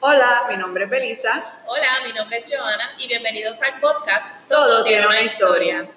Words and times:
Hola, 0.00 0.46
mi 0.48 0.56
nombre 0.56 0.84
es 0.84 0.90
Belisa. 0.90 1.60
Hola, 1.66 1.88
mi 2.06 2.12
nombre 2.12 2.36
es 2.36 2.48
Joana 2.48 2.94
y 2.98 3.08
bienvenidos 3.08 3.60
al 3.62 3.80
podcast 3.80 4.48
Todo, 4.48 4.84
tiene 4.84 5.04
una 5.04 5.22
historia. 5.22 5.90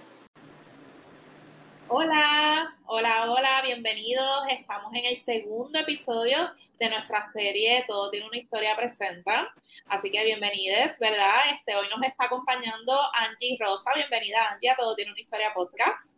Hola, 1.87 2.75
hola, 2.87 3.31
hola, 3.31 3.61
bienvenidos. 3.61 4.45
Estamos 4.49 4.91
en 4.95 5.05
el 5.05 5.15
segundo 5.15 5.77
episodio 5.77 6.49
de 6.79 6.89
nuestra 6.89 7.21
serie 7.21 7.85
Todo 7.87 8.09
tiene 8.09 8.25
una 8.25 8.39
historia 8.39 8.75
presenta. 8.75 9.53
Así 9.87 10.11
que 10.11 10.25
bienvenidos, 10.25 10.97
¿verdad? 10.99 11.35
Este, 11.51 11.75
hoy 11.75 11.87
nos 11.89 12.01
está 12.01 12.25
acompañando 12.25 12.99
Angie 13.13 13.55
Rosa. 13.59 13.91
Bienvenida, 13.93 14.49
Angie, 14.49 14.71
a 14.71 14.75
Todo 14.77 14.95
tiene 14.95 15.11
una 15.11 15.21
historia 15.21 15.53
podcast. 15.53 16.15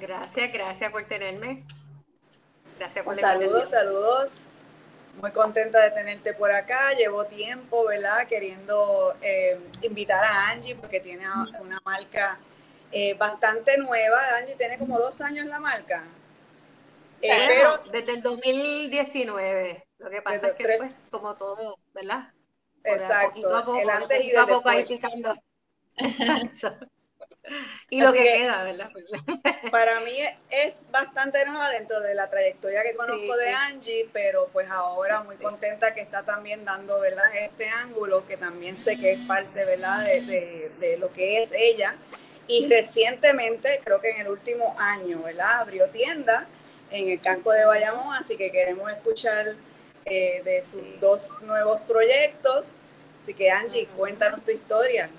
Gracias, 0.00 0.52
gracias 0.52 0.90
por 0.90 1.06
tenerme. 1.06 1.64
Gracias 2.76 3.04
por 3.04 3.20
Saludos, 3.20 3.70
saludos 3.70 4.50
muy 5.20 5.30
contenta 5.30 5.82
de 5.82 5.90
tenerte 5.90 6.34
por 6.34 6.50
acá. 6.52 6.92
Llevo 6.92 7.24
tiempo, 7.24 7.84
¿verdad? 7.86 8.26
Queriendo 8.26 9.14
eh, 9.22 9.58
invitar 9.82 10.24
a 10.24 10.50
Angie 10.50 10.74
porque 10.74 11.00
tiene 11.00 11.26
una 11.60 11.80
marca 11.84 12.38
eh, 12.92 13.14
bastante 13.14 13.78
nueva. 13.78 14.20
Angie 14.38 14.56
tiene 14.56 14.78
como 14.78 14.98
dos 14.98 15.20
años 15.20 15.46
la 15.46 15.58
marca. 15.58 16.04
Eh, 17.20 17.46
pero 17.48 17.90
desde 17.90 18.12
el 18.12 18.22
2019. 18.22 19.86
Lo 19.98 20.10
que 20.10 20.22
pasa 20.22 20.48
es 20.48 20.54
que, 20.54 20.64
pues, 20.64 20.92
como 21.10 21.34
todo, 21.36 21.78
¿verdad? 21.94 22.32
Exacto. 22.84 23.56
A 23.56 23.64
poco, 23.64 23.80
el 23.80 23.88
antes 23.88 24.24
y 24.24 24.30
después. 24.30 24.90
Exacto. 25.96 26.86
Y 27.90 28.00
lo 28.00 28.12
que, 28.12 28.22
queda, 28.22 28.64
¿verdad? 28.64 28.90
para 29.70 30.00
mí 30.00 30.16
es 30.50 30.86
bastante 30.90 31.44
nueva 31.44 31.68
dentro 31.70 32.00
de 32.00 32.14
la 32.14 32.30
trayectoria 32.30 32.82
que 32.82 32.94
conozco 32.94 33.36
de 33.36 33.50
Angie, 33.50 34.08
pero 34.12 34.48
pues 34.52 34.70
ahora 34.70 35.22
muy 35.22 35.36
contenta 35.36 35.94
que 35.94 36.00
está 36.00 36.22
también 36.22 36.64
dando, 36.64 36.98
¿verdad? 37.00 37.24
Este 37.36 37.68
ángulo 37.68 38.26
que 38.26 38.36
también 38.36 38.76
sé 38.76 38.96
que 38.96 39.12
es 39.12 39.20
parte, 39.26 39.64
¿verdad? 39.64 40.04
De, 40.04 40.70
de, 40.78 40.96
lo 40.98 41.12
que 41.12 41.42
es 41.42 41.52
ella. 41.52 41.96
Y 42.46 42.68
recientemente, 42.68 43.80
creo 43.84 44.00
que 44.00 44.10
en 44.10 44.22
el 44.22 44.28
último 44.28 44.74
año, 44.78 45.22
¿verdad? 45.22 45.60
Abrió 45.60 45.88
tienda 45.88 46.46
en 46.90 47.10
el 47.10 47.20
campo 47.20 47.52
de 47.52 47.64
Bayamón, 47.64 48.14
así 48.14 48.36
que 48.36 48.50
queremos 48.50 48.90
escuchar 48.90 49.54
eh, 50.04 50.42
de 50.44 50.62
sus 50.62 50.98
dos 51.00 51.40
nuevos 51.42 51.82
proyectos. 51.82 52.76
Así 53.18 53.34
que 53.34 53.50
Angie, 53.50 53.86
cuéntanos 53.96 54.44
tu 54.44 54.50
historia. 54.50 55.10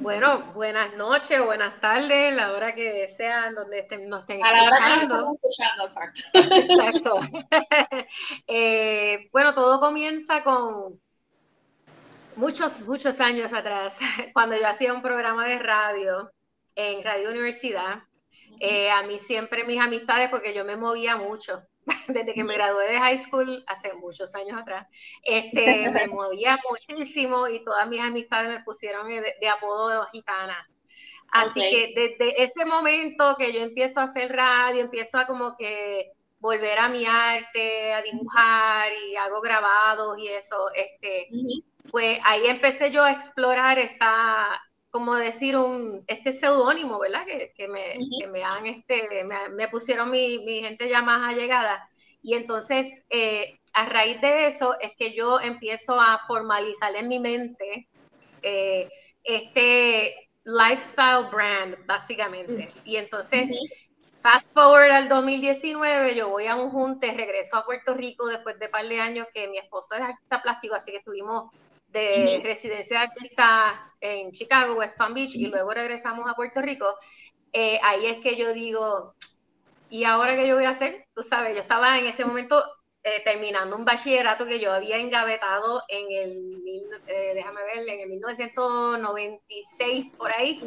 Bueno, 0.00 0.40
buenas 0.54 0.96
noches 0.96 1.38
o 1.40 1.44
buenas 1.44 1.78
tardes, 1.78 2.34
la 2.34 2.52
hora 2.52 2.74
que 2.74 3.06
sean, 3.08 3.54
donde 3.54 3.80
estén, 3.80 4.08
nos 4.08 4.22
estén 4.22 4.40
A 4.42 4.50
la 4.50 4.62
hora 4.62 5.00
que 5.00 5.06
nos 5.06 5.34
escuchando, 5.34 5.84
exacto. 5.84 6.20
exacto. 6.32 7.20
Eh, 8.46 9.28
bueno, 9.30 9.52
todo 9.52 9.78
comienza 9.78 10.42
con 10.42 10.98
muchos, 12.36 12.80
muchos 12.80 13.20
años 13.20 13.52
atrás, 13.52 13.98
cuando 14.32 14.56
yo 14.56 14.66
hacía 14.66 14.94
un 14.94 15.02
programa 15.02 15.46
de 15.46 15.58
radio 15.58 16.32
en 16.74 17.04
Radio 17.04 17.28
Universidad. 17.28 18.02
Eh, 18.58 18.90
a 18.90 19.02
mí 19.02 19.18
siempre 19.18 19.64
mis 19.64 19.80
amistades, 19.80 20.30
porque 20.30 20.54
yo 20.54 20.64
me 20.64 20.76
movía 20.76 21.16
mucho, 21.16 21.62
desde 22.08 22.34
que 22.34 22.44
me 22.44 22.54
gradué 22.54 22.86
de 22.88 22.98
high 22.98 23.18
school 23.18 23.64
hace 23.66 23.92
muchos 23.94 24.34
años 24.34 24.58
atrás, 24.60 24.86
este, 25.22 25.90
me 25.90 26.06
movía 26.08 26.58
muchísimo 26.68 27.48
y 27.48 27.62
todas 27.64 27.88
mis 27.88 28.00
amistades 28.00 28.48
me 28.48 28.64
pusieron 28.64 29.08
de, 29.08 29.48
apodo 29.48 29.88
de 29.88 30.10
gitana. 30.12 30.68
Así 31.32 31.60
que 31.60 31.92
desde 31.94 32.42
ese 32.42 32.64
momento 32.64 33.36
que 33.38 33.52
yo 33.52 33.60
empiezo 33.60 34.00
a 34.00 34.04
hacer 34.04 34.32
radio, 34.32 34.80
empiezo 34.80 35.16
a 35.16 35.26
como 35.26 35.56
que 35.56 36.10
volver 36.40 36.78
a 36.78 36.88
mi 36.88 37.06
arte, 37.06 37.92
a 37.92 38.02
dibujar 38.02 38.90
y 38.92 39.14
hago 39.14 39.40
grabados 39.40 40.18
y 40.18 40.26
eso, 40.26 40.70
este, 40.74 41.28
pues 41.90 42.18
ahí 42.24 42.46
empecé 42.46 42.90
yo 42.90 43.04
a 43.04 43.12
explorar 43.12 43.78
esta, 43.78 44.60
como 44.90 45.14
decir 45.14 45.56
un, 45.56 46.04
este 46.06 46.32
seudónimo, 46.32 46.98
¿verdad? 46.98 47.24
Que, 47.24 47.52
que, 47.56 47.68
me, 47.68 47.98
que, 48.20 48.26
me, 48.26 48.42
han, 48.42 48.66
este, 48.66 49.24
me, 49.24 49.48
me 49.50 49.68
pusieron 49.68 50.10
mi, 50.10 50.38
mi, 50.44 50.60
gente 50.60 50.88
ya 50.88 51.00
más 51.00 51.28
allegada. 51.28 51.88
Y 52.22 52.34
entonces, 52.34 53.04
eh, 53.08 53.60
a 53.72 53.86
raíz 53.86 54.20
de 54.20 54.46
eso, 54.46 54.78
es 54.80 54.92
que 54.96 55.14
yo 55.14 55.40
empiezo 55.40 56.00
a 56.00 56.20
formalizar 56.26 56.94
en 56.96 57.08
mi 57.08 57.18
mente 57.18 57.88
eh, 58.42 58.88
este 59.22 60.28
lifestyle 60.44 61.30
brand, 61.30 61.76
básicamente. 61.86 62.68
Y 62.84 62.96
entonces, 62.96 63.48
fast 64.22 64.52
forward 64.52 64.90
al 64.90 65.08
2019, 65.08 66.16
yo 66.16 66.28
voy 66.28 66.46
a 66.46 66.56
un 66.56 66.70
junte, 66.70 67.12
regreso 67.14 67.56
a 67.56 67.64
Puerto 67.64 67.94
Rico 67.94 68.26
después 68.26 68.58
de 68.58 68.66
un 68.66 68.72
par 68.72 68.88
de 68.88 69.00
años 69.00 69.28
que 69.32 69.46
mi 69.48 69.58
esposo 69.58 69.94
es 69.94 70.00
artista 70.00 70.42
plástico, 70.42 70.74
así 70.74 70.90
que 70.90 70.98
estuvimos 70.98 71.50
de 71.92 72.40
residencia 72.42 72.98
de 72.98 73.04
artista 73.06 73.94
en 74.00 74.32
Chicago, 74.32 74.74
West 74.74 74.96
Palm 74.96 75.14
Beach, 75.14 75.34
y 75.34 75.46
luego 75.46 75.72
regresamos 75.72 76.28
a 76.28 76.34
Puerto 76.34 76.62
Rico, 76.62 76.96
eh, 77.52 77.80
ahí 77.82 78.06
es 78.06 78.18
que 78.18 78.36
yo 78.36 78.52
digo, 78.52 79.14
¿y 79.88 80.04
ahora 80.04 80.36
qué 80.36 80.46
yo 80.46 80.54
voy 80.54 80.64
a 80.64 80.70
hacer? 80.70 81.06
Tú 81.14 81.22
sabes, 81.22 81.54
yo 81.54 81.60
estaba 81.60 81.98
en 81.98 82.06
ese 82.06 82.24
momento 82.24 82.62
eh, 83.02 83.22
terminando 83.24 83.76
un 83.76 83.86
bachillerato 83.86 84.44
que 84.44 84.60
yo 84.60 84.70
había 84.70 84.98
engavetado 84.98 85.82
en 85.88 86.12
el, 86.12 86.60
eh, 87.06 87.32
déjame 87.34 87.62
ver, 87.62 87.88
en 87.88 88.00
el 88.00 88.10
1996 88.10 90.08
por 90.18 90.30
ahí. 90.30 90.60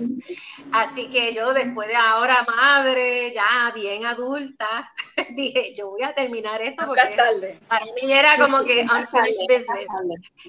Así 0.71 1.11
que 1.11 1.35
yo 1.35 1.53
después 1.53 1.87
de 1.87 1.95
ahora 1.95 2.43
madre, 2.47 3.31
ya 3.35 3.71
bien 3.75 4.07
adulta, 4.07 4.91
dije, 5.35 5.75
yo 5.75 5.91
voy 5.91 6.01
a 6.01 6.15
terminar 6.15 6.59
esto 6.63 6.87
porque 6.87 7.59
para 7.67 7.85
mí 7.85 8.11
era 8.11 8.39
como 8.39 8.63
que 8.63 8.81
unfinished 8.81 9.45
business. 9.47 9.87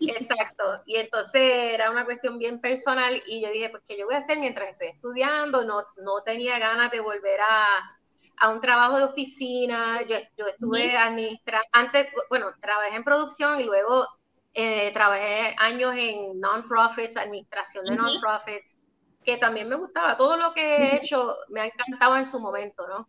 Exacto. 0.01 0.81
Y 0.87 0.97
entonces 0.97 1.75
era 1.75 1.91
una 1.91 2.07
cuestión 2.07 2.39
bien 2.39 2.63
personal 2.63 3.23
y 3.27 3.43
yo 3.43 3.51
dije, 3.51 3.69
pues, 3.69 3.83
¿qué 3.87 3.99
yo 3.99 4.07
voy 4.07 4.15
a 4.15 4.19
hacer 4.19 4.39
mientras 4.39 4.71
estoy 4.71 4.89
estudiando? 4.89 5.67
No, 5.67 5.85
no 5.99 6.23
tenía 6.25 6.59
ganas 6.59 6.91
de 6.91 7.01
volver 7.01 7.43
a 7.43 7.95
a 8.39 8.51
un 8.51 8.61
trabajo 8.61 8.99
de 8.99 9.05
oficina, 9.05 10.03
yo, 10.03 10.17
yo 10.37 10.47
estuve 10.47 10.97
administrando, 10.97 11.67
antes, 11.73 12.09
bueno, 12.29 12.53
trabajé 12.61 12.97
en 12.97 13.05
producción 13.05 13.61
y 13.61 13.65
luego 13.65 14.07
eh, 14.53 14.93
trabajé 14.93 15.55
años 15.59 15.95
en 15.97 16.41
non-profits, 16.41 17.17
administración 17.17 17.85
de 17.85 17.97
non-profits, 17.97 18.79
que 19.25 19.37
también 19.37 19.69
me 19.69 19.77
gustaba. 19.77 20.17
Todo 20.17 20.37
lo 20.37 20.53
que 20.53 20.77
he 20.77 20.97
hecho 20.97 21.37
me 21.49 21.61
ha 21.61 21.67
encantado 21.67 22.17
en 22.17 22.27
su 22.27 22.39
momento, 22.41 22.87
¿no? 22.87 23.09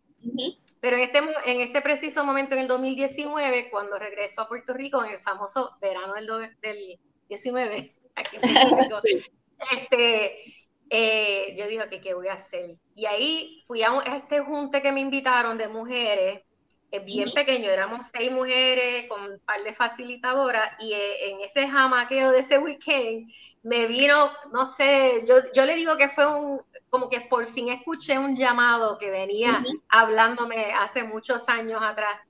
Pero 0.80 0.96
en 0.96 1.02
este, 1.02 1.18
en 1.18 1.60
este 1.60 1.80
preciso 1.82 2.24
momento, 2.24 2.54
en 2.54 2.62
el 2.62 2.68
2019, 2.68 3.70
cuando 3.70 3.98
regreso 3.98 4.40
a 4.40 4.48
Puerto 4.48 4.72
Rico, 4.72 5.04
en 5.04 5.12
el 5.12 5.20
famoso 5.20 5.76
verano 5.80 6.14
del, 6.14 6.56
del 6.60 6.98
19, 7.28 7.96
aquí 8.16 8.36
en 8.36 8.70
Puerto 8.70 9.00
Rico, 9.04 9.26
este, 9.72 10.55
eh, 10.88 11.54
yo 11.56 11.66
dije, 11.66 11.88
que 11.88 12.00
¿qué 12.00 12.14
voy 12.14 12.28
a 12.28 12.34
hacer? 12.34 12.76
Y 12.94 13.06
ahí 13.06 13.64
fui 13.66 13.82
a, 13.82 13.98
este 14.16 14.40
junte 14.40 14.82
que 14.82 14.92
me 14.92 15.00
invitaron 15.00 15.58
de 15.58 15.68
mujeres, 15.68 16.42
es 16.90 17.04
bien 17.04 17.30
pequeño, 17.32 17.68
éramos 17.68 18.06
seis 18.12 18.30
mujeres 18.30 19.08
con 19.08 19.20
un 19.22 19.40
par 19.40 19.62
de 19.64 19.74
facilitadoras 19.74 20.72
y 20.80 20.92
eh, 20.92 21.30
en 21.30 21.40
ese 21.40 21.68
jamaqueo 21.68 22.30
de 22.30 22.38
ese 22.40 22.58
weekend 22.58 23.28
me 23.64 23.86
vino, 23.86 24.30
no 24.52 24.66
sé, 24.66 25.24
yo, 25.26 25.34
yo 25.52 25.64
le 25.64 25.74
digo 25.74 25.96
que 25.96 26.08
fue 26.08 26.24
un, 26.32 26.62
como 26.88 27.08
que 27.08 27.22
por 27.22 27.46
fin 27.46 27.68
escuché 27.70 28.16
un 28.16 28.36
llamado 28.36 28.96
que 28.96 29.10
venía 29.10 29.60
hablándome 29.88 30.72
hace 30.72 31.02
muchos 31.02 31.48
años 31.48 31.80
atrás, 31.82 32.20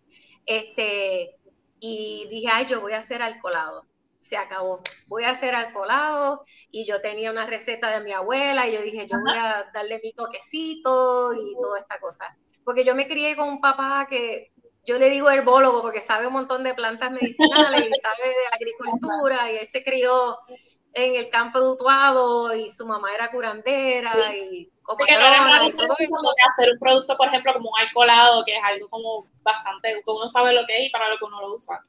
este, 0.47 1.37
y 1.78 2.27
dije, 2.31 2.49
ay, 2.50 2.66
yo 2.66 2.81
voy 2.81 2.93
a 2.93 3.00
hacer 3.00 3.21
alcoholado 3.21 3.84
se 4.29 4.37
acabó. 4.37 4.81
Voy 5.09 5.25
a 5.25 5.31
hacer 5.31 5.55
alcoholado 5.55 6.45
y 6.71 6.87
yo 6.87 7.01
tenía 7.01 7.31
una 7.31 7.47
receta 7.47 7.91
de 7.91 8.05
mi 8.05 8.13
abuela 8.13 8.67
y 8.67 8.75
yo 8.75 8.83
dije, 8.83 9.09
yo 9.11 9.19
voy 9.21 9.37
a 9.37 9.71
darle 9.73 10.01
mi 10.03 10.13
toquecito 10.13 11.35
y 11.35 11.55
toda 11.61 11.81
esta 11.81 11.99
cosa. 12.01 12.37
Porque 12.65 12.85
yo 12.85 12.95
me 12.95 13.07
crié 13.07 13.37
con 13.37 13.49
un 13.49 13.61
papá 13.61 14.07
que 14.09 14.53
yo 14.85 14.99
le 14.99 15.11
digo 15.11 15.31
herbólogo 15.31 15.83
porque 15.83 16.01
sabe 16.01 16.27
un 16.27 16.33
montón 16.33 16.63
de 16.63 16.75
plantas 16.75 17.11
medicinales 17.11 17.91
y 17.91 18.01
sabe 18.01 18.29
de 18.29 18.47
agricultura 18.53 19.51
y 19.53 19.57
él 19.57 19.67
se 19.67 19.83
crió 19.83 20.39
en 20.93 21.17
el 21.17 21.29
campo 21.29 21.61
de 21.61 21.69
Utuado 21.69 22.55
y 22.55 22.71
su 22.71 22.87
mamá 22.87 23.15
era 23.15 23.31
curandera 23.31 24.34
y 24.34 24.71
como 24.83 24.99
que 25.05 25.15
hacer 26.49 26.72
un 26.72 26.79
producto, 26.79 27.17
por 27.17 27.27
ejemplo, 27.27 27.53
como 27.55 27.71
un 27.71 27.79
alcoholado, 27.81 28.45
que 28.45 28.55
es 28.55 28.63
algo 28.63 28.89
como 28.89 29.27
bastante, 29.43 29.93
que 29.93 30.11
uno 30.11 30.27
sabe 30.27 30.53
lo 30.53 30.65
que 30.65 30.79
es 30.79 30.87
y 30.87 30.91
para 30.91 31.09
lo 31.09 31.19
que 31.19 31.25
uno 31.25 31.41
lo 31.41 31.55
usa. 31.55 31.84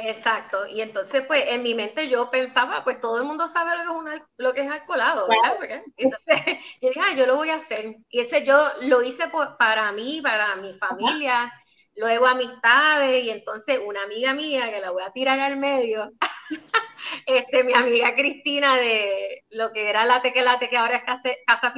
Exacto, 0.00 0.66
y 0.66 0.80
entonces 0.80 1.24
pues 1.26 1.44
en 1.48 1.62
mi 1.62 1.74
mente 1.74 2.08
yo 2.08 2.30
pensaba, 2.30 2.84
pues 2.84 3.00
todo 3.00 3.18
el 3.18 3.24
mundo 3.24 3.48
sabe 3.48 3.72
lo 3.76 3.78
que 3.78 4.14
es, 4.14 4.18
un, 4.20 4.26
lo 4.36 4.54
que 4.54 4.60
es 4.62 4.70
alcoholado, 4.70 5.26
¿verdad? 5.28 5.82
Entonces 5.96 6.36
yo 6.80 6.88
dije, 6.88 7.00
ah, 7.00 7.14
yo 7.16 7.26
lo 7.26 7.36
voy 7.36 7.50
a 7.50 7.56
hacer. 7.56 7.96
Y 8.08 8.20
ese 8.20 8.44
yo 8.44 8.64
lo 8.82 9.02
hice 9.02 9.24
para 9.58 9.90
mí, 9.92 10.20
para 10.22 10.54
mi 10.56 10.78
familia, 10.78 11.52
luego 11.96 12.26
amistades, 12.26 13.24
y 13.24 13.30
entonces 13.30 13.80
una 13.84 14.04
amiga 14.04 14.34
mía 14.34 14.70
que 14.70 14.80
la 14.80 14.90
voy 14.90 15.02
a 15.02 15.12
tirar 15.12 15.40
al 15.40 15.56
medio, 15.56 16.12
este, 17.26 17.64
mi 17.64 17.72
amiga 17.72 18.14
Cristina 18.14 18.76
de 18.76 19.44
lo 19.50 19.72
que 19.72 19.90
era 19.90 20.04
Late 20.04 20.32
que 20.32 20.42
Late, 20.42 20.68
que 20.68 20.76
ahora 20.76 20.96
es 20.96 21.04
Casa, 21.04 21.30
Casa 21.44 21.72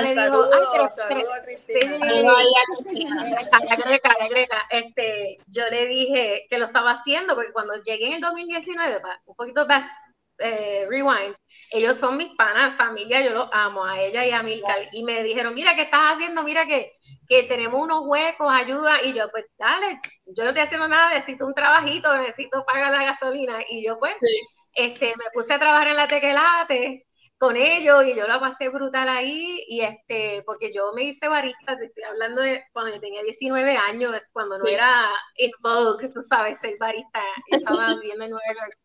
me 0.00 0.14
dijo. 0.14 0.50
Este, 4.70 5.38
yo 5.46 5.68
le 5.70 5.86
dije 5.86 6.46
que 6.48 6.58
lo 6.58 6.66
estaba 6.66 6.92
haciendo 6.92 7.34
porque 7.34 7.52
cuando 7.52 7.74
llegué 7.82 8.06
en 8.08 8.14
el 8.14 8.20
2019, 8.20 9.00
un 9.26 9.34
poquito 9.34 9.66
más 9.66 9.90
eh, 10.38 10.86
rewind, 10.88 11.36
ellos 11.70 11.96
son 11.96 12.16
mis 12.16 12.34
panas, 12.36 12.76
familia, 12.76 13.22
yo 13.22 13.32
los 13.32 13.48
amo, 13.52 13.84
a 13.84 14.00
ella 14.00 14.26
y 14.26 14.30
a 14.30 14.42
Milcar, 14.42 14.88
y 14.92 15.02
me 15.04 15.22
dijeron, 15.22 15.54
mira, 15.54 15.74
¿qué 15.74 15.82
estás 15.82 16.14
haciendo? 16.14 16.42
Mira 16.42 16.66
que, 16.66 16.92
que 17.28 17.44
tenemos 17.44 17.80
unos 17.80 18.02
huecos, 18.04 18.52
ayuda, 18.52 19.02
y 19.02 19.14
yo, 19.14 19.30
pues 19.30 19.46
dale, 19.56 20.00
yo 20.26 20.42
no 20.42 20.50
estoy 20.50 20.64
haciendo 20.64 20.88
nada, 20.88 21.14
necesito 21.14 21.46
un 21.46 21.54
trabajito, 21.54 22.16
necesito 22.18 22.64
pagar 22.64 22.92
la 22.92 23.04
gasolina, 23.04 23.60
y 23.68 23.84
yo 23.86 23.98
pues, 23.98 24.14
este, 24.74 25.14
me 25.16 25.24
puse 25.32 25.54
a 25.54 25.58
trabajar 25.58 25.88
en 25.88 25.96
la 25.96 26.08
tequelate, 26.08 27.06
con 27.42 27.56
ellos 27.56 28.06
y 28.06 28.14
yo 28.14 28.28
la 28.28 28.38
pasé 28.38 28.68
brutal 28.68 29.08
ahí 29.08 29.64
y 29.66 29.80
este, 29.80 30.44
porque 30.46 30.72
yo 30.72 30.92
me 30.92 31.02
hice 31.02 31.26
barista, 31.26 31.76
te 31.76 31.86
estoy 31.86 32.04
hablando 32.04 32.40
de 32.40 32.62
cuando 32.72 32.94
yo 32.94 33.00
tenía 33.00 33.20
19 33.24 33.76
años, 33.76 34.14
cuando 34.30 34.58
no 34.58 34.66
era 34.68 35.08
in 35.34 35.50
vogue, 35.58 36.08
tú 36.10 36.20
sabes, 36.20 36.60
ser 36.60 36.76
barista, 36.78 37.20
estaba 37.48 37.94
viviendo 38.00 38.26
en 38.26 38.30
Nueva 38.30 38.46
York. 38.46 38.78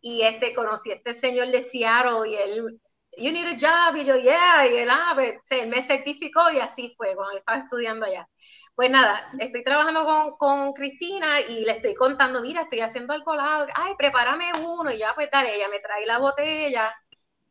Y 0.00 0.22
este, 0.22 0.52
conocí 0.56 0.90
a 0.90 0.96
este 0.96 1.14
señor 1.14 1.52
de 1.52 1.62
Seattle 1.62 2.28
y 2.28 2.34
él, 2.34 2.80
you 3.16 3.30
need 3.30 3.46
a 3.46 3.56
job, 3.60 3.94
y 3.94 4.04
yo, 4.04 4.16
yeah, 4.16 4.66
y 4.66 4.78
él, 4.78 4.90
ah, 4.90 5.12
pues, 5.14 5.36
él 5.50 5.68
me 5.68 5.80
certificó 5.80 6.50
y 6.50 6.58
así 6.58 6.92
fue 6.96 7.14
cuando 7.14 7.38
estaba 7.38 7.58
estudiando 7.58 8.06
allá. 8.06 8.26
Pues 8.74 8.90
nada, 8.90 9.30
estoy 9.38 9.62
trabajando 9.62 10.04
con, 10.04 10.32
con, 10.32 10.72
Cristina 10.72 11.40
y 11.42 11.64
le 11.64 11.72
estoy 11.74 11.94
contando, 11.94 12.40
mira, 12.42 12.62
estoy 12.62 12.80
haciendo 12.80 13.12
alcoholado, 13.12 13.68
ay, 13.72 13.92
prepárame 13.96 14.50
uno, 14.64 14.90
y 14.90 14.98
ya 14.98 15.14
pues 15.14 15.30
dale, 15.30 15.54
ella 15.54 15.68
me 15.68 15.78
trae 15.78 16.06
la 16.06 16.18
botella, 16.18 16.92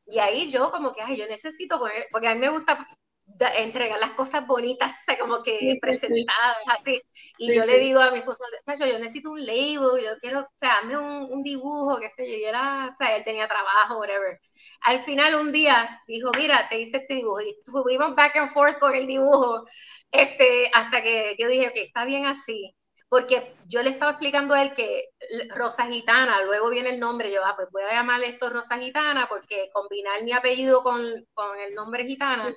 y 0.09 0.19
ahí 0.19 0.51
yo 0.51 0.71
como 0.71 0.93
que, 0.93 1.01
ay, 1.01 1.17
yo 1.17 1.27
necesito 1.27 1.79
poner, 1.79 2.07
porque 2.11 2.27
a 2.27 2.35
mí 2.35 2.41
me 2.41 2.49
gusta 2.49 2.87
entregar 3.55 3.99
las 3.99 4.11
cosas 4.11 4.45
bonitas, 4.47 4.91
o 4.91 5.03
sea, 5.05 5.17
como 5.19 5.43
que 5.43 5.75
presentadas, 5.79 6.57
así. 6.67 7.01
Y 7.37 7.53
yo 7.53 7.65
le 7.65 7.79
digo 7.79 7.99
a 8.01 8.11
mi 8.11 8.19
esposo, 8.19 8.43
yo 8.85 8.99
necesito 8.99 9.31
un 9.31 9.45
label, 9.45 10.03
yo 10.03 10.17
quiero, 10.19 10.41
o 10.41 10.47
sea, 10.59 10.77
hazme 10.77 10.97
un, 10.97 11.31
un, 11.31 11.43
dibujo, 11.43 11.99
qué 11.99 12.09
sé 12.09 12.27
yo, 12.27 12.35
y 12.35 12.43
era, 12.43 12.89
o 12.91 12.95
sea, 12.95 13.15
él 13.15 13.23
tenía 13.23 13.47
trabajo, 13.47 13.99
whatever. 13.99 14.39
Al 14.81 15.03
final 15.03 15.35
un 15.35 15.51
día 15.51 16.01
dijo, 16.07 16.31
mira, 16.35 16.67
te 16.69 16.79
hice 16.79 16.97
este 16.97 17.15
dibujo, 17.15 17.41
y 17.41 17.55
tuvimos 17.63 18.15
back 18.15 18.35
and 18.37 18.51
forth 18.51 18.79
con 18.79 18.95
el 18.95 19.07
dibujo, 19.07 19.65
este, 20.11 20.71
hasta 20.73 21.03
que 21.03 21.35
yo 21.37 21.47
dije, 21.47 21.67
ok, 21.67 21.75
está 21.75 22.05
bien 22.05 22.25
así 22.25 22.75
porque 23.09 23.55
yo 23.67 23.81
le 23.81 23.89
estaba 23.89 24.11
explicando 24.11 24.53
a 24.53 24.61
él 24.63 24.73
que 24.75 25.09
Rosa 25.55 25.87
Gitana, 25.87 26.43
luego 26.43 26.69
viene 26.69 26.89
el 26.91 26.99
nombre, 26.99 27.31
yo, 27.31 27.43
ah, 27.43 27.55
pues 27.55 27.67
voy 27.71 27.83
a 27.83 27.93
llamarle 27.93 28.29
esto 28.29 28.49
Rosa 28.49 28.77
Gitana, 28.77 29.27
porque 29.27 29.69
combinar 29.73 30.23
mi 30.23 30.31
apellido 30.31 30.83
con, 30.83 31.03
con 31.33 31.57
el 31.59 31.73
nombre 31.73 32.05
Gitana, 32.05 32.53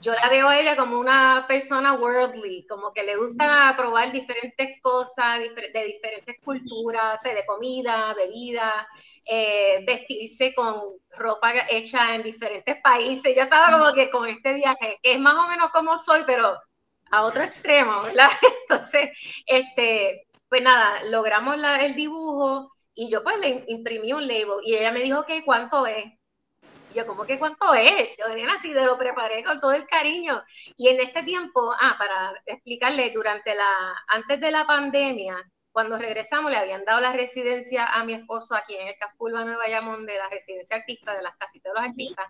yo 0.00 0.14
la 0.14 0.28
veo 0.28 0.48
a 0.48 0.58
ella 0.58 0.76
como 0.76 0.98
una 0.98 1.44
persona 1.48 1.94
worldly, 1.94 2.66
como 2.68 2.92
que 2.92 3.02
le 3.02 3.16
gusta 3.16 3.74
probar 3.76 4.12
diferentes 4.12 4.80
cosas 4.80 5.40
de 5.40 5.84
diferentes 5.84 6.36
culturas, 6.44 7.20
de 7.22 7.44
comida, 7.46 8.14
bebida, 8.14 8.86
eh, 9.24 9.84
vestirse 9.86 10.54
con 10.54 10.82
ropa 11.10 11.52
hecha 11.68 12.14
en 12.14 12.22
diferentes 12.22 12.80
países. 12.80 13.34
Yo 13.34 13.42
estaba 13.42 13.76
como 13.76 13.92
que 13.92 14.10
con 14.10 14.28
este 14.28 14.54
viaje, 14.54 14.98
que 15.02 15.14
es 15.14 15.18
más 15.18 15.34
o 15.34 15.48
menos 15.48 15.70
como 15.70 15.96
soy, 15.98 16.22
pero 16.26 16.56
a 17.10 17.22
otro 17.22 17.42
extremo. 17.42 18.02
Entonces, 18.68 19.10
este, 19.46 20.26
pues 20.48 20.62
nada, 20.62 21.02
logramos 21.04 21.56
el 21.80 21.94
dibujo 21.94 22.72
y 22.94 23.08
yo 23.10 23.22
pues 23.22 23.38
le 23.38 23.64
imprimí 23.68 24.12
un 24.12 24.26
label 24.26 24.60
y 24.64 24.74
ella 24.74 24.92
me 24.92 25.00
dijo 25.00 25.24
que 25.24 25.44
cuánto 25.44 25.86
es. 25.86 26.06
yo, 26.94 27.06
¿cómo 27.06 27.24
que 27.26 27.38
cuánto 27.38 27.74
es? 27.74 28.10
Yo, 28.18 28.28
nena, 28.34 28.54
así 28.54 28.72
de 28.72 28.84
lo 28.84 28.98
preparé 28.98 29.44
con 29.44 29.60
todo 29.60 29.72
el 29.72 29.86
cariño. 29.86 30.42
Y 30.76 30.88
en 30.88 31.00
este 31.00 31.22
tiempo, 31.22 31.72
ah, 31.80 31.96
para 31.98 32.32
explicarle, 32.46 33.10
durante 33.10 33.54
la, 33.54 34.04
antes 34.08 34.40
de 34.40 34.50
la 34.50 34.66
pandemia, 34.66 35.36
cuando 35.70 35.98
regresamos, 35.98 36.50
le 36.50 36.56
habían 36.56 36.84
dado 36.84 37.00
la 37.00 37.12
residencia 37.12 37.86
a 37.86 38.04
mi 38.04 38.14
esposo 38.14 38.56
aquí 38.56 38.74
en 38.76 38.88
el 38.88 38.96
Capulva 38.98 39.44
Nueva 39.44 39.64
Bayamón 39.64 40.06
de 40.06 40.16
la 40.16 40.28
residencia 40.28 40.76
artista, 40.76 41.14
de 41.14 41.22
las 41.22 41.36
casitas 41.36 41.72
de 41.72 41.80
los 41.80 41.88
artistas. 41.88 42.26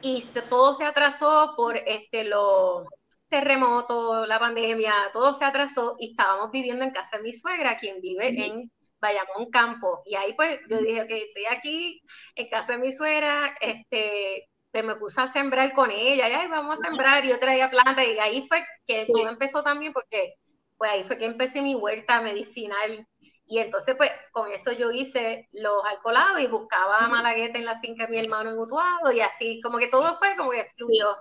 Y 0.00 0.24
todo 0.50 0.74
se 0.74 0.84
atrasó 0.84 1.54
por 1.56 1.76
este, 1.76 2.24
lo, 2.24 2.88
terremoto, 3.34 4.26
la 4.26 4.38
pandemia, 4.38 4.94
todo 5.12 5.34
se 5.34 5.44
atrasó 5.44 5.96
y 5.98 6.10
estábamos 6.10 6.52
viviendo 6.52 6.84
en 6.84 6.92
casa 6.92 7.16
de 7.16 7.24
mi 7.24 7.32
suegra, 7.32 7.76
quien 7.76 8.00
vive 8.00 8.28
en 8.28 8.70
Bayamón 9.00 9.50
Campo. 9.50 10.02
Y 10.06 10.14
ahí 10.14 10.34
pues 10.34 10.60
yo 10.68 10.78
dije, 10.78 11.04
que 11.08 11.18
estoy 11.18 11.44
aquí 11.50 12.00
en 12.36 12.48
casa 12.48 12.74
de 12.74 12.78
mi 12.78 12.92
suegra, 12.92 13.52
este, 13.60 14.48
pues 14.70 14.84
me 14.84 14.94
puse 14.94 15.20
a 15.20 15.26
sembrar 15.26 15.72
con 15.72 15.90
ella, 15.90 16.28
y 16.28 16.32
ahí 16.32 16.46
vamos 16.48 16.78
a 16.78 16.86
sembrar, 16.88 17.24
y 17.24 17.30
yo 17.30 17.40
traía 17.40 17.68
plantas, 17.70 18.06
y 18.06 18.18
ahí 18.20 18.46
fue 18.48 18.64
que 18.86 19.06
todo 19.12 19.28
empezó 19.28 19.64
también, 19.64 19.92
porque 19.92 20.34
pues 20.76 20.92
ahí 20.92 21.02
fue 21.02 21.18
que 21.18 21.26
empecé 21.26 21.60
mi 21.60 21.74
huerta 21.74 22.20
medicinal. 22.20 23.04
Y 23.46 23.58
entonces, 23.58 23.96
pues, 23.96 24.10
con 24.32 24.50
eso 24.52 24.72
yo 24.72 24.90
hice 24.90 25.48
los 25.52 25.84
alcoholados 25.84 26.40
y 26.40 26.46
buscaba 26.46 27.08
malagueta 27.08 27.58
en 27.58 27.66
la 27.66 27.78
finca 27.80 28.06
de 28.06 28.12
mi 28.12 28.18
hermano 28.18 28.50
en 28.50 28.58
Utuado, 28.58 29.12
y 29.12 29.20
así, 29.20 29.60
como 29.60 29.78
que 29.78 29.88
todo 29.88 30.16
fue 30.18 30.36
como 30.36 30.52
que 30.52 30.70
fluyó. 30.76 31.16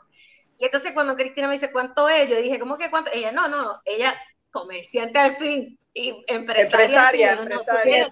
Y 0.58 0.66
entonces 0.66 0.92
cuando 0.94 1.16
Cristina 1.16 1.48
me 1.48 1.56
dice 1.56 1.72
cuánto 1.72 2.08
es, 2.10 2.30
yo 2.30 2.38
dije, 2.38 2.60
¿cómo 2.60 2.78
que 2.78 2.90
cuánto? 2.90 3.12
Ella, 3.14 3.32
no, 3.32 3.48
no, 3.48 3.82
ella 3.86 4.16
comerciante 4.52 5.20
al 5.20 5.36
fin 5.38 5.78
y 5.94 6.10
empresaria. 6.28 7.34
Empresaria, 7.34 8.12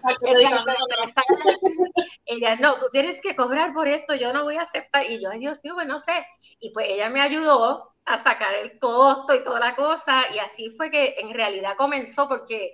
ella, 2.25 2.55
no, 2.57 2.77
tú 2.77 2.85
tienes 2.91 3.21
que 3.21 3.35
cobrar 3.35 3.73
por 3.73 3.88
esto, 3.88 4.15
yo 4.15 4.33
no 4.33 4.43
voy 4.43 4.57
a 4.57 4.63
aceptar. 4.63 5.09
Y 5.09 5.21
yo, 5.21 5.29
ay 5.29 5.39
Dios 5.39 5.59
mío, 5.63 5.73
pues 5.75 5.88
no 5.88 5.99
sé. 5.99 6.25
Y 6.59 6.71
pues 6.71 6.88
ella 6.89 7.09
me 7.09 7.21
ayudó 7.21 7.93
a 8.05 8.21
sacar 8.21 8.53
el 8.55 8.79
costo 8.79 9.33
y 9.35 9.43
toda 9.43 9.59
la 9.59 9.75
cosa. 9.75 10.23
Y 10.33 10.39
así 10.39 10.73
fue 10.77 10.91
que 10.91 11.15
en 11.19 11.33
realidad 11.33 11.75
comenzó 11.77 12.27
porque 12.27 12.73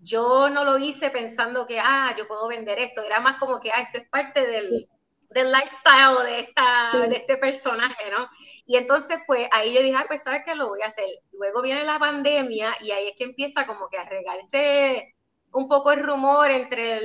yo 0.00 0.50
no 0.50 0.64
lo 0.64 0.78
hice 0.78 1.10
pensando 1.10 1.66
que, 1.66 1.80
ah, 1.80 2.14
yo 2.16 2.28
puedo 2.28 2.48
vender 2.48 2.78
esto. 2.78 3.02
Era 3.02 3.20
más 3.20 3.38
como 3.38 3.60
que, 3.60 3.70
ah, 3.70 3.80
esto 3.80 3.98
es 3.98 4.08
parte 4.08 4.46
del, 4.46 4.88
del 5.34 5.50
lifestyle 5.50 6.24
de, 6.24 6.40
esta, 6.40 7.06
de 7.08 7.16
este 7.16 7.36
personaje, 7.36 8.10
¿no? 8.10 8.30
Y 8.66 8.76
entonces, 8.76 9.18
pues 9.26 9.48
ahí 9.52 9.74
yo 9.74 9.82
dije, 9.82 9.98
pues 10.06 10.22
sabes 10.22 10.44
que 10.44 10.54
lo 10.54 10.68
voy 10.68 10.80
a 10.82 10.86
hacer. 10.86 11.06
Luego 11.32 11.60
viene 11.60 11.82
la 11.84 11.98
pandemia 11.98 12.74
y 12.80 12.92
ahí 12.92 13.08
es 13.08 13.16
que 13.18 13.24
empieza 13.24 13.66
como 13.66 13.88
que 13.88 13.98
a 13.98 14.08
regarse 14.08 15.14
un 15.52 15.68
poco 15.68 15.92
el 15.92 16.02
rumor 16.02 16.50
entre 16.50 17.00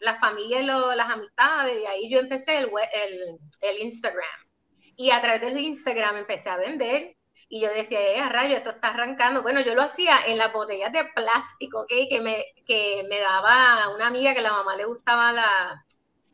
la, 0.00 0.18
familia 0.20 0.60
y 0.60 0.64
las 0.64 1.10
amistades. 1.10 1.82
Y 1.82 1.86
ahí 1.86 2.10
yo 2.10 2.20
empecé 2.20 2.58
el, 2.58 2.70
el, 2.92 3.38
el, 3.62 3.82
Instagram. 3.82 4.48
Y 4.96 5.10
a 5.10 5.20
través 5.20 5.40
del 5.40 5.58
Instagram 5.58 6.18
empecé 6.18 6.50
a 6.50 6.58
vender. 6.58 7.16
Y 7.48 7.60
yo 7.60 7.70
decía, 7.72 8.00
eh, 8.00 8.20
a 8.20 8.28
rayo, 8.28 8.56
esto 8.56 8.70
está 8.70 8.88
arrancando. 8.88 9.42
Bueno, 9.42 9.60
yo 9.60 9.74
lo 9.74 9.82
hacía 9.82 10.18
en 10.26 10.36
las 10.36 10.52
botellas 10.52 10.92
de 10.92 11.04
plástico, 11.14 11.80
¿ok? 11.82 11.92
Que 12.10 12.20
me, 12.20 12.44
que 12.66 13.06
me 13.08 13.18
daba 13.20 13.94
una 13.94 14.08
amiga 14.08 14.34
que 14.34 14.42
la 14.42 14.52
mamá 14.52 14.76
le 14.76 14.84
gustaba 14.84 15.32
la, 15.32 15.84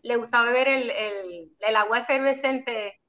le 0.03 0.17
gustaba 0.17 0.47
beber 0.47 0.69
el, 0.69 0.91
el, 0.91 1.57
el 1.61 1.77
agua 1.77 2.01
efervescente 2.01 3.01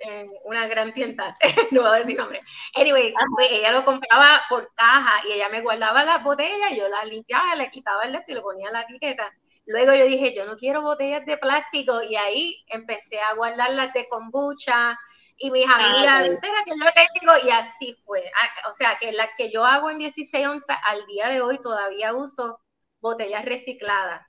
en, 0.00 0.30
una 0.44 0.66
gran 0.66 0.94
tienda, 0.94 1.36
no 1.70 1.82
voy 1.82 1.90
a 1.90 2.00
decir 2.00 2.16
nombre. 2.16 2.40
Anyway, 2.74 3.12
pues 3.36 3.50
ella 3.50 3.72
lo 3.72 3.84
compraba 3.84 4.40
por 4.48 4.72
caja 4.74 5.26
y 5.26 5.32
ella 5.32 5.48
me 5.48 5.60
guardaba 5.60 6.04
las 6.04 6.22
botellas, 6.22 6.76
yo 6.76 6.88
las 6.88 7.06
limpiaba, 7.06 7.54
le 7.56 7.70
quitaba 7.70 8.04
el 8.04 8.18
y 8.26 8.32
lo 8.34 8.42
ponía 8.42 8.68
en 8.68 8.72
la 8.72 8.82
etiqueta. 8.82 9.30
Luego 9.66 9.92
yo 9.92 10.06
dije, 10.06 10.34
yo 10.34 10.46
no 10.46 10.56
quiero 10.56 10.80
botellas 10.80 11.26
de 11.26 11.36
plástico 11.36 12.02
y 12.02 12.16
ahí 12.16 12.64
empecé 12.68 13.20
a 13.20 13.34
guardar 13.34 13.70
las 13.72 13.92
de 13.92 14.08
kombucha 14.08 14.98
y 15.36 15.50
mis 15.50 15.66
ah, 15.68 15.74
amigas, 15.74 16.28
espera 16.30 16.64
que 16.64 16.72
yo 16.72 16.86
tengo 16.94 17.46
y 17.46 17.50
así 17.50 17.96
fue. 18.04 18.24
Ah, 18.34 18.68
o 18.70 18.72
sea, 18.72 18.98
que 18.98 19.12
las 19.12 19.28
que 19.36 19.50
yo 19.52 19.64
hago 19.64 19.90
en 19.90 19.98
16 19.98 20.46
onzas 20.46 20.78
al 20.84 21.04
día 21.06 21.28
de 21.28 21.42
hoy 21.42 21.60
todavía 21.60 22.14
uso 22.14 22.60
botellas 23.00 23.44
recicladas. 23.44 24.27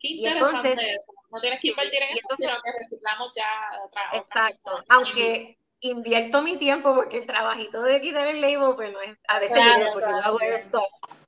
Qué 0.00 0.08
interesante 0.08 0.72
eso. 0.72 1.12
No 1.30 1.40
tienes 1.40 1.60
que 1.60 1.68
invertir 1.68 2.02
en 2.02 2.16
eso, 2.16 2.26
sino 2.38 2.52
que 2.62 2.72
reciclamos 2.78 3.32
ya 3.36 3.46
otra 3.84 4.02
Exacto. 4.14 4.82
Aunque 4.88 5.58
invierto 5.80 6.42
mi 6.42 6.56
tiempo 6.56 6.94
porque 6.94 7.18
el 7.18 7.26
trabajito 7.26 7.82
de 7.82 8.00
quitar 8.00 8.26
el 8.26 8.40
label, 8.40 8.74
pues 8.76 8.92
no 8.92 9.00
es 9.00 9.16
a 9.28 9.38
veces 9.38 9.58
porque 9.92 10.10
no 10.10 10.18
hago 10.18 10.40
esto. 10.40 10.82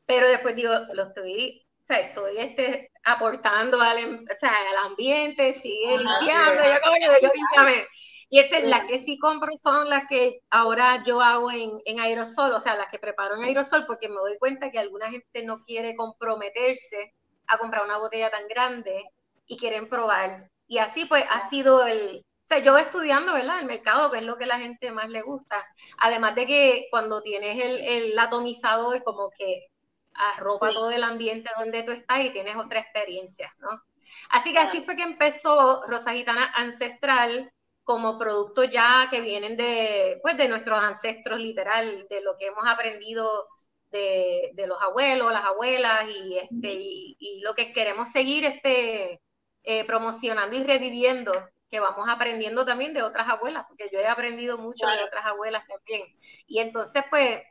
Pero 0.07 0.29
después 0.29 0.57
digo, 0.57 0.73
lo 0.95 1.05
estoy, 1.05 1.67
o 1.83 1.87
sea, 1.87 2.01
estoy 2.01 2.39
este, 2.39 2.91
aportando 3.05 3.81
al, 3.81 3.99
em, 3.99 4.25
o 4.25 4.39
sea, 4.41 4.55
al 4.71 4.91
ambiente, 4.91 5.55
sigue 5.55 5.99
limpiando, 5.99 6.65
yo 6.65 6.81
como 6.83 6.95
que 6.97 7.23
yo 7.23 7.31
limpiame. 7.35 7.87
Y 8.31 8.39
esa 8.39 8.59
es 8.59 8.67
la 8.67 8.87
que 8.87 8.99
sí 8.99 9.19
compro 9.19 9.53
son 9.63 9.91
las 9.91 10.07
que 10.09 10.41
ahora 10.49 11.05
yo 11.07 11.21
hago 11.21 11.51
en, 11.51 11.71
en, 11.85 12.01
aerosol, 12.01 12.53
o 12.55 12.61
sea, 12.61 12.75
las 12.75 12.91
que 12.91 12.99
preparo 12.99 13.37
en 13.37 13.45
aerosol, 13.45 13.85
porque 13.87 14.09
me 14.09 14.15
doy 14.15 14.39
cuenta 14.39 14.71
que 14.71 14.79
alguna 14.79 15.11
gente 15.11 15.45
no 15.45 15.63
quiere 15.63 15.95
comprometerse 15.95 17.13
a 17.47 17.59
comprar 17.59 17.85
una 17.85 17.99
botella 17.99 18.31
tan 18.31 18.49
grande 18.49 19.05
y 19.47 19.57
quieren 19.57 19.89
probar. 19.89 20.51
Y 20.67 20.79
así 20.79 21.05
pues 21.05 21.25
ha 21.31 21.49
sido 21.49 21.87
el, 21.87 22.19
o 22.19 22.49
sea, 22.49 22.59
yo 22.59 22.77
estudiando, 22.79 23.35
¿verdad? 23.35 23.61
El 23.61 23.67
mercado, 23.67 24.11
que 24.11 24.19
es 24.19 24.25
lo 24.25 24.37
que 24.37 24.45
a 24.45 24.49
la 24.49 24.59
gente 24.59 24.93
más 24.93 25.09
le 25.09 25.23
gusta. 25.23 25.65
Además 25.99 26.35
de 26.35 26.47
que 26.47 26.87
cuando 26.91 27.23
tienes 27.23 27.59
el, 27.59 27.81
el 27.81 28.19
atomizador, 28.19 29.03
como 29.05 29.31
que 29.31 29.67
arropa 30.15 30.73
todo 30.73 30.91
el 30.91 31.05
ambiente 31.05 31.51
donde 31.59 31.83
tú 31.83 31.93
estás 31.93 32.25
y 32.25 32.31
tienes 32.31 32.57
otra 32.57 32.81
experiencia, 32.81 33.53
¿no? 33.59 33.83
Así 34.31 34.53
que 34.53 34.59
así 34.59 34.85
fue 34.85 34.97
que 34.97 35.03
empezó 35.03 35.83
Rosa 35.87 36.13
Gitana 36.13 36.53
Ancestral 36.55 37.51
como 37.85 38.19
productos 38.19 38.71
ya 38.71 39.09
que 39.11 39.21
vienen 39.21 39.57
de, 39.57 40.19
pues, 40.23 40.37
de 40.37 40.49
nuestros 40.49 40.83
ancestros, 40.83 41.41
literal, 41.41 42.07
de 42.09 42.21
lo 42.23 42.37
que 42.39 42.47
hemos 42.47 42.65
aprendido 42.67 43.49
de, 43.93 44.67
los 44.67 44.81
abuelos, 44.81 45.33
las 45.33 45.45
abuelas, 45.45 46.07
y, 46.09 46.39
este, 46.39 46.73
y, 46.73 47.41
lo 47.43 47.55
que 47.55 47.73
queremos 47.73 48.11
seguir 48.11 48.45
este, 48.45 49.21
eh, 49.63 49.85
promocionando 49.85 50.57
y 50.57 50.65
reviviendo, 50.65 51.33
que 51.71 51.81
vamos 51.81 52.09
aprendiendo 52.09 52.67
también 52.67 52.93
de 52.93 53.03
otras 53.03 53.29
abuelas, 53.29 53.65
porque 53.69 53.89
yo 53.93 53.99
he 53.99 54.07
aprendido 54.07 54.59
mucho 54.59 54.87
de 54.87 55.05
otras 55.05 55.25
abuelas 55.25 55.65
también. 55.67 56.03
Y 56.47 56.59
entonces, 56.59 57.05
pues, 57.11 57.43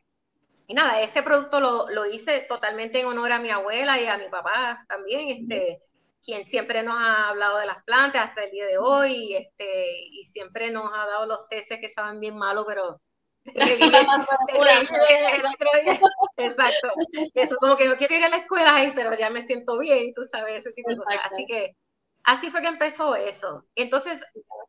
y 0.68 0.74
nada, 0.74 1.02
ese 1.02 1.24
producto 1.24 1.60
lo, 1.60 1.90
lo, 1.90 2.06
hice 2.06 2.42
totalmente 2.42 3.00
en 3.00 3.08
honor 3.08 3.32
a 3.32 3.40
mi 3.40 3.50
abuela 3.50 4.00
y 4.00 4.06
a 4.06 4.18
mi 4.18 4.30
papá 4.30 4.86
también, 4.88 5.30
este, 5.30 5.82
quien 6.24 6.46
siempre 6.46 6.84
nos 6.84 6.96
ha 6.98 7.30
hablado 7.30 7.58
de 7.58 7.66
las 7.66 7.84
plantas 7.84 8.30
hasta 8.30 8.44
el 8.44 8.52
día 8.52 8.66
de 8.68 8.78
hoy, 8.78 9.14
y, 9.14 9.36
este, 9.36 10.04
y 10.12 10.24
siempre 10.24 10.72
nos 10.72 10.92
ha 10.94 11.06
dado 11.08 11.26
los 11.26 11.48
teces 11.50 11.80
que 11.80 11.88
estaban 11.88 12.20
bien 12.20 12.38
malos, 12.38 12.66
pero 12.68 13.02
Exacto. 16.38 16.88
Esto 17.34 17.56
como 17.60 17.76
que 17.76 17.88
no 17.88 17.98
quiero 17.98 18.16
ir 18.16 18.24
a 18.24 18.30
la 18.30 18.38
escuela 18.38 18.92
pero 18.96 19.16
ya 19.16 19.30
me 19.30 19.42
siento 19.42 19.78
bien, 19.80 20.14
tú 20.14 20.24
sabes, 20.24 20.60
ese 20.60 20.72
tipo 20.74 20.90
de 20.90 20.98
cosas. 20.98 21.20
Así 21.32 21.46
que 21.46 21.76
así 22.24 22.52
fue 22.52 22.62
que 22.62 22.68
empezó 22.68 23.16
eso. 23.16 23.66
Entonces, 23.76 24.20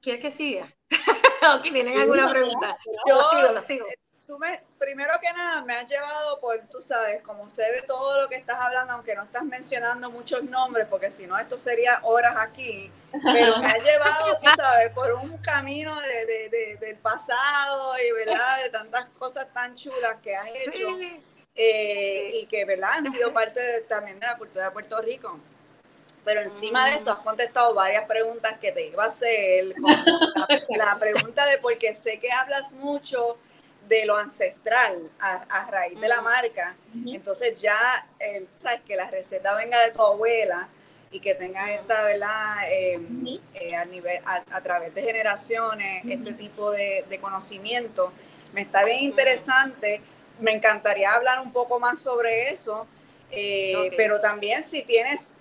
¿quieres 0.01 0.23
que 0.23 0.31
siga? 0.31 0.75
¿O 1.55 1.61
tienen 1.61 1.99
alguna 1.99 2.31
pregunta? 2.31 2.77
Yo 3.07 3.17
lo 3.17 3.31
sigo, 3.31 3.53
lo 3.53 3.63
sigo 3.63 3.85
tú 4.33 4.39
me, 4.39 4.49
primero 4.79 5.13
que 5.21 5.31
nada, 5.31 5.61
me 5.61 5.75
has 5.75 5.91
llevado 5.91 6.41
por, 6.41 6.59
tú 6.71 6.81
sabes, 6.81 7.21
como 7.23 7.51
sé 7.51 7.71
de 7.71 7.83
todo 7.83 8.23
lo 8.23 8.29
que 8.31 8.37
estás 8.37 8.59
hablando, 8.59 8.95
aunque 8.95 9.15
no 9.15 9.25
estás 9.25 9.45
mencionando 9.45 10.11
muchos 10.11 10.43
nombres, 10.45 10.87
porque 10.89 11.11
si 11.11 11.27
no, 11.27 11.39
esto 11.39 11.59
sería 11.59 12.01
horas 12.03 12.35
aquí, 12.39 12.91
pero 13.11 13.59
me 13.59 13.67
has 13.67 13.83
llevado, 13.85 14.39
tú 14.43 14.49
sabes, 14.57 14.91
por 14.93 15.13
un 15.13 15.37
camino 15.39 15.95
de, 16.01 16.49
de, 16.49 16.79
del 16.81 16.97
pasado 16.97 17.95
y, 17.99 18.13
¿verdad?, 18.13 18.63
de 18.63 18.71
tantas 18.71 19.05
cosas 19.19 19.53
tan 19.53 19.75
chulas 19.75 20.17
que 20.23 20.35
has 20.35 20.49
hecho 20.49 20.89
eh, 21.55 22.31
y 22.33 22.47
que, 22.47 22.65
¿verdad?, 22.65 22.93
han 22.95 23.13
sido 23.13 23.35
parte 23.35 23.83
también 23.83 24.19
de 24.19 24.27
la 24.27 24.39
cultura 24.39 24.65
de 24.65 24.71
Puerto 24.71 24.99
Rico. 25.03 25.39
Pero 26.25 26.41
encima 26.41 26.87
de 26.87 26.93
eso 26.95 27.11
has 27.11 27.19
contestado 27.19 27.75
varias 27.75 28.05
preguntas 28.05 28.57
que 28.57 28.73
te 28.73 28.87
iba 28.87 29.05
a 29.05 29.09
hacer. 29.09 29.75
la 30.71 30.97
pregunta 30.99 31.45
de 31.47 31.59
por 31.59 31.77
qué 31.77 31.95
sé 31.95 32.19
que 32.19 32.31
hablas 32.31 32.75
mucho 32.75 33.37
de 33.93 34.07
lo 34.07 34.17
ancestral 34.17 35.11
a, 35.21 35.71
raíz 35.71 36.01
de 36.01 36.09
la 36.09 36.23
marca. 36.23 36.75
Entonces 37.07 37.61
ya, 37.61 37.77
sabes, 38.59 38.81
que 38.87 38.97
la 38.97 39.11
receta 39.11 39.55
venga 39.55 39.79
de 39.85 39.91
tu 39.91 40.01
abuela 40.01 40.69
y 41.11 41.21
que 41.21 41.35
tengas 41.35 41.69
esta, 41.69 42.03
¿verdad? 42.05 42.57
Em, 42.71 43.25
eh, 43.55 43.77
a, 43.77 43.85
nivel, 43.85 44.19
a, 44.25 44.61
través 44.63 44.95
de 44.95 45.03
generaciones, 45.03 46.05
este 46.07 46.33
tipo 46.33 46.71
de, 46.71 47.19
conocimiento. 47.21 48.13
Me 48.55 48.63
está 48.63 48.83
bien 48.83 49.01
interesante. 49.01 50.01
Me 50.41 50.53
encantaría 50.53 51.13
hablar 51.13 51.41
un 51.41 51.53
poco 51.53 51.79
más 51.79 52.01
sobre 52.01 52.49
eso, 52.49 52.87
eh, 53.31 53.91
pero 53.99 54.23
también 54.23 54.63
si 54.63 54.83
tienes 54.83 55.33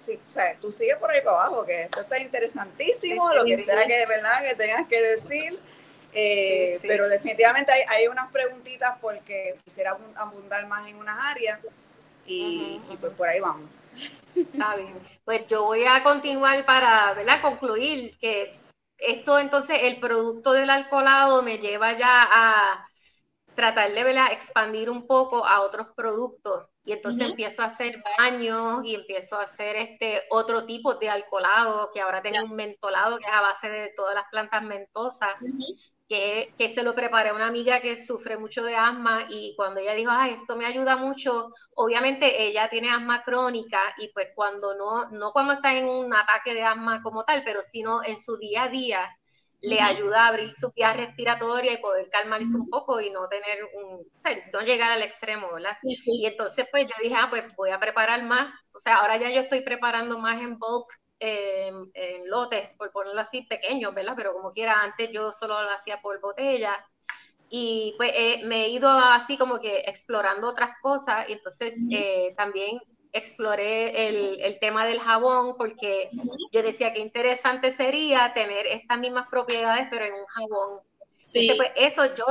si, 0.00 0.16
o 0.16 0.28
sea, 0.28 0.56
tú 0.60 0.72
sigues 0.72 0.96
por 0.96 1.12
ahí 1.12 1.20
para 1.20 1.42
abajo, 1.42 1.64
que 1.64 1.82
esto 1.82 2.00
está 2.00 2.18
interesantísimo, 2.18 3.32
lo 3.32 3.44
que 3.44 3.62
sea 3.62 3.86
que 3.86 3.98
de 3.98 4.06
verdad 4.06 4.42
que 4.42 4.56
tengas 4.56 4.88
que 4.88 5.00
decir. 5.00 5.60
Eh, 6.14 6.78
pero 6.82 7.08
definitivamente 7.08 7.72
hay, 7.88 8.06
unas 8.06 8.30
preguntitas 8.30 8.98
porque 9.00 9.56
quisiera 9.64 9.96
abundar 10.16 10.66
más 10.66 10.86
en 10.86 10.96
unas 10.96 11.16
áreas 11.30 11.58
y, 12.26 12.80
pues 13.00 13.12
por 13.14 13.28
ahí 13.28 13.40
vamos. 13.40 13.70
Está 14.34 14.76
bien. 14.76 15.00
Pues 15.24 15.46
yo 15.46 15.64
voy 15.64 15.84
a 15.84 16.02
continuar 16.02 16.64
para 16.66 17.14
¿verdad? 17.14 17.40
concluir 17.40 18.16
que 18.18 18.58
esto 18.98 19.38
entonces, 19.38 19.78
el 19.82 20.00
producto 20.00 20.52
del 20.52 20.70
alcoholado 20.70 21.42
me 21.42 21.58
lleva 21.58 21.96
ya 21.98 22.28
a 22.30 22.88
tratar 23.54 23.92
de 23.92 24.04
¿verdad? 24.04 24.32
expandir 24.32 24.88
un 24.88 25.06
poco 25.06 25.44
a 25.44 25.60
otros 25.60 25.88
productos. 25.94 26.66
Y 26.84 26.92
entonces 26.92 27.30
empiezo 27.30 27.62
a 27.62 27.66
hacer 27.66 28.02
baños 28.18 28.84
y 28.84 28.94
empiezo 28.94 29.36
a 29.36 29.42
hacer 29.42 29.76
este 29.76 30.22
otro 30.30 30.66
tipo 30.66 30.94
de 30.96 31.08
alcoholado, 31.08 31.90
que 31.92 32.00
ahora 32.00 32.22
tengo 32.22 32.44
un 32.44 32.56
mentolado 32.56 33.18
que 33.18 33.26
es 33.26 33.32
a 33.32 33.40
base 33.40 33.68
de 33.68 33.92
todas 33.94 34.14
las 34.14 34.24
plantas 34.30 34.62
mentosas 34.62 35.36
que, 36.56 36.68
se 36.68 36.82
lo 36.82 36.94
preparé 36.94 37.30
a 37.30 37.34
una 37.34 37.46
amiga 37.46 37.80
que 37.80 38.04
sufre 38.04 38.36
mucho 38.36 38.62
de 38.62 38.76
asma 38.76 39.26
y 39.30 39.54
cuando 39.56 39.80
ella 39.80 39.94
dijo, 39.94 40.10
ah, 40.12 40.28
esto 40.28 40.56
me 40.56 40.66
ayuda 40.66 40.96
mucho, 40.96 41.50
obviamente 41.74 42.46
ella 42.46 42.68
tiene 42.68 42.90
asma 42.90 43.22
crónica 43.22 43.80
y 43.96 44.08
pues 44.08 44.28
cuando 44.34 44.74
no, 44.74 45.10
no 45.10 45.32
cuando 45.32 45.54
está 45.54 45.74
en 45.74 45.88
un 45.88 46.12
ataque 46.12 46.54
de 46.54 46.62
asma 46.62 47.02
como 47.02 47.24
tal, 47.24 47.42
pero 47.44 47.62
sino 47.62 48.04
en 48.04 48.18
su 48.18 48.36
día 48.36 48.64
a 48.64 48.68
día, 48.68 49.18
le 49.62 49.80
ayuda 49.80 50.24
a 50.24 50.28
abrir 50.28 50.52
su 50.54 50.72
vía 50.72 50.92
respiratoria 50.92 51.72
y 51.72 51.80
poder 51.80 52.10
calmarse 52.10 52.56
un 52.56 52.68
poco 52.68 53.00
y 53.00 53.10
no 53.10 53.28
tener 53.28 53.58
un, 53.74 54.00
o 54.00 54.20
sea, 54.20 54.36
no 54.52 54.60
llegar 54.60 54.90
al 54.90 55.02
extremo, 55.02 55.52
¿verdad? 55.54 55.76
Y 55.82 56.26
entonces 56.26 56.66
pues 56.70 56.86
yo 56.86 56.94
dije, 57.02 57.14
ah, 57.16 57.28
pues 57.30 57.44
voy 57.56 57.70
a 57.70 57.78
preparar 57.78 58.24
más, 58.24 58.52
o 58.74 58.78
sea, 58.80 58.96
ahora 58.96 59.16
ya 59.18 59.30
yo 59.30 59.40
estoy 59.40 59.62
preparando 59.62 60.18
más 60.18 60.42
en 60.42 60.58
bulk 60.58 60.88
en, 61.24 62.28
lotes, 62.28 62.70
por 62.76 62.90
ponerlo 62.90 63.20
así, 63.20 63.42
pequeños, 63.42 63.94
¿verdad? 63.94 64.14
Pero 64.16 64.32
como 64.32 64.52
quiera, 64.52 64.82
antes 64.82 65.10
yo 65.12 65.30
solo 65.32 65.62
lo 65.62 65.70
hacía 65.70 66.00
por 66.00 66.20
botella. 66.20 66.84
Y 67.48 67.94
pues 67.98 68.10
eh, 68.14 68.40
me 68.44 68.64
he 68.64 68.68
ido 68.70 68.88
así 68.88 69.36
como 69.36 69.60
que 69.60 69.80
explorando 69.80 70.48
otras 70.48 70.70
cosas 70.80 71.28
y 71.28 71.34
entonces 71.34 71.74
eh, 71.90 72.34
también 72.36 72.80
exploré 73.12 74.08
el, 74.08 74.40
el, 74.40 74.58
tema 74.58 74.86
del 74.86 75.00
jabón 75.00 75.56
porque 75.56 76.10
yo 76.50 76.62
decía 76.62 76.92
que 76.92 77.00
interesante 77.00 77.70
sería 77.70 78.32
tener 78.32 78.66
estas 78.66 78.98
mismas 78.98 79.28
propiedades 79.28 79.88
pero 79.90 80.06
en 80.06 80.14
un 80.14 80.26
jabón. 80.26 80.80
Sí. 81.20 81.52
pues 81.56 81.70
eso 81.76 82.14
yo 82.14 82.24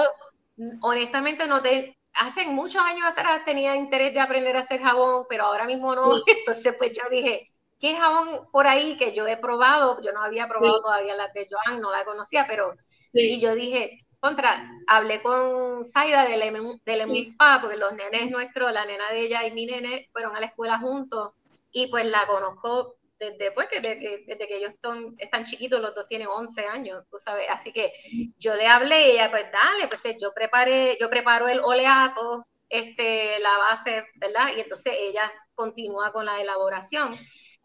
honestamente 0.81 1.47
no 1.47 1.61
te, 1.61 1.97
hace 2.13 2.45
muchos 2.45 2.81
años 2.81 3.05
atrás 3.05 3.45
tenía 3.45 3.75
interés 3.75 4.13
de 4.13 4.19
aprender 4.19 4.57
a 4.57 4.61
hacer 4.61 4.81
jabón, 4.81 5.25
pero 5.29 5.45
ahora 5.45 5.65
mismo 5.65 5.95
no. 5.95 6.11
Entonces 6.27 6.75
pues 6.77 6.91
yo 6.93 7.03
dije, 7.09 7.51
¿Qué 7.81 7.95
jabón 7.95 8.47
por 8.51 8.67
ahí 8.67 8.95
que 8.95 9.13
yo 9.15 9.25
he 9.25 9.37
probado? 9.37 9.99
Yo 10.03 10.11
no 10.11 10.21
había 10.21 10.47
probado 10.47 10.79
todavía 10.81 11.15
las 11.15 11.33
de 11.33 11.49
Joan, 11.49 11.81
no 11.81 11.91
la 11.91 12.05
conocía, 12.05 12.45
pero 12.47 12.75
y 13.11 13.39
yo 13.39 13.55
dije, 13.55 14.05
contra, 14.21 14.69
hablé 14.87 15.21
con 15.21 15.83
Zaida 15.83 16.25
de 16.25 16.37
Lemon, 16.37 16.79
de 16.85 17.21
Spa, 17.25 17.59
porque 17.59 17.75
los 17.75 17.91
nenes 17.93 18.29
nuestros, 18.29 18.71
la 18.71 18.85
nena 18.85 19.09
de 19.09 19.21
ella 19.21 19.45
y 19.45 19.51
mi 19.51 19.65
nene 19.65 20.07
fueron 20.13 20.35
a 20.35 20.39
la 20.39 20.45
escuela 20.45 20.77
juntos, 20.77 21.33
y 21.71 21.87
pues 21.87 22.05
la 22.05 22.27
conozco 22.27 22.95
desde, 23.17 23.51
pues, 23.51 23.67
desde, 23.71 23.99
que, 23.99 24.23
desde 24.27 24.47
que 24.47 24.57
ellos 24.57 24.73
están, 24.73 25.15
están 25.17 25.43
chiquitos, 25.45 25.81
los 25.81 25.93
dos 25.95 26.07
tienen 26.07 26.27
11 26.27 26.65
años, 26.67 27.03
tú 27.09 27.17
sabes, 27.17 27.47
así 27.49 27.73
que 27.73 27.93
yo 28.37 28.55
le 28.55 28.67
hablé 28.67 29.07
y 29.07 29.11
ella, 29.11 29.31
pues 29.31 29.45
dale, 29.51 29.87
pues 29.87 30.03
yo 30.19 30.31
preparé, 30.33 30.97
yo 30.99 31.09
preparo 31.09 31.47
el 31.47 31.59
oleato, 31.59 32.47
este, 32.69 33.39
la 33.39 33.57
base, 33.57 34.05
¿verdad? 34.15 34.49
Y 34.55 34.61
entonces 34.61 34.93
ella 34.97 35.31
continúa 35.55 36.11
con 36.11 36.25
la 36.25 36.39
elaboración. 36.39 37.13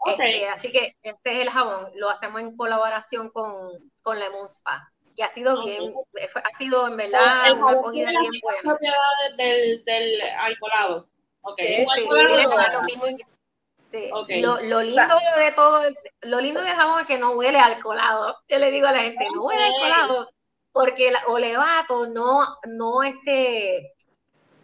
Este, 0.05 0.49
así 0.49 0.73
que 0.73 0.95
este 1.03 1.33
es 1.33 1.39
el 1.39 1.51
jabón, 1.51 1.91
lo 1.95 2.11
hacemos 2.11 2.41
en 2.41 2.57
colaboración 2.57 3.31
con, 3.31 3.91
con 4.03 4.19
Lemon 4.19 4.47
Spa. 4.47 4.93
Y 5.17 5.23
ha 5.23 5.31
sido 5.31 5.65
bien, 5.65 5.95
ha 6.45 6.59
sido 6.59 6.87
en 6.89 6.97
verdad 6.99 7.53
una 7.53 7.71
acogida 7.71 8.11
bien 8.11 8.33
buena. 8.43 8.79
del, 9.37 9.83
del 9.85 10.21
alcoholado. 10.41 11.09
Okay. 11.41 11.87
Lo, 14.43 14.61
lo, 14.61 14.83
lindo 14.83 15.19
de 15.39 15.53
todo, 15.53 15.83
lo 16.23 16.41
lindo 16.41 16.61
del 16.61 16.75
jabón 16.75 17.01
es 17.01 17.07
que 17.07 17.19
no 17.19 17.31
huele 17.31 17.59
alcoholado. 17.59 18.37
Yo 18.49 18.59
le 18.59 18.71
digo 18.71 18.87
a 18.89 18.93
la 18.93 19.01
gente, 19.01 19.27
no 19.33 19.45
huele 19.45 19.65
alcoholado, 19.65 20.31
porque 20.73 21.09
el 21.09 21.17
olevato 21.29 22.07
no, 22.09 22.59
no, 22.67 23.03
este, 23.03 23.95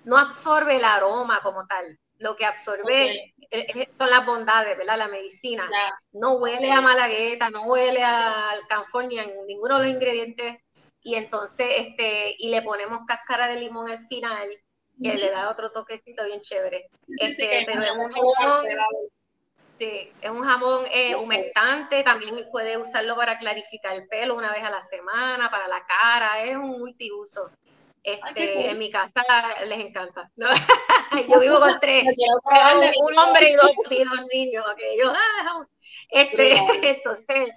no 0.04 0.18
absorbe 0.18 0.76
el 0.76 0.85
aroma 0.85 1.40
como 1.42 1.66
tal 1.66 1.99
lo 2.23 2.37
que 2.37 2.47
absorbe 2.47 3.35
son 3.99 4.11
las 4.11 4.25
bondades, 4.25 4.76
¿verdad? 4.79 4.97
La 4.97 5.09
medicina. 5.09 5.69
No 6.12 6.35
huele 6.35 6.71
a 6.71 6.81
malagueta, 6.81 7.50
no 7.50 7.64
huele 7.64 8.02
al 8.02 8.67
canfor 8.69 9.07
ni 9.07 9.19
a 9.19 9.26
ninguno 9.47 9.79
de 9.79 9.85
los 9.85 9.95
ingredientes. 9.95 10.59
Y 11.02 11.17
entonces, 11.17 11.67
este, 11.79 12.35
y 12.38 12.49
le 12.49 12.62
ponemos 12.62 13.00
cáscara 13.07 13.49
de 13.49 13.59
limón 13.59 13.91
al 13.91 14.07
final, 14.07 14.49
que 15.02 15.14
le 15.14 15.31
da 15.31 15.50
otro 15.50 15.73
toquecito 15.73 16.25
bien 16.25 16.41
chévere. 16.41 16.88
Este, 17.19 17.64
pero 17.67 17.83
es 17.83 17.91
un 17.91 18.12
jamón, 18.12 18.67
sí, 19.76 20.12
es 20.21 20.31
un 20.31 20.45
jamón 20.45 20.85
eh, 20.93 21.17
humectante, 21.17 22.05
también 22.05 22.37
puede 22.52 22.76
usarlo 22.76 23.17
para 23.17 23.37
clarificar 23.38 23.97
el 23.97 24.07
pelo 24.07 24.37
una 24.37 24.52
vez 24.52 24.62
a 24.62 24.71
la 24.71 24.83
semana, 24.83 25.50
para 25.50 25.67
la 25.67 25.85
cara, 25.85 26.45
es 26.45 26.57
un 26.57 26.79
multiuso. 26.79 27.50
Este, 28.02 28.71
En 28.71 28.78
mi 28.78 28.90
casa 28.90 29.23
les 29.64 29.78
encanta. 29.78 30.30
Yo 31.28 31.40
vivo 31.40 31.61
con 31.61 31.78
tres, 31.80 32.04
un 32.04 33.18
hombre 33.18 33.50
y 33.50 33.54
dos, 33.54 34.26
niños. 34.32 34.64
Ah, 34.66 35.64
este, 36.11 36.54
entonces, 36.90 37.50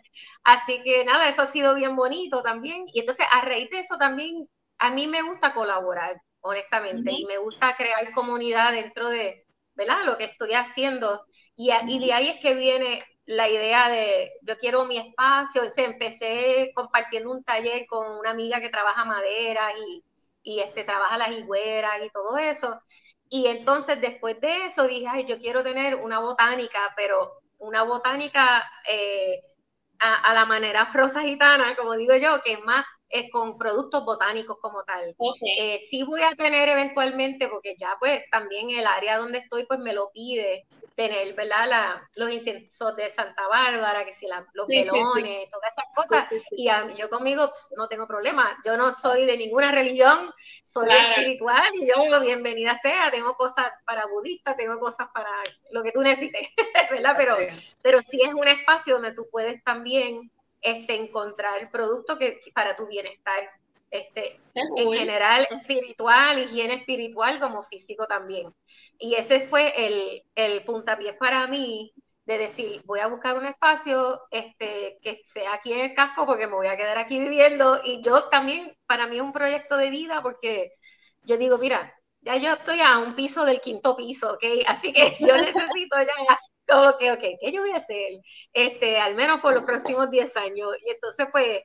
así 0.43 0.81
que 0.83 1.03
nada, 1.03 1.29
eso 1.29 1.41
ha 1.41 1.47
sido 1.47 1.73
bien 1.73 1.95
bonito 1.95 2.43
también. 2.43 2.85
Y 2.93 2.99
entonces, 2.99 3.25
a 3.31 3.41
raíz 3.41 3.69
de 3.71 3.79
eso 3.79 3.97
también, 3.97 4.47
a 4.77 4.91
mí 4.91 5.07
me 5.07 5.23
gusta 5.23 5.53
colaborar, 5.53 6.21
honestamente, 6.41 7.11
y 7.11 7.25
me 7.25 7.37
gusta 7.37 7.75
crear 7.75 8.11
comunidad 8.13 8.73
dentro 8.73 9.09
de 9.09 9.45
¿verdad? 9.73 10.03
lo 10.05 10.17
que 10.17 10.25
estoy 10.25 10.53
haciendo. 10.53 11.25
Y, 11.55 11.71
y 11.71 12.05
de 12.05 12.13
ahí 12.13 12.29
es 12.29 12.39
que 12.39 12.53
viene 12.53 13.03
la 13.25 13.49
idea 13.49 13.89
de 13.89 14.31
yo 14.41 14.57
quiero 14.57 14.85
mi 14.85 14.97
espacio. 14.97 15.63
empecé 15.77 16.71
compartiendo 16.75 17.31
un 17.31 17.43
taller 17.43 17.85
con 17.87 18.19
una 18.19 18.31
amiga 18.31 18.61
que 18.61 18.69
trabaja 18.69 19.05
madera 19.05 19.71
y, 19.77 20.03
y 20.45 20.59
este, 20.59 20.85
trabaja 20.85 21.17
las 21.17 21.31
higueras 21.31 22.01
y 22.05 22.09
todo 22.11 22.37
eso. 22.37 22.79
Y 23.29 23.47
entonces 23.47 23.99
después 23.99 24.39
de 24.39 24.67
eso 24.67 24.87
dije, 24.87 25.07
ay, 25.09 25.25
yo 25.25 25.39
quiero 25.39 25.63
tener 25.63 25.95
una 25.95 26.19
botánica, 26.19 26.93
pero 26.95 27.41
una 27.57 27.83
botánica 27.83 28.63
eh, 28.87 29.41
a, 29.99 30.33
la 30.33 30.45
manera 30.45 30.83
afrosa 30.83 31.21
gitana, 31.21 31.75
como 31.75 31.93
digo 31.93 32.15
yo, 32.15 32.41
que 32.43 32.53
es 32.53 32.63
más 32.63 32.85
es 33.09 33.31
con 33.31 33.57
productos 33.57 34.03
botánicos 34.05 34.57
como 34.61 34.83
tal. 34.83 35.15
Eh, 35.57 35.79
sí 35.89 36.03
voy 36.03 36.21
a 36.21 36.35
tener 36.35 36.69
eventualmente, 36.69 37.47
porque 37.47 37.75
ya 37.77 37.95
pues 37.99 38.23
también 38.29 38.69
el 38.69 38.85
área 38.85 39.17
donde 39.17 39.39
estoy 39.39 39.65
pues 39.65 39.79
me 39.79 39.93
lo 39.93 40.11
pide, 40.11 40.65
tener, 40.95 41.33
¿verdad? 41.33 41.67
La, 41.67 42.09
los 42.15 42.31
inciensos 42.31 42.95
de 42.95 43.09
Santa 43.09 43.47
Bárbara, 43.47 44.05
que 44.05 44.13
si 44.13 44.27
la, 44.27 44.45
los 44.53 44.65
pelones, 44.65 45.49
todas 45.49 45.73
esas 45.73 45.85
cosas. 45.93 46.27
y 46.51 46.67
yo 46.97 47.09
conmigo 47.09 47.49
pues, 47.49 47.73
no 47.77 47.87
tengo 47.87 48.07
problema. 48.07 48.57
Yo 48.65 48.77
no 48.77 48.93
soy 48.93 49.25
de 49.25 49.37
ninguna 49.37 49.71
religión, 49.71 50.31
soy 50.63 50.89
espiritual 50.89 51.69
y 51.73 51.87
yo 51.87 52.19
bienvenida 52.21 52.77
sea. 52.77 53.11
Tengo 53.11 53.35
cosas 53.35 53.69
para 53.85 54.05
budistas, 54.07 54.55
tengo 54.55 54.79
cosas 54.79 55.07
para 55.13 55.29
lo 55.71 55.83
que 55.83 55.91
tú 55.91 56.01
necesites, 56.01 56.47
¿verdad? 56.91 57.13
Pero, 57.17 57.35
pero 57.81 58.01
sí 58.01 58.21
es 58.21 58.33
un 58.33 58.47
espacio 58.47 58.95
donde 58.95 59.13
tú 59.13 59.27
puedes 59.29 59.63
también 59.63 60.31
este, 60.61 60.95
encontrar 60.95 61.69
productos 61.71 62.17
que, 62.17 62.39
para 62.53 62.75
tu 62.75 62.87
bienestar. 62.87 63.49
Este, 63.95 64.39
en 64.53 64.91
general 64.93 65.47
espiritual, 65.49 66.39
higiene 66.39 66.75
espiritual 66.75 67.39
como 67.39 67.63
físico 67.63 68.07
también. 68.07 68.47
Y 68.97 69.15
ese 69.15 69.47
fue 69.47 69.73
el, 69.87 70.23
el 70.35 70.63
puntapié 70.63 71.13
para 71.13 71.47
mí 71.47 71.93
de 72.25 72.37
decir, 72.37 72.81
voy 72.85 72.99
a 72.99 73.07
buscar 73.07 73.37
un 73.37 73.45
espacio 73.45 74.19
este, 74.31 74.97
que 75.01 75.19
sea 75.23 75.53
aquí 75.53 75.73
en 75.73 75.81
el 75.91 75.93
casco 75.93 76.25
porque 76.25 76.47
me 76.47 76.55
voy 76.55 76.67
a 76.67 76.77
quedar 76.77 76.97
aquí 76.97 77.19
viviendo. 77.19 77.79
Y 77.83 78.01
yo 78.01 78.29
también, 78.29 78.75
para 78.87 79.07
mí 79.07 79.17
es 79.17 79.21
un 79.21 79.33
proyecto 79.33 79.77
de 79.77 79.89
vida 79.89 80.21
porque 80.23 80.71
yo 81.23 81.37
digo, 81.37 81.57
mira, 81.57 81.93
ya 82.21 82.37
yo 82.37 82.53
estoy 82.53 82.79
a 82.81 82.97
un 82.97 83.15
piso 83.15 83.45
del 83.45 83.61
quinto 83.61 83.95
piso, 83.95 84.33
¿ok? 84.33 84.43
Así 84.67 84.91
que 84.91 85.15
yo 85.19 85.35
necesito 85.35 85.97
ya 86.01 86.37
como 86.67 86.97
que, 86.97 87.11
ok, 87.11 87.23
¿qué 87.39 87.51
yo 87.51 87.61
voy 87.61 87.71
a 87.71 87.77
hacer? 87.77 88.19
Este, 88.53 88.97
al 88.97 89.15
menos 89.15 89.39
por 89.41 89.53
los 89.53 89.63
próximos 89.63 90.09
10 90.09 90.35
años. 90.37 90.69
Y 90.83 90.89
entonces, 90.89 91.27
pues, 91.31 91.61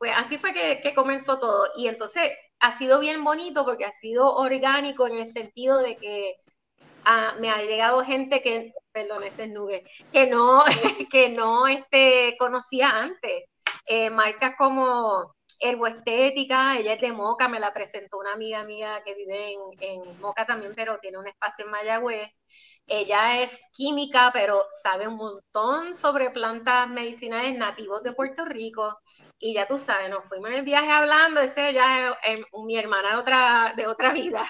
pues 0.00 0.12
así 0.16 0.38
fue 0.38 0.54
que, 0.54 0.80
que 0.82 0.94
comenzó 0.94 1.38
todo. 1.38 1.66
Y 1.76 1.86
entonces 1.86 2.32
ha 2.58 2.76
sido 2.78 3.00
bien 3.00 3.22
bonito 3.22 3.66
porque 3.66 3.84
ha 3.84 3.92
sido 3.92 4.34
orgánico 4.34 5.06
en 5.06 5.18
el 5.18 5.26
sentido 5.26 5.78
de 5.78 5.98
que 5.98 6.36
ah, 7.04 7.34
me 7.38 7.50
ha 7.50 7.62
llegado 7.62 8.02
gente 8.02 8.40
que, 8.42 8.72
perdón, 8.92 9.24
nube, 9.52 9.84
que 10.10 10.26
no, 10.26 10.62
que 11.10 11.28
no 11.28 11.66
este, 11.68 12.34
conocía 12.38 12.88
antes. 12.90 13.44
Eh, 13.84 14.08
marcas 14.08 14.54
como 14.56 15.34
Herboestética, 15.60 16.78
ella 16.78 16.94
es 16.94 17.00
de 17.02 17.12
Moca, 17.12 17.48
me 17.48 17.60
la 17.60 17.74
presentó 17.74 18.18
una 18.18 18.32
amiga 18.32 18.64
mía 18.64 19.02
que 19.04 19.14
vive 19.14 19.52
en, 19.52 19.58
en 19.80 20.20
Moca 20.20 20.46
también, 20.46 20.72
pero 20.74 20.98
tiene 20.98 21.18
un 21.18 21.26
espacio 21.26 21.66
en 21.66 21.72
Mayagüez. 21.72 22.30
Ella 22.86 23.42
es 23.42 23.50
química, 23.74 24.30
pero 24.32 24.64
sabe 24.82 25.06
un 25.08 25.16
montón 25.16 25.94
sobre 25.94 26.30
plantas 26.30 26.88
medicinales 26.88 27.56
nativos 27.58 28.02
de 28.02 28.14
Puerto 28.14 28.46
Rico. 28.46 28.98
Y 29.42 29.54
ya 29.54 29.66
tú 29.66 29.78
sabes, 29.78 30.10
nos 30.10 30.26
fuimos 30.26 30.50
en 30.50 30.56
el 30.56 30.62
viaje 30.62 30.90
hablando, 30.90 31.40
ese 31.40 31.72
ya 31.72 32.14
es, 32.22 32.40
mi 32.64 32.76
hermana 32.76 33.12
de 33.12 33.16
otra, 33.16 33.74
de 33.74 33.86
otra 33.86 34.12
vida. 34.12 34.46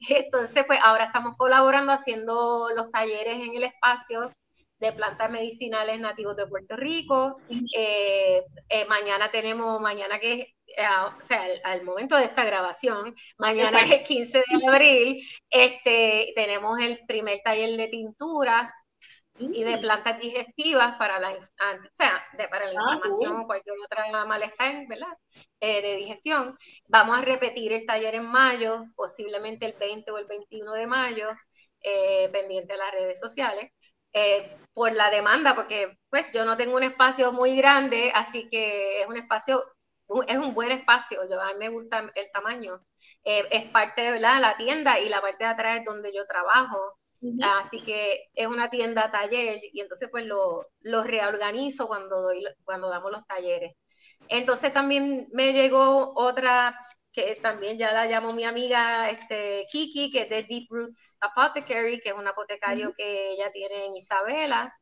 Entonces, 0.08 0.64
pues 0.66 0.80
ahora 0.82 1.04
estamos 1.04 1.36
colaborando 1.36 1.92
haciendo 1.92 2.68
los 2.74 2.90
talleres 2.90 3.38
en 3.38 3.54
el 3.54 3.62
espacio 3.62 4.32
de 4.80 4.92
plantas 4.92 5.30
medicinales 5.30 6.00
nativos 6.00 6.36
de 6.36 6.48
Puerto 6.48 6.74
Rico. 6.76 7.36
Eh, 7.76 8.42
eh, 8.68 8.84
mañana 8.86 9.30
tenemos, 9.30 9.80
mañana 9.80 10.18
que 10.18 10.54
eh, 10.76 10.86
o 11.06 11.24
sea, 11.24 11.44
al, 11.64 11.84
momento 11.84 12.16
de 12.16 12.24
esta 12.24 12.44
grabación, 12.44 13.14
mañana 13.38 13.82
es 13.82 13.90
el 13.92 14.02
15 14.02 14.38
de 14.38 14.66
abril, 14.66 15.28
este, 15.50 16.32
tenemos 16.34 16.80
el 16.80 16.98
primer 17.06 17.40
taller 17.44 17.76
de 17.76 17.88
tintura 17.88 18.74
y 19.52 19.64
de 19.64 19.78
plantas 19.78 20.20
digestivas 20.20 20.96
para 20.96 21.18
la, 21.18 21.30
ah, 21.60 21.76
o 21.80 21.94
sea, 21.94 22.24
de, 22.36 22.48
para 22.48 22.72
la 22.72 22.80
ah, 22.80 22.94
inflamación 22.94 23.36
o 23.40 23.46
cualquier 23.46 23.76
otra 23.84 24.24
malestar, 24.26 24.86
¿verdad? 24.88 25.12
Eh, 25.60 25.82
de 25.82 25.96
digestión. 25.96 26.56
Vamos 26.88 27.18
a 27.18 27.22
repetir 27.22 27.72
el 27.72 27.86
taller 27.86 28.14
en 28.14 28.26
mayo, 28.26 28.84
posiblemente 28.94 29.66
el 29.66 29.74
20 29.78 30.10
o 30.10 30.18
el 30.18 30.26
21 30.26 30.72
de 30.74 30.86
mayo, 30.86 31.28
eh, 31.80 32.28
pendiente 32.32 32.72
de 32.74 32.78
las 32.78 32.92
redes 32.92 33.20
sociales. 33.20 33.70
por 34.74 34.92
la 34.92 35.10
demanda, 35.10 35.54
porque 35.54 35.98
pues 36.10 36.26
yo 36.34 36.44
no 36.44 36.56
tengo 36.56 36.76
un 36.76 36.82
espacio 36.82 37.32
muy 37.32 37.56
grande, 37.56 38.12
así 38.14 38.48
que 38.50 39.02
es 39.02 39.06
un 39.08 39.16
espacio 39.16 39.62
es 40.26 40.36
un 40.36 40.54
buen 40.54 40.70
espacio, 40.72 41.20
yo, 41.28 41.40
a 41.40 41.52
mí 41.52 41.58
me 41.58 41.68
gusta 41.68 42.10
el 42.14 42.30
tamaño. 42.32 42.80
Eh, 43.24 43.46
es 43.50 43.70
parte 43.70 44.12
de 44.12 44.20
la 44.20 44.56
tienda 44.56 44.98
y 44.98 45.08
la 45.08 45.20
parte 45.20 45.44
de 45.44 45.50
atrás 45.50 45.78
es 45.78 45.84
donde 45.84 46.12
yo 46.14 46.26
trabajo. 46.26 46.98
Así 47.42 47.82
que 47.82 48.28
es 48.34 48.46
una 48.48 48.68
tienda 48.68 49.10
taller 49.10 49.60
y 49.72 49.80
entonces 49.80 50.08
pues 50.10 50.26
lo, 50.26 50.66
lo, 50.80 51.04
reorganizo 51.04 51.86
cuando, 51.86 52.20
doy, 52.20 52.44
cuando 52.64 52.88
damos 52.88 53.12
los 53.12 53.26
talleres. 53.26 53.74
Entonces 54.28 54.72
también 54.72 55.28
me 55.32 55.52
llegó 55.52 56.14
otra 56.16 56.76
que 57.12 57.38
también 57.42 57.78
ya 57.78 57.92
la 57.92 58.06
llamo 58.06 58.32
mi 58.32 58.44
amiga 58.44 59.10
este, 59.10 59.66
Kiki, 59.70 60.10
que 60.10 60.22
es 60.22 60.30
de 60.30 60.42
Deep 60.44 60.66
Roots 60.70 61.16
Apothecary, 61.20 62.00
que 62.00 62.08
es 62.08 62.14
un 62.14 62.26
apotecario 62.26 62.94
que 62.96 63.32
ella 63.32 63.52
tiene 63.52 63.86
en 63.86 63.96
Isabela. 63.96 64.74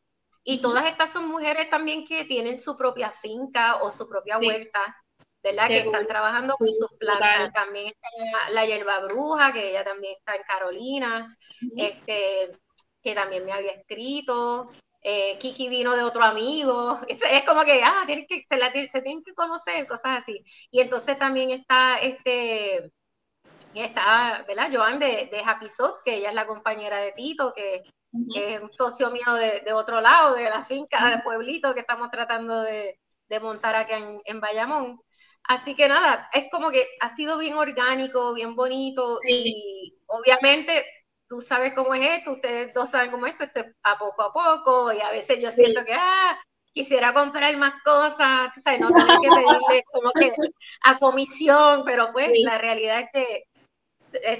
Y 0.45 0.63
todas 0.63 0.87
estas 0.87 1.13
son 1.13 1.29
mujeres 1.29 1.69
también 1.69 2.07
que 2.07 2.25
tienen 2.25 2.57
su 2.57 2.77
propia 2.79 3.11
finca 3.11 3.83
o 3.83 3.91
su 3.91 4.09
propia 4.09 4.39
huerta 4.39 4.97
¿verdad? 5.43 5.69
que 5.69 5.79
están 5.79 6.07
trabajando 6.07 6.57
con 6.57 6.69
sus 6.69 6.93
plantas. 6.99 7.53
También 7.53 7.89
está 7.89 8.51
la 8.51 8.67
hierba 8.67 9.01
bruja, 9.01 9.53
que 9.53 9.71
ella 9.71 9.85
también 9.85 10.15
está 10.19 10.35
en 10.35 10.43
Carolina, 10.43 11.37
este, 11.77 12.53
que 13.03 13.15
también 13.15 13.45
me 13.45 13.53
había 13.53 13.73
escrito. 13.73 14.71
Eh, 15.03 15.39
Kiki 15.39 15.69
vino 15.69 15.97
de 15.97 16.03
otro 16.03 16.23
amigo. 16.23 17.01
Es, 17.09 17.45
como 17.45 17.65
que, 17.65 17.83
ah, 17.83 18.05
tienen 18.07 18.27
que, 18.27 18.45
se, 18.49 18.57
la, 18.57 18.71
se 18.71 19.03
tienen 19.03 19.23
que 19.23 19.35
conocer, 19.35 19.87
cosas 19.87 20.23
así. 20.23 20.45
Y 20.71 20.81
entonces 20.81 21.19
también 21.19 21.51
está 21.51 21.99
este 21.99 22.91
está, 23.75 24.45
¿verdad? 24.47 24.71
Joan 24.73 24.99
de, 24.99 25.29
de 25.31 25.43
Happy 25.45 25.69
Sots, 25.69 26.03
que 26.05 26.17
ella 26.17 26.31
es 26.31 26.35
la 26.35 26.47
compañera 26.47 26.99
de 26.99 27.13
Tito, 27.13 27.53
que 27.55 27.85
es 28.35 28.61
un 28.61 28.71
socio 28.71 29.11
mío 29.11 29.35
de, 29.35 29.61
de, 29.61 29.73
otro 29.73 30.01
lado, 30.01 30.35
de 30.35 30.51
la 30.51 30.65
finca, 30.65 31.09
de 31.09 31.23
pueblito 31.23 31.73
que 31.73 31.81
estamos 31.81 32.11
tratando 32.11 32.63
de, 32.63 32.99
de 33.29 33.41
montar 33.41 33.77
aquí 33.77 33.93
en, 33.93 34.21
en 34.25 34.41
Bayamón. 34.41 35.01
Así 35.45 35.75
que 35.75 35.89
nada, 35.89 36.29
es 36.33 36.51
como 36.51 36.71
que 36.71 36.87
ha 37.01 37.09
sido 37.09 37.39
bien 37.39 37.55
orgánico, 37.55 38.35
bien 38.35 38.55
bonito 38.55 39.19
y 39.29 39.99
obviamente 40.07 40.85
tú 41.29 41.41
sabes 41.41 41.75
cómo 41.75 41.95
es 41.95 42.07
esto, 42.19 42.33
ustedes 42.33 42.73
dos 42.75 42.91
saben 42.91 43.11
cómo 43.11 43.27
es 43.27 43.33
esto, 43.33 43.45
esto 43.45 43.61
es 43.61 43.77
a 43.83 43.99
poco 43.99 44.23
a 44.23 44.33
poco 44.33 44.93
y 44.93 45.01
a 45.01 45.11
veces 45.11 45.41
yo 45.41 45.51
siento 45.51 45.85
que, 45.85 45.95
ah, 45.95 46.39
quisiera 46.73 47.13
comprar 47.13 47.57
más 47.57 47.83
cosas, 47.85 48.53
¿sabes? 48.63 48.81
no 48.81 48.91
tener 48.91 49.19
que 49.21 49.29
pedirle 49.29 49.85
como 49.93 50.13
que 50.13 50.33
a 50.83 50.99
comisión, 50.99 51.83
pero 51.85 52.13
pues 52.13 52.31
la 52.43 52.59
realidad 52.59 53.01
es 53.01 53.09
que 53.13 53.45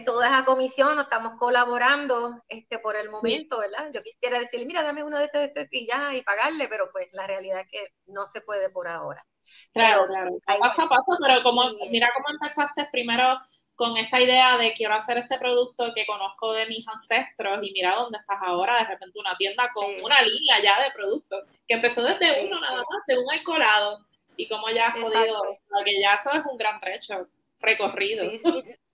todo 0.05 0.23
es 0.23 0.31
a 0.33 0.45
comisión, 0.45 0.97
no 0.97 1.03
estamos 1.03 1.39
colaborando 1.39 2.43
este, 2.49 2.79
por 2.79 2.97
el 2.97 3.11
momento, 3.11 3.59
¿verdad? 3.59 3.91
Yo 3.93 4.03
quisiera 4.03 4.39
decir, 4.39 4.67
mira, 4.67 4.83
dame 4.83 5.05
uno 5.05 5.19
de 5.19 5.27
estos, 5.27 5.55
de 5.55 5.69
y 5.71 5.87
ya, 5.87 6.15
y 6.15 6.23
pagarle, 6.23 6.69
pero 6.69 6.91
pues 6.91 7.09
la 7.13 7.27
realidad 7.27 7.61
es 7.61 7.69
que 7.71 7.93
no 8.07 8.27
se 8.27 8.41
puede 8.41 8.71
por 8.71 8.89
ahora. 8.89 9.25
Claro, 9.73 10.07
claro. 10.07 10.39
Pasa, 10.61 10.89
pasa, 10.89 11.17
pero 11.25 11.43
como, 11.43 11.63
mira 11.91 12.11
cómo 12.15 12.29
empezaste 12.31 12.89
primero 12.91 13.41
con 13.75 13.97
esta 13.97 14.21
idea 14.21 14.59
de 14.59 14.75
quiero 14.75 14.93
hacer 14.93 15.17
este 15.17 15.39
producto 15.39 15.93
que 15.95 16.05
conozco 16.05 16.53
de 16.53 16.67
mis 16.67 16.87
ancestros 16.87 17.61
y 17.63 17.73
mira 17.73 17.95
dónde 17.95 18.19
estás 18.19 18.39
ahora, 18.43 18.77
de 18.77 18.85
repente 18.85 19.19
una 19.19 19.35
tienda 19.39 19.71
con 19.73 19.87
una 20.05 20.21
línea 20.21 20.61
ya 20.63 20.85
de 20.85 20.91
productos, 20.91 21.45
que 21.67 21.77
empezó 21.77 22.03
desde 22.03 22.45
uno 22.45 22.61
nada 22.61 22.77
más, 22.77 23.07
de 23.07 23.19
un 23.19 23.31
alcoholado, 23.31 24.05
y 24.37 24.49
cómo 24.49 24.69
ya 24.69 24.89
has 24.89 24.99
podido, 24.99 25.43
que 25.85 26.01
ya 26.01 26.15
eso 26.15 26.31
es 26.33 26.43
un 26.45 26.59
gran 26.59 26.79
trecho 26.81 27.27
recorrido. 27.61 28.29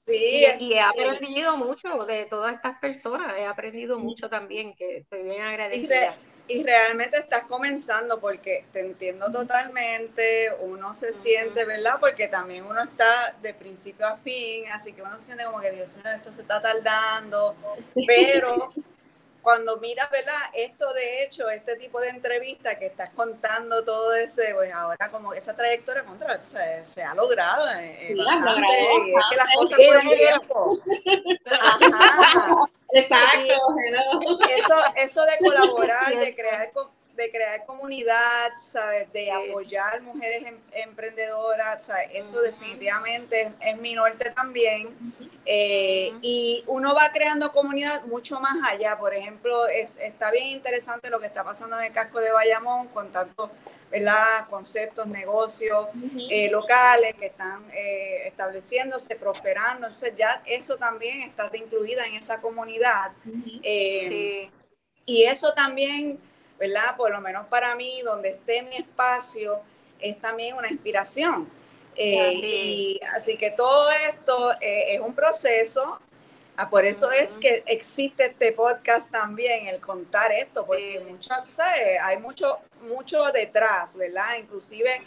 Sí, 0.07 0.47
y, 0.61 0.73
he 0.75 0.81
aprendido 0.81 1.57
mucho 1.57 2.05
de 2.05 2.27
todas 2.27 2.55
estas 2.55 2.79
personas, 2.79 3.37
he 3.39 3.45
aprendido 3.45 3.99
mucho 3.99 4.29
también, 4.29 4.77
que 4.77 4.99
estoy 4.99 5.25
bien 5.25 5.43
agradecida 5.43 6.17
y 6.49 6.63
realmente 6.63 7.19
estás 7.19 7.43
comenzando 7.45 8.21
porque 8.21 8.65
te 8.73 8.81
entiendo 8.81 9.31
totalmente, 9.33 10.53
uno 10.61 10.95
se 10.95 11.13
siente, 11.13 11.65
¿verdad? 11.65 11.97
Porque 12.01 12.29
también 12.29 12.65
uno 12.65 12.83
está 12.83 13.37
de 13.43 13.55
principio 13.55 14.07
a 14.07 14.17
fin, 14.17 14.65
así 14.73 14.93
que 14.93 15.03
uno 15.03 15.19
se 15.19 15.27
siente 15.27 15.45
como 15.45 15.61
que 15.61 15.73
Dios 15.73 15.97
mío, 15.97 16.05
esto 16.15 16.33
se 16.33 16.43
está 16.43 16.61
tardando, 16.61 17.57
pero 18.07 18.73
cuando 19.47 19.77
miras, 19.77 20.11
¿verdad? 20.11 20.35
Esto 20.55 20.93
de 20.93 21.23
hecho, 21.23 21.49
este 21.51 21.77
tipo 21.77 22.01
de 22.01 22.09
entrevista 22.09 22.77
que 22.81 22.87
estás 22.87 23.11
contando 23.11 23.85
todo 23.85 24.13
ese, 24.13 24.53
pues 24.55 24.75
ahora 24.75 25.09
como 25.09 25.35
esa 25.35 25.55
trayectoria 25.55 26.03
contra 26.03 26.43
se, 26.43 26.85
se 26.85 27.05
ha 27.05 27.15
logrado. 27.15 27.65
Eh, 27.79 28.09
sí, 28.09 28.17
es 28.19 29.25
que 29.31 29.37
las 29.37 29.55
cosas 29.55 29.79
por 29.79 30.01
tiempo. 30.17 30.79
Ajá. 31.49 32.57
Exacto. 32.93 33.55
eso, 34.51 34.75
eso 34.97 35.23
de 35.25 35.39
colaborar, 35.39 36.19
de 36.19 36.35
crear 36.35 36.73
de 37.17 37.31
crear 37.31 37.65
comunidad, 37.65 38.53
¿sabes? 38.59 39.11
De 39.13 39.31
apoyar 39.31 40.03
mujeres 40.03 40.45
em, 40.45 40.59
emprendedoras, 40.73 41.87
¿sabes? 41.87 42.09
Eso 42.13 42.41
definitivamente 42.41 43.53
es, 43.61 43.79
mi 43.79 43.95
norte 43.95 44.31
también. 44.31 44.95
Eh, 45.45 46.13
y 46.23 46.63
uno 46.67 46.95
va 46.95 47.11
creando 47.13 47.51
comunidad 47.53 48.05
mucho 48.05 48.39
más 48.41 48.57
allá. 48.69 48.99
Por 48.99 49.15
ejemplo, 49.15 49.67
es, 49.69 49.99
está 49.99 50.31
bien 50.31 50.49
interesante 50.49 51.11
lo 51.11 51.19
que 51.19 51.27
está 51.27 51.45
pasando 51.45 51.79
en 51.79 51.87
el 51.87 51.93
casco 51.93 52.21
de 52.21 52.31
Bayamón 52.31 52.89
con 52.89 53.11
tantos 53.11 53.51
¿verdad? 53.91 54.49
conceptos, 54.51 55.07
negocios 55.07 55.87
eh, 56.29 56.51
locales 56.51 57.15
que 57.15 57.27
están 57.27 57.65
eh, 57.73 58.27
estableciéndose, 58.27 59.17
prosperando. 59.17 59.87
Entonces 59.87 60.15
ya 60.17 60.43
eso 60.47 60.77
también 60.77 61.23
está 61.23 61.51
incluida 61.57 62.07
en 62.07 62.15
esa 62.15 62.41
comunidad. 62.41 63.13
Y 65.07 65.23
eso 65.23 65.55
también 65.55 66.19
¿verdad? 66.59 66.97
Por 66.97 67.11
lo 67.11 67.21
menos 67.21 67.47
para 67.47 67.75
mí, 67.75 68.01
donde 68.03 68.31
esté 68.31 68.63
mi 68.63 68.77
espacio, 68.77 69.61
es 70.01 70.21
también 70.21 70.57
una 70.57 70.69
inspiración. 70.71 71.51
Eh, 71.97 72.33
y 72.35 73.01
así 73.17 73.39
que 73.39 73.51
todo 73.51 73.91
esto 74.11 74.53
eh, 74.61 74.95
es 74.95 75.01
un 75.01 75.15
proceso. 75.15 75.99
Ah, 76.59 76.71
por 76.71 76.87
eso 76.87 77.11
es 77.11 77.37
que 77.37 77.63
existe 77.67 78.27
este 78.27 78.53
podcast 78.53 79.11
también, 79.11 79.67
el 79.67 79.79
contar 79.81 80.33
esto, 80.33 80.65
porque 80.65 81.03
muchas, 81.07 81.59
hay 82.03 82.17
mucho, 82.17 82.61
mucho 82.83 83.31
detrás, 83.33 83.97
¿verdad? 83.97 84.37
Inclusive 84.39 85.03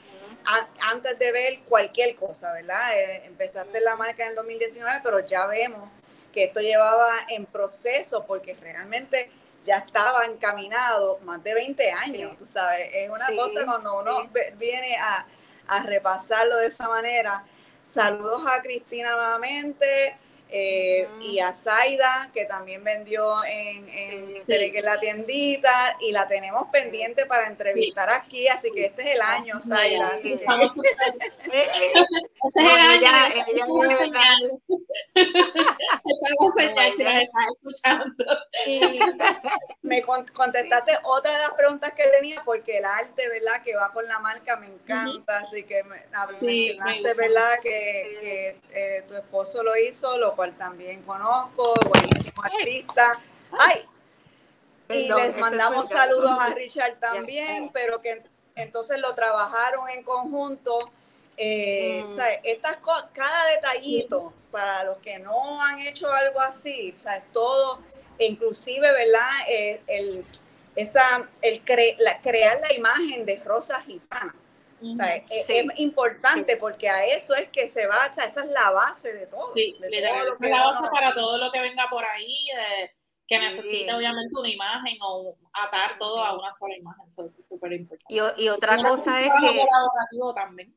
antes 0.91 1.19
de 1.19 1.31
ver 1.31 1.59
cualquier 1.67 2.15
cosa, 2.15 2.53
¿verdad? 2.53 2.97
Eh, 2.97 3.25
empezaste 3.25 3.81
la 3.81 3.95
marca 3.95 4.23
en 4.23 4.29
el 4.29 4.35
2019, 4.35 5.01
pero 5.03 5.19
ya 5.25 5.45
vemos 5.47 5.89
que 6.33 6.45
esto 6.45 6.59
llevaba 6.59 7.13
en 7.29 7.45
proceso, 7.45 8.25
porque 8.25 8.55
realmente 8.55 9.31
ya 9.65 9.75
estaba 9.75 10.25
encaminado 10.25 11.19
más 11.25 11.43
de 11.43 11.53
20 11.53 11.91
años, 11.91 12.37
tú 12.37 12.45
sabes. 12.45 12.89
Es 12.93 13.09
una 13.09 13.27
cosa 13.35 13.65
cuando 13.65 13.99
uno 13.99 14.29
viene 14.57 14.97
a, 14.97 15.25
a 15.67 15.83
repasarlo 15.83 16.57
de 16.57 16.67
esa 16.67 16.87
manera. 16.87 17.43
Saludos 17.83 18.43
a 18.47 18.61
Cristina 18.61 19.11
nuevamente. 19.13 20.17
Eh, 20.51 21.07
y 21.21 21.37
a 21.39 21.53
Zaida, 21.53 22.31
que 22.33 22.45
también 22.45 22.83
vendió 22.83 23.43
en, 23.45 23.87
en 23.87 24.43
la 24.83 24.99
tiendita, 24.99 25.95
y 25.99 26.11
la 26.11 26.27
tenemos 26.27 26.69
pendiente 26.71 27.27
para 27.27 27.45
entrevistar 27.45 28.09
aquí, 28.09 28.47
así 28.47 28.71
que 28.71 28.85
este 28.85 29.03
es 29.03 29.13
el 29.15 29.21
año, 29.21 29.61
Zaida. 29.61 30.07
Así 30.07 30.35
que... 30.37 30.45
este 31.43 31.65
es 31.65 31.71
el 32.55 32.65
año. 32.73 33.11
Ella, 33.47 33.65
señal, 36.57 36.93
si 36.95 37.03
estás 37.03 37.45
escuchando. 37.53 38.25
Y 38.65 38.81
me 39.83 40.01
contestaste 40.01 40.93
otra 41.03 41.31
de 41.31 41.37
las 41.39 41.51
preguntas 41.51 41.93
que 41.93 42.07
tenía, 42.07 42.41
porque 42.43 42.77
el 42.77 42.85
arte, 42.85 43.29
¿verdad?, 43.29 43.61
que 43.63 43.75
va 43.75 43.93
con 43.93 44.07
la 44.07 44.17
marca 44.17 44.55
me 44.55 44.65
encanta, 44.67 45.37
así 45.37 45.61
que 45.63 45.83
me, 45.83 46.07
mencionaste, 46.41 47.13
¿verdad?, 47.13 47.59
que, 47.61 48.17
que 48.19 48.59
eh, 48.71 49.03
tu 49.07 49.15
esposo 49.15 49.61
lo 49.61 49.77
hizo, 49.77 50.17
lo 50.17 50.38
cual 50.39 50.55
también 50.57 51.03
conozco, 51.03 51.73
buenísimo 51.89 52.41
artista. 52.41 53.19
¡Ay! 53.59 53.85
Y 54.87 55.11
les 55.11 55.37
mandamos 55.37 55.89
saludos 55.89 56.31
a 56.39 56.53
Richard 56.53 56.95
también, 56.95 57.69
pero 57.73 58.01
que 58.01 58.23
entonces 58.55 59.01
lo 59.01 59.13
trabajaron 59.15 59.89
en 59.89 60.01
conjunto. 60.01 60.91
Eh, 61.35 62.05
mm. 62.07 62.19
estas 62.45 62.77
cada 63.11 63.45
detallito, 63.47 64.31
para 64.49 64.85
los 64.85 64.99
que 64.99 65.19
no 65.19 65.61
han 65.61 65.79
hecho 65.79 66.09
algo 66.09 66.39
así, 66.39 66.93
o 66.95 66.99
sea, 66.99 67.21
todo, 67.33 67.81
inclusive, 68.17 68.89
¿verdad? 68.93 69.31
Eh, 69.49 69.81
el, 69.87 70.25
esa, 70.77 71.27
el 71.41 71.61
la, 71.97 72.21
crear 72.21 72.61
la 72.61 72.73
imagen 72.75 73.25
de 73.25 73.41
Rosa 73.43 73.81
Gitana 73.81 74.33
es, 74.81 75.79
importante 75.79 76.57
porque 76.57 76.89
a 76.89 77.05
eso 77.05 77.35
es 77.35 77.49
que 77.49 77.67
se 77.67 77.87
va, 77.87 78.05
esa 78.05 78.23
es 78.25 78.45
la 78.47 78.71
base 78.71 79.13
de 79.13 79.27
todo. 79.27 79.53
Sí, 79.53 79.77
esa 79.81 80.23
es 80.23 80.39
la 80.41 80.63
base 80.63 80.89
para 80.91 81.13
todo 81.13 81.37
lo 81.37 81.51
que 81.51 81.59
venga 81.59 81.87
por 81.89 82.03
ahí, 82.05 82.47
que 83.27 83.39
necesita 83.39 83.95
obviamente 83.95 84.33
una 84.37 84.49
imagen 84.49 84.97
o 85.01 85.35
atar 85.53 85.97
todo 85.99 86.23
a 86.23 86.37
una 86.37 86.51
sola 86.51 86.75
imagen, 86.75 87.05
eso 87.05 87.25
es 87.25 87.47
súper 87.47 87.73
importante. 87.73 88.13
Y, 88.37 88.49
otra 88.49 88.77
cosa 88.81 89.21
es 89.21 89.31
que... 89.39 89.65
También. 90.33 90.75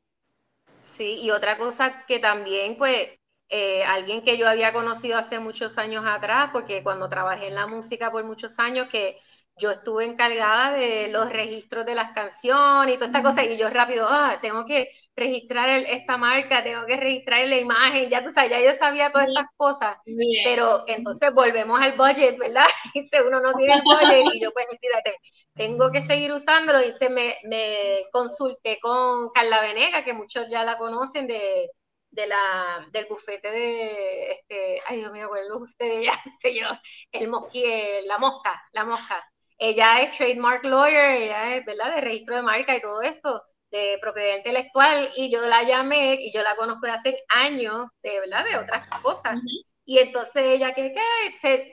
Sí, 0.84 1.20
y 1.20 1.30
otra 1.30 1.56
cosa 1.56 2.04
que 2.06 2.18
también, 2.18 2.76
pues, 2.76 3.08
eh, 3.48 3.84
alguien 3.84 4.22
que 4.22 4.36
yo 4.36 4.48
había 4.48 4.72
conocido 4.72 5.18
hace 5.18 5.38
muchos 5.38 5.78
años 5.78 6.04
atrás, 6.06 6.50
porque 6.52 6.82
cuando 6.82 7.08
trabajé 7.08 7.48
en 7.48 7.54
la 7.54 7.66
música 7.66 8.10
por 8.10 8.24
muchos 8.24 8.58
años, 8.58 8.88
que 8.88 9.18
yo 9.56 9.70
estuve 9.70 10.04
encargada 10.04 10.72
de 10.72 11.08
los 11.08 11.30
registros 11.30 11.86
de 11.86 11.94
las 11.94 12.12
canciones 12.12 12.94
y 12.94 12.98
toda 12.98 13.06
esta 13.06 13.22
cosa, 13.22 13.44
y 13.44 13.56
yo 13.56 13.70
rápido, 13.70 14.06
ah, 14.08 14.38
tengo 14.40 14.64
que 14.66 14.88
registrar 15.14 15.68
esta 15.70 16.16
marca, 16.16 16.62
tengo 16.62 16.86
que 16.86 16.96
registrar 16.96 17.46
la 17.46 17.58
imagen, 17.58 18.08
ya 18.08 18.24
tú 18.24 18.30
sabes, 18.32 18.50
ya 18.50 18.60
yo 18.60 18.76
sabía 18.78 19.12
todas 19.12 19.28
estas 19.28 19.46
cosas, 19.56 19.96
pero 20.44 20.84
entonces 20.86 21.32
volvemos 21.34 21.80
al 21.80 21.92
budget, 21.92 22.38
¿verdad? 22.38 22.66
Dice, 22.94 23.22
uno 23.22 23.40
no 23.40 23.52
tiene 23.54 23.74
el 23.74 23.82
budget, 23.82 24.34
y 24.34 24.40
yo 24.40 24.52
pues, 24.52 24.66
fíjate, 24.80 25.16
tengo 25.54 25.90
que 25.92 26.02
seguir 26.02 26.32
usándolo, 26.32 26.82
y 26.82 26.94
se 26.94 27.10
me, 27.10 27.34
me 27.44 28.04
consulté 28.10 28.78
con 28.80 29.30
Carla 29.30 29.60
Venega, 29.60 30.04
que 30.04 30.14
muchos 30.14 30.46
ya 30.50 30.64
la 30.64 30.78
conocen 30.78 31.26
de 31.26 31.70
de 32.12 32.26
la, 32.26 32.86
del 32.92 33.06
bufete 33.06 33.50
de, 33.50 34.32
este, 34.32 34.82
ay 34.86 34.98
Dios 34.98 35.12
mío, 35.12 35.28
¿cuál 35.28 35.40
es 35.40 35.46
el 35.46 35.58
bufete 35.58 35.84
de 35.84 35.98
ella? 36.00 36.12
yo, 36.60 36.68
el 37.10 37.28
mosqui, 37.28 37.64
la 38.04 38.18
mosca, 38.18 38.62
la 38.72 38.84
mosca, 38.84 39.31
ella 39.62 40.00
es 40.02 40.16
trademark 40.16 40.64
lawyer, 40.64 41.10
ella 41.12 41.54
es, 41.54 41.64
¿verdad?, 41.64 41.94
de 41.94 42.00
registro 42.00 42.34
de 42.34 42.42
marca 42.42 42.76
y 42.76 42.82
todo 42.82 43.00
esto, 43.00 43.42
de 43.70 43.96
propiedad 44.00 44.36
intelectual, 44.36 45.08
y 45.16 45.30
yo 45.30 45.46
la 45.46 45.62
llamé, 45.62 46.14
y 46.14 46.32
yo 46.32 46.42
la 46.42 46.56
conozco 46.56 46.86
de 46.86 46.92
hace 46.92 47.24
años, 47.28 47.86
de, 48.02 48.18
¿verdad?, 48.20 48.44
de 48.44 48.56
otras 48.56 48.88
cosas. 49.00 49.38
Y 49.84 49.98
entonces 49.98 50.42
ella 50.44 50.74
que, 50.74 50.92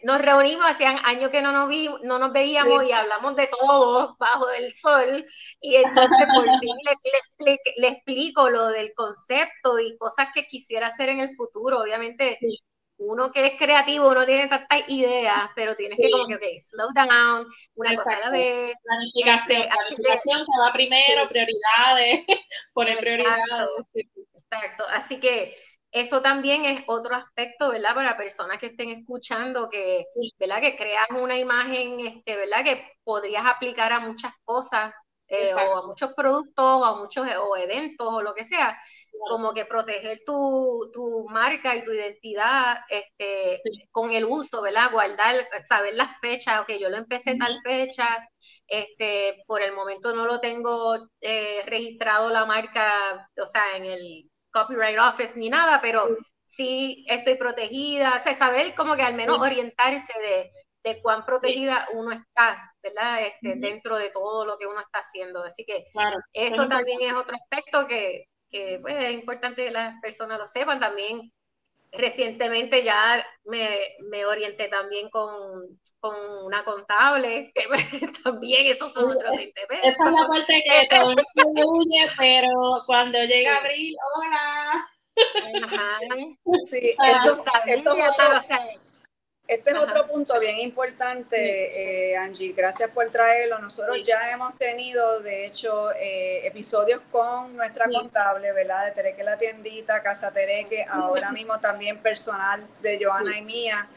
nos 0.04 0.22
reunimos, 0.22 0.66
hacían 0.68 0.98
años 1.04 1.32
que 1.32 1.42
no 1.42 1.52
nos, 1.52 1.68
vi, 1.68 1.90
no 2.04 2.20
nos 2.20 2.32
veíamos 2.32 2.84
y 2.84 2.92
hablamos 2.92 3.36
de 3.36 3.48
todo 3.48 4.16
bajo 4.20 4.50
el 4.52 4.72
sol. 4.74 5.26
Y 5.60 5.76
entonces 5.76 6.28
por 6.34 6.44
fin 6.62 6.76
le, 7.40 7.58
le, 7.78 7.88
explico 7.88 8.50
lo 8.50 8.68
del 8.68 8.94
concepto 8.96 9.80
y 9.80 9.96
cosas 9.98 10.28
que 10.34 10.48
quisiera 10.48 10.88
hacer 10.88 11.10
en 11.10 11.20
el 11.20 11.36
futuro. 11.36 11.82
Obviamente 11.82 12.40
uno 13.00 13.32
que 13.32 13.46
es 13.46 13.58
creativo, 13.58 14.10
uno 14.10 14.26
tiene 14.26 14.48
tantas 14.48 14.88
ideas, 14.90 15.50
pero 15.56 15.76
tienes 15.76 15.98
que 15.98 16.12
como 16.12 16.28
que, 16.28 16.36
ok, 16.36 16.44
slow 16.62 16.90
down, 16.94 17.48
una 17.76 17.96
cosa 17.96 18.18
a 18.18 18.20
la 18.20 18.30
vez. 18.30 18.74
Planificación, 18.84 19.62
este, 19.62 19.74
planificación 19.74 20.40
que 20.40 20.60
va 20.62 20.74
primero, 20.74 21.30
prioridades, 21.30 22.26
poner 22.74 22.98
prioridades. 23.00 23.46
Exacto, 24.34 24.84
así 24.90 25.20
que 25.20 25.56
eso 25.92 26.22
también 26.22 26.66
es 26.66 26.84
otro 26.88 27.16
aspecto, 27.16 27.72
¿verdad? 27.72 27.96
Para 27.96 28.18
personas 28.18 28.60
que 28.60 28.68
estén 28.68 28.90
escuchando, 28.90 29.70
que, 29.70 30.06
¿verdad? 30.38 30.60
Que 30.62 30.76
crean 30.76 31.16
una 31.16 31.38
imagen, 31.38 32.00
este, 32.02 32.36
¿verdad? 32.36 32.64
Que 32.64 32.94
podrías 33.04 33.46
aplicar 33.46 33.94
a 33.94 34.00
muchas 34.00 34.34
cosas, 34.44 34.94
eh, 35.28 35.54
o 35.54 35.78
a 35.78 35.88
muchos 35.88 36.14
productos, 36.14 36.66
o 36.66 36.86
a 36.86 36.98
muchos 36.98 37.26
o 37.40 37.56
eventos, 37.56 38.08
o 38.08 38.22
lo 38.22 38.34
que 38.34 38.44
sea 38.44 38.78
como 39.28 39.54
que 39.54 39.66
proteger 39.66 40.22
tu, 40.26 40.90
tu, 40.94 41.28
marca 41.30 41.76
y 41.76 41.84
tu 41.84 41.92
identidad 41.92 42.80
este, 42.90 43.60
con 43.92 44.12
el 44.12 44.26
uso, 44.26 44.62
¿verdad? 44.62 44.92
Guardar, 44.92 45.36
saber 45.68 45.96
las 45.96 46.20
fechas, 46.20 46.62
ok, 46.62 46.72
yo 46.80 46.90
lo 46.90 46.98
empecé 46.98 47.36
tal 47.36 47.60
fecha, 47.64 48.08
este, 48.68 49.44
por 49.46 49.62
el 49.62 49.74
momento 49.74 50.16
no 50.16 50.26
lo 50.26 50.40
tengo 50.40 51.08
eh, 51.22 51.64
registrado 51.66 52.30
la 52.30 52.46
marca, 52.46 53.30
o 53.42 53.46
sea, 53.46 53.78
en 53.78 53.86
el 53.86 54.30
Copyright 54.52 54.98
Office 55.00 55.38
ni 55.38 55.50
nada, 55.50 55.80
pero 55.82 56.08
sí. 56.44 57.06
estoy 57.08 57.36
protegida, 57.36 58.18
o 58.20 58.24
sea, 58.24 58.36
saber 58.36 58.74
como 58.76 58.96
que 58.96 59.04
al 59.04 59.16
menos 59.16 59.40
orientarse 59.40 60.14
de, 60.20 60.52
de 60.84 61.02
cuán 61.02 61.26
protegida 61.26 61.88
uno 61.94 62.12
está, 62.12 62.72
¿verdad? 62.82 63.26
Este, 63.26 63.60
Dentro 63.60 63.98
de 63.98 64.10
todo 64.10 64.46
lo 64.46 64.58
que 64.58 64.66
uno 64.66 64.80
está 64.80 65.00
haciendo. 65.00 65.44
Así 65.44 65.66
que 65.66 65.86
eso 66.34 66.68
también 66.68 67.02
es 67.02 67.14
otro 67.14 67.36
aspecto 67.36 67.88
que, 67.88 68.26
que 68.50 68.80
pues, 68.82 68.96
es 68.98 69.14
importante 69.14 69.66
que 69.66 69.72
las 69.72 70.00
personas 70.02 70.40
lo 70.40 70.46
sepan. 70.46 70.80
También 70.80 71.32
recientemente 71.92 72.84
ya 72.84 73.26
me, 73.46 73.68
me 74.10 74.26
orienté 74.26 74.68
también 74.68 75.10
con, 75.10 75.80
con, 76.00 76.16
una 76.46 76.64
contable, 76.64 77.52
que 77.56 77.68
también 78.24 78.68
esos 78.68 78.94
son 78.94 79.12
otros 79.12 79.36
20 79.36 79.68
pesos. 79.68 79.88
Esa 79.88 80.06
es 80.06 80.12
la 80.12 80.28
parte 80.28 80.64
que 80.64 80.88
todo 80.90 81.16
huye, 81.68 82.08
pero 82.18 82.84
cuando 82.86 83.20
llega 83.24 83.58
abril, 83.58 83.96
hola. 84.16 84.90
Ajá. 85.64 86.00
Sí, 86.70 86.96
esto, 86.98 87.44
esto 87.66 87.94
es 87.94 88.12
otro, 88.12 88.26
este 89.50 89.72
es 89.72 89.78
otro 89.78 90.06
punto 90.06 90.40
bien 90.40 90.60
importante, 90.60 92.12
eh, 92.12 92.16
Angie. 92.16 92.54
Gracias 92.54 92.92
por 92.92 93.10
traerlo. 93.10 93.58
Nosotros 93.58 93.98
ya 94.06 94.30
hemos 94.30 94.56
tenido, 94.60 95.22
de 95.22 95.48
hecho, 95.48 95.92
eh, 95.94 96.46
episodios 96.46 97.02
con 97.12 97.58
nuestra 97.58 97.88
contable, 97.88 98.52
¿verdad? 98.52 98.86
De 98.86 98.92
Tereque 98.92 99.24
la 99.24 99.40
tiendita, 99.40 100.04
Casa 100.04 100.32
Tereque, 100.32 100.86
ahora 100.88 101.32
mismo 101.32 101.60
también 101.60 101.98
personal 101.98 102.64
de 102.84 103.04
Joana 103.04 103.40
y 103.40 103.42
mía. 103.42 103.88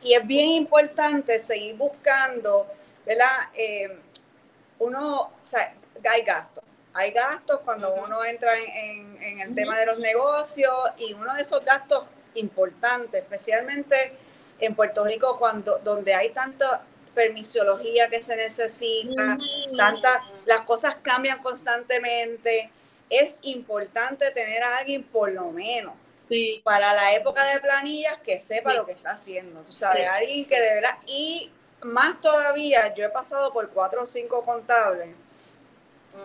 Y 0.00 0.14
es 0.14 0.24
bien 0.24 0.46
importante 0.46 1.40
seguir 1.40 1.74
buscando, 1.74 2.68
¿verdad? 3.04 3.26
Eh, 3.54 3.98
uno, 4.78 5.22
o 5.22 5.32
sea, 5.42 5.74
hay 6.08 6.22
gastos. 6.22 6.62
Hay 6.94 7.10
gastos 7.10 7.58
cuando 7.64 7.92
uno 7.94 8.24
entra 8.24 8.56
en, 8.56 9.20
en, 9.20 9.40
el 9.40 9.56
tema 9.56 9.76
de 9.76 9.86
los 9.86 9.98
negocios 9.98 10.72
y 10.98 11.14
uno 11.14 11.34
de 11.34 11.42
esos 11.42 11.64
gastos 11.64 12.04
importantes, 12.34 13.24
especialmente 13.24 14.16
en 14.60 14.74
Puerto 14.74 15.04
Rico, 15.04 15.38
cuando, 15.38 15.78
donde 15.78 16.14
hay 16.14 16.30
tanta 16.30 16.84
permisología 17.14 18.08
que 18.08 18.22
se 18.22 18.36
necesita, 18.36 19.36
tantas, 19.76 20.22
las 20.46 20.62
cosas 20.62 20.96
cambian 21.02 21.42
constantemente, 21.42 22.70
es 23.08 23.38
importante 23.42 24.30
tener 24.30 24.62
a 24.62 24.78
alguien 24.78 25.02
por 25.02 25.32
lo 25.32 25.50
menos 25.50 25.94
para 26.62 26.94
la 26.94 27.14
época 27.14 27.44
de 27.44 27.58
planillas 27.58 28.18
que 28.18 28.38
sepa 28.38 28.72
lo 28.74 28.86
que 28.86 28.92
está 28.92 29.10
haciendo, 29.10 29.62
tú 29.62 29.72
sabes, 29.72 30.06
alguien 30.08 30.44
que 30.46 30.60
de 30.60 30.74
verdad, 30.74 30.96
y 31.06 31.50
más 31.82 32.20
todavía, 32.20 32.94
yo 32.94 33.04
he 33.04 33.08
pasado 33.08 33.52
por 33.52 33.68
cuatro 33.70 34.02
o 34.02 34.06
cinco 34.06 34.44
contables 34.44 35.08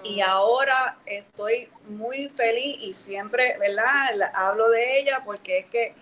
y 0.04 0.22
ahora 0.22 0.98
estoy 1.06 1.70
muy 1.88 2.30
feliz 2.30 2.78
y 2.82 2.94
siempre, 2.94 3.58
¿verdad? 3.60 3.86
Hablo 4.34 4.70
de 4.70 5.00
ella 5.00 5.22
porque 5.26 5.60
es 5.60 5.66
que 5.66 5.96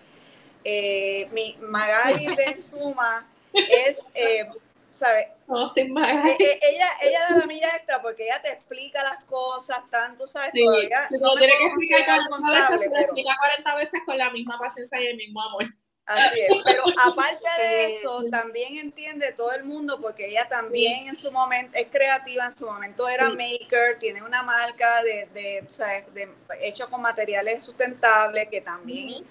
eh, 0.64 1.28
mi 1.32 1.56
Magali 1.60 2.34
de 2.34 2.58
Suma 2.58 3.28
es, 3.52 4.10
eh, 4.14 4.48
¿sabes? 4.90 5.26
Eh, 5.26 6.36
eh, 6.38 6.60
ella, 6.70 6.86
ella 7.02 7.18
da 7.28 7.38
la 7.38 7.46
milla 7.46 7.68
extra 7.76 8.00
porque 8.00 8.24
ella 8.24 8.40
te 8.42 8.50
explica 8.52 9.02
las 9.02 9.24
cosas, 9.24 9.82
tanto, 9.90 10.26
¿sabes? 10.26 10.52
Todavía 10.58 11.08
no, 11.10 11.34
tiene 11.34 11.52
que 11.58 11.64
explicar 11.66 12.20
40 12.28 12.76
veces, 12.78 13.00
explica 13.00 13.36
40 13.36 13.74
veces 13.76 14.00
con 14.06 14.18
la 14.18 14.30
misma 14.30 14.58
paciencia 14.58 15.00
y 15.00 15.06
el 15.06 15.16
mismo 15.16 15.42
amor. 15.42 15.64
Así 16.06 16.40
es, 16.40 16.48
pero 16.64 16.82
aparte 17.04 17.48
de 17.62 17.86
eso, 17.86 18.24
también 18.30 18.76
entiende 18.76 19.32
todo 19.32 19.52
el 19.52 19.64
mundo 19.64 20.00
porque 20.00 20.28
ella 20.28 20.46
también 20.48 21.08
en 21.08 21.16
su 21.16 21.32
momento 21.32 21.78
es 21.78 21.86
creativa, 21.90 22.44
en 22.44 22.52
su 22.52 22.66
momento 22.66 23.08
era 23.08 23.30
maker, 23.30 23.98
tiene 23.98 24.22
una 24.22 24.42
marca 24.42 25.02
de, 25.02 25.28
de, 25.32 25.66
de 26.12 26.28
hecho 26.60 26.90
con 26.90 27.00
materiales 27.00 27.62
sustentables 27.62 28.48
que 28.48 28.60
también 28.60 29.26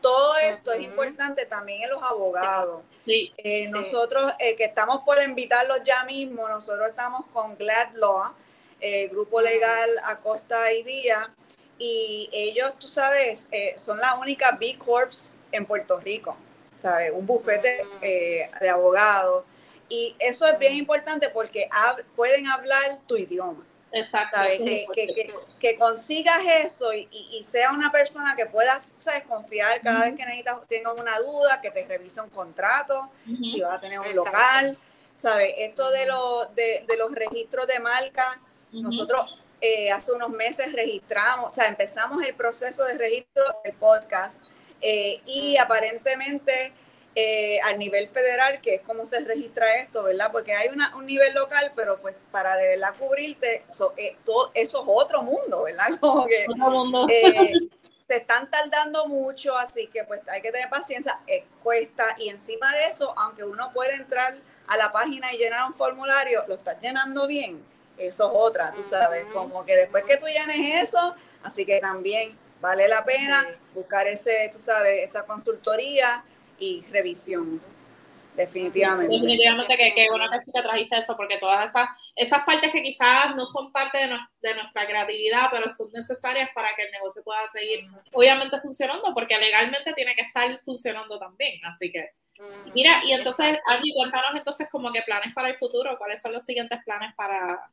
todo 0.00 0.36
esto 0.38 0.72
es 0.72 0.82
importante 0.82 1.46
también 1.46 1.82
en 1.82 1.90
los 1.90 2.02
abogados. 2.02 2.82
Eh, 3.06 3.68
nosotros 3.70 4.32
eh, 4.38 4.56
que 4.56 4.64
estamos 4.64 5.00
por 5.04 5.22
invitarlos 5.22 5.80
ya 5.84 6.04
mismo, 6.04 6.48
nosotros 6.48 6.88
estamos 6.88 7.26
con 7.32 7.56
Glad 7.56 7.94
Law, 7.94 8.32
eh, 8.80 9.08
grupo 9.08 9.40
legal 9.40 9.90
Acosta 10.04 10.72
y 10.72 10.82
Díaz, 10.82 11.28
y 11.78 12.30
ellos, 12.32 12.78
tú 12.78 12.86
sabes, 12.86 13.48
son 13.76 13.98
la 13.98 14.14
única 14.14 14.52
B 14.52 14.78
Corps 14.78 15.36
en 15.50 15.66
Puerto 15.66 15.98
Rico, 15.98 16.36
¿sabes? 16.74 17.10
Un 17.12 17.26
bufete 17.26 17.84
de 18.00 18.68
abogados. 18.70 19.44
Y 19.88 20.14
eso 20.20 20.46
es 20.46 20.56
bien 20.58 20.74
importante 20.74 21.30
porque 21.30 21.68
pueden 22.14 22.46
hablar 22.46 23.00
tu 23.08 23.16
idioma. 23.16 23.66
Exacto. 23.94 24.38
Que, 25.60 25.78
consigas 25.78 26.40
eso 26.64 26.92
y, 26.92 27.42
sea 27.44 27.70
una 27.70 27.90
persona 27.92 28.34
que 28.36 28.46
puedas 28.46 28.96
confiar 29.28 29.80
cada 29.82 30.04
vez 30.04 30.16
que 30.16 30.24
necesitas, 30.26 30.58
tengas 30.68 30.94
una 30.98 31.18
duda, 31.20 31.60
que 31.60 31.70
te 31.70 31.86
revise 31.86 32.20
un 32.20 32.30
contrato, 32.30 33.10
si 33.24 33.60
vas 33.60 33.74
a 33.74 33.80
tener 33.80 34.00
un 34.00 34.14
local, 34.14 34.76
¿sabes? 35.16 35.54
Esto 35.58 35.90
de, 35.90 36.06
de, 36.86 36.96
los 36.96 37.12
registros 37.12 37.66
de 37.66 37.78
marca, 37.78 38.40
nosotros 38.72 39.38
eh, 39.60 39.90
hace 39.92 40.12
unos 40.12 40.30
meses 40.30 40.72
registramos, 40.72 41.52
o 41.52 41.54
sea, 41.54 41.68
empezamos 41.68 42.22
el 42.26 42.34
proceso 42.34 42.84
de 42.84 42.98
registro 42.98 43.44
del 43.62 43.74
podcast 43.74 44.42
eh, 44.80 45.22
y 45.24 45.56
aparentemente 45.56 46.72
eh, 47.16 47.60
al 47.60 47.78
nivel 47.78 48.08
federal, 48.08 48.60
que 48.60 48.74
es 48.74 48.80
como 48.80 49.04
se 49.04 49.24
registra 49.24 49.76
esto, 49.76 50.02
¿verdad? 50.02 50.32
Porque 50.32 50.52
hay 50.52 50.68
una, 50.68 50.96
un 50.96 51.06
nivel 51.06 51.32
local, 51.32 51.72
pero 51.76 52.00
pues 52.00 52.16
para 52.32 52.56
de 52.56 52.70
verdad 52.70 52.94
cubrirte, 52.98 53.64
eh, 53.96 54.16
todo, 54.24 54.50
eso 54.52 54.82
es 54.82 54.88
otro 54.88 55.22
mundo, 55.22 55.62
¿verdad? 55.62 55.86
Como 56.00 56.26
que 56.26 56.44
eh, 57.10 57.52
se 58.00 58.16
están 58.16 58.50
tardando 58.50 59.06
mucho, 59.06 59.56
así 59.56 59.86
que 59.86 60.02
pues 60.02 60.22
hay 60.28 60.42
que 60.42 60.50
tener 60.50 60.68
paciencia, 60.68 61.20
cuesta, 61.62 62.04
y 62.18 62.30
encima 62.30 62.72
de 62.72 62.86
eso, 62.86 63.14
aunque 63.16 63.44
uno 63.44 63.72
puede 63.72 63.94
entrar 63.94 64.36
a 64.66 64.76
la 64.76 64.90
página 64.90 65.32
y 65.32 65.38
llenar 65.38 65.66
un 65.68 65.74
formulario, 65.74 66.44
lo 66.48 66.54
estás 66.56 66.80
llenando 66.80 67.28
bien, 67.28 67.64
eso 67.96 68.26
es 68.26 68.32
otra, 68.34 68.72
tú 68.72 68.82
sabes, 68.82 69.24
como 69.32 69.64
que 69.64 69.76
después 69.76 70.02
que 70.02 70.16
tú 70.16 70.26
llenes 70.26 70.82
eso, 70.82 71.14
así 71.44 71.64
que 71.64 71.78
también 71.78 72.36
vale 72.60 72.88
la 72.88 73.04
pena 73.04 73.46
buscar 73.72 74.08
ese, 74.08 74.48
tú 74.52 74.58
sabes, 74.58 75.04
esa 75.04 75.24
consultoría 75.24 76.24
y 76.58 76.84
revisión. 76.90 77.60
Definitivamente. 78.36 79.14
Definitivamente 79.14 79.76
que, 79.76 79.94
que 79.94 80.08
bueno 80.10 80.28
que 80.30 80.40
sí 80.40 80.50
te 80.50 80.62
trajiste 80.62 80.98
eso, 80.98 81.16
porque 81.16 81.38
todas 81.38 81.70
esas, 81.70 81.88
esas 82.16 82.44
partes 82.44 82.72
que 82.72 82.82
quizás 82.82 83.34
no 83.36 83.46
son 83.46 83.70
parte 83.70 83.98
de, 83.98 84.08
de, 84.42 84.54
nuestra 84.56 84.86
creatividad, 84.86 85.48
pero 85.52 85.68
son 85.68 85.92
necesarias 85.92 86.50
para 86.54 86.74
que 86.74 86.82
el 86.82 86.90
negocio 86.90 87.22
pueda 87.22 87.46
seguir, 87.46 87.86
obviamente, 88.12 88.60
funcionando, 88.60 89.14
porque 89.14 89.38
legalmente 89.38 89.92
tiene 89.92 90.16
que 90.16 90.22
estar 90.22 90.60
funcionando 90.64 91.18
también. 91.18 91.64
Así 91.64 91.92
que, 91.92 92.10
mira, 92.74 93.02
y 93.04 93.12
entonces, 93.12 93.56
Andy, 93.66 93.94
cuéntanos 93.94 94.34
entonces 94.34 94.68
como 94.68 94.90
que 94.92 95.02
planes 95.02 95.32
para 95.32 95.50
el 95.50 95.56
futuro, 95.56 95.96
cuáles 95.96 96.20
son 96.20 96.32
los 96.32 96.44
siguientes 96.44 96.80
planes 96.84 97.14
para, 97.14 97.70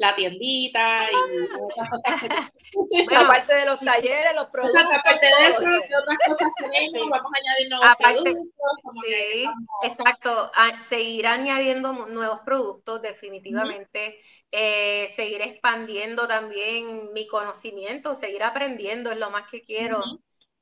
la 0.00 0.16
tiendita 0.16 1.04
y 1.10 1.14
otras 1.62 1.90
cosas 1.90 2.20
que 2.22 3.16
aparte 3.16 3.54
de 3.54 3.66
los 3.66 3.78
talleres, 3.80 4.34
los 4.34 4.46
productos. 4.46 4.82
aparte 4.82 5.26
de 5.26 5.50
eso, 5.50 5.58
¿qué 5.60 5.94
otras 5.94 6.18
cosas 6.26 6.48
tenemos? 6.56 7.10
Vamos 7.10 7.32
a 7.34 7.38
añadir 7.38 7.68
nuevos 7.68 7.96
productos. 7.98 8.34
sí, 9.04 9.46
exacto. 9.82 10.50
seguir 10.88 11.26
añadiendo 11.26 11.92
nuevos 12.06 12.40
productos, 12.40 13.02
definitivamente. 13.02 14.18
Eh, 14.50 15.08
seguir 15.14 15.42
expandiendo 15.42 16.26
también 16.26 17.12
mi 17.12 17.26
conocimiento, 17.28 18.14
seguir 18.14 18.42
aprendiendo 18.42 19.12
es 19.12 19.18
lo 19.18 19.30
más 19.30 19.50
que 19.50 19.62
quiero. 19.62 20.02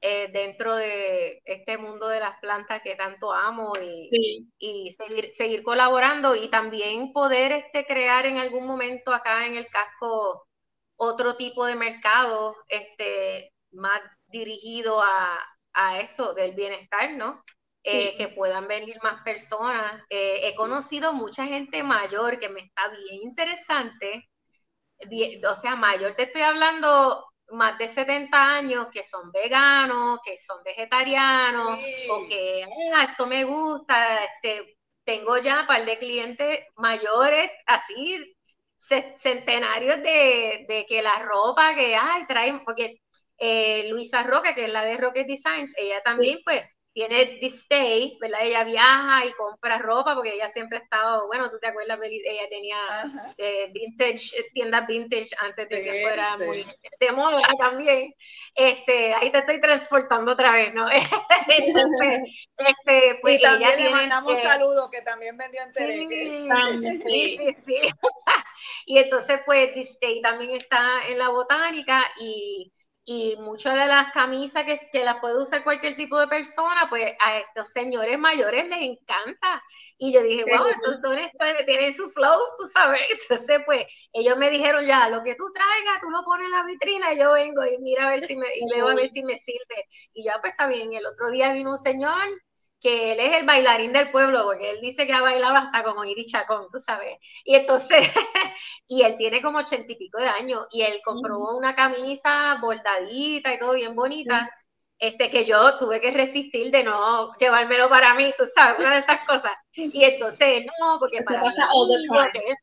Eh, 0.01 0.29
dentro 0.33 0.77
de 0.77 1.41
este 1.45 1.77
mundo 1.77 2.07
de 2.07 2.21
las 2.21 2.39
plantas 2.39 2.83
que 2.83 2.95
tanto 2.95 3.33
amo 3.33 3.73
y, 3.83 4.49
y 4.57 4.93
seguir, 4.93 5.33
seguir, 5.33 5.65
colaborando 5.65 6.37
y 6.37 6.49
también 6.51 7.13
poder 7.13 7.51
este, 7.51 7.85
crear 7.85 8.25
en 8.25 8.39
algún 8.39 8.65
momento 8.65 9.13
acá 9.13 9.45
en 9.47 9.57
el 9.57 9.67
casco 9.67 10.47
otro 10.97 11.37
tipo 11.37 11.67
de 11.67 11.75
mercado 11.75 12.57
este, 12.69 13.53
más 13.73 14.01
dirigido 14.29 15.03
a, 15.03 15.39
a 15.73 16.01
esto 16.01 16.33
del 16.35 16.53
bienestar, 16.53 17.13
¿no? 17.17 17.43
Eh, 17.83 18.17
que 18.17 18.29
puedan 18.29 18.69
venir 18.69 18.99
más 19.03 19.23
personas. 19.23 20.03
Eh, 20.11 20.41
he 20.49 20.55
conocido 20.55 21.13
mucha 21.13 21.47
gente 21.47 21.83
mayor 21.83 22.39
que 22.39 22.49
me 22.49 22.61
está 22.61 22.89
bien 22.89 23.23
interesante. 23.23 24.29
o 25.49 25.55
sea, 25.55 25.77
mayor 25.77 26.15
te 26.15 26.25
estoy 26.25 26.43
hablando 26.43 27.28
más 27.51 27.79
de 27.79 27.89
70 27.89 28.57
años 28.57 28.89
que 28.93 29.03
son 29.05 29.31
veganos, 29.33 30.21
que 30.25 30.37
son 30.37 30.63
vegetarianos, 30.63 31.79
o 32.11 32.27
que 32.27 32.67
ah, 32.95 33.05
esto 33.05 33.27
me 33.27 33.45
gusta, 33.45 34.25
este, 34.25 34.79
tengo 35.05 35.39
ya 35.39 35.63
un 35.63 35.67
par 35.67 35.85
de 35.85 35.99
clientes 35.99 36.65
mayores, 36.77 37.51
así, 37.67 38.37
centenarios 39.17 40.03
de, 40.03 40.87
que 40.89 41.03
la 41.03 41.19
ropa 41.21 41.75
que, 41.75 41.97
ay, 41.97 42.27
traen, 42.27 42.65
porque 42.65 43.01
eh, 43.39 43.89
Luisa 43.91 44.23
Roque, 44.23 44.55
que 44.55 44.65
es 44.65 44.73
la 44.73 44.85
de 44.85 44.97
Rocket 44.97 45.27
Designs, 45.27 45.73
ella 45.77 46.03
también, 46.03 46.39
pues, 46.45 46.63
tiene 46.99 47.39
this 47.39 47.55
stay, 47.63 48.19
¿verdad? 48.21 48.41
Ella 48.43 48.65
viaja 48.65 49.25
y 49.25 49.33
compra 49.35 49.79
ropa 49.79 50.17
porque 50.17 50.35
ella 50.35 50.49
siempre 50.49 50.79
ha 50.79 50.81
estado, 50.83 51.29
bueno, 51.29 51.49
tú 51.49 51.57
te 51.61 51.69
acuerdas, 51.69 51.97
ella 52.03 52.49
tenía 52.51 52.77
eh, 53.37 53.71
vintage, 53.73 54.33
tiendas 54.53 54.85
vintage 54.89 55.29
antes 55.39 55.69
de 55.69 55.83
que 55.85 56.03
fuera 56.03 56.37
muy 56.39 56.67
de 56.99 57.13
moda 57.13 57.41
también. 57.57 58.13
Este, 58.53 59.15
ahí 59.15 59.31
te 59.31 59.39
estoy 59.39 59.61
transportando 59.61 60.33
otra 60.33 60.51
vez, 60.51 60.75
¿no? 60.75 60.89
Entonces, 61.49 62.49
este, 62.57 63.19
pues 63.23 63.39
y 63.39 63.43
también 63.43 63.77
le 63.77 63.91
mandamos 63.91 64.37
saludos 64.41 64.91
que 64.91 65.03
también 65.03 65.37
vendió 65.37 65.61
en 65.63 65.73
sí, 66.09 66.99
sí, 66.99 66.99
sí, 67.07 67.57
sí. 67.67 67.95
y 68.87 68.99
entonces, 68.99 69.39
pues, 69.47 69.73
this 69.73 69.91
stay 69.91 70.21
también 70.21 70.51
está 70.51 71.07
en 71.07 71.19
la 71.19 71.29
botánica 71.29 72.05
y 72.19 72.73
y 73.11 73.37
muchas 73.39 73.75
de 73.75 73.87
las 73.87 74.13
camisas 74.13 74.65
que, 74.65 74.79
que 74.93 75.03
las 75.03 75.19
puede 75.19 75.41
usar 75.41 75.65
cualquier 75.65 75.97
tipo 75.97 76.21
de 76.21 76.29
persona, 76.29 76.89
pues 76.91 77.15
a 77.25 77.39
estos 77.39 77.69
señores 77.69 78.19
mayores 78.19 78.69
les 78.69 78.83
encanta. 78.83 79.63
Y 79.97 80.13
yo 80.13 80.23
dije, 80.23 80.45
wow, 80.45 80.67
estos 80.67 81.65
tienen 81.65 81.95
su 81.95 82.11
flow, 82.11 82.39
tú 82.59 82.67
sabes. 82.67 83.01
Entonces, 83.23 83.63
pues 83.65 83.87
ellos 84.13 84.37
me 84.37 84.51
dijeron 84.51 84.87
ya, 84.87 85.09
lo 85.09 85.23
que 85.23 85.37
tú 85.37 85.45
traigas, 85.55 86.03
tú 86.03 86.11
lo 86.11 86.23
pones 86.23 86.45
en 86.45 86.53
la 86.53 86.65
vitrina 86.65 87.15
y 87.15 87.19
yo 87.19 87.33
vengo 87.33 87.65
y 87.65 87.79
mira 87.79 88.09
a 88.09 88.11
ver 88.11 88.25
si 88.25 88.37
me, 88.37 88.47
y 88.55 88.69
veo 88.75 88.89
a 88.89 88.95
ver 88.95 89.09
si 89.09 89.23
me 89.23 89.39
sirve. 89.39 89.87
Y 90.13 90.25
ya, 90.25 90.39
pues 90.43 90.51
está 90.51 90.67
bien. 90.67 90.93
El 90.93 91.07
otro 91.07 91.31
día 91.31 91.55
vino 91.55 91.71
un 91.71 91.79
señor 91.79 92.13
que 92.81 93.13
él 93.13 93.21
es 93.21 93.37
el 93.37 93.47
bailarín 93.47 93.93
del 93.93 94.11
pueblo, 94.11 94.45
porque 94.45 94.71
él 94.71 94.81
dice 94.81 95.07
que 95.07 95.13
ha 95.13 95.23
bailado 95.23 95.57
hasta 95.57 95.83
como 95.83 96.05
Iri 96.05 96.27
Chacón, 96.27 96.69
tú 96.71 96.79
sabes. 96.79 97.19
Y 97.45 97.55
entonces, 97.55 98.09
y 98.89 99.03
él 99.03 99.17
tiene 99.17 99.43
como 99.43 99.59
ochenta 99.59 99.91
y 99.93 99.97
pico 99.97 100.21
de 100.21 100.29
años, 100.29 100.67
y 100.71 100.83
él 100.83 101.01
compró 101.05 101.39
una 101.57 101.75
camisa 101.75 102.59
bordadita 102.61 103.55
y 103.55 103.59
todo 103.59 103.75
bien 103.75 103.95
bonita, 103.97 104.49
este, 104.99 105.31
que 105.31 105.45
yo 105.45 105.79
tuve 105.79 106.01
que 106.01 106.11
resistir 106.11 106.73
de 106.73 106.83
no 106.83 107.33
llevármelo 107.39 107.89
para 107.89 108.15
mí, 108.15 108.33
tú 108.37 108.45
sabes, 108.53 108.85
una 108.85 108.97
de 108.97 109.01
esas 109.01 109.25
cosas. 109.27 109.53
Y 109.73 110.03
entonces, 110.03 110.67
no, 110.81 110.99
porque 110.99 111.21
para 111.23 111.41
pasa 111.41 111.69
all 111.73 111.89
the 111.89 112.07
time. 112.09 112.57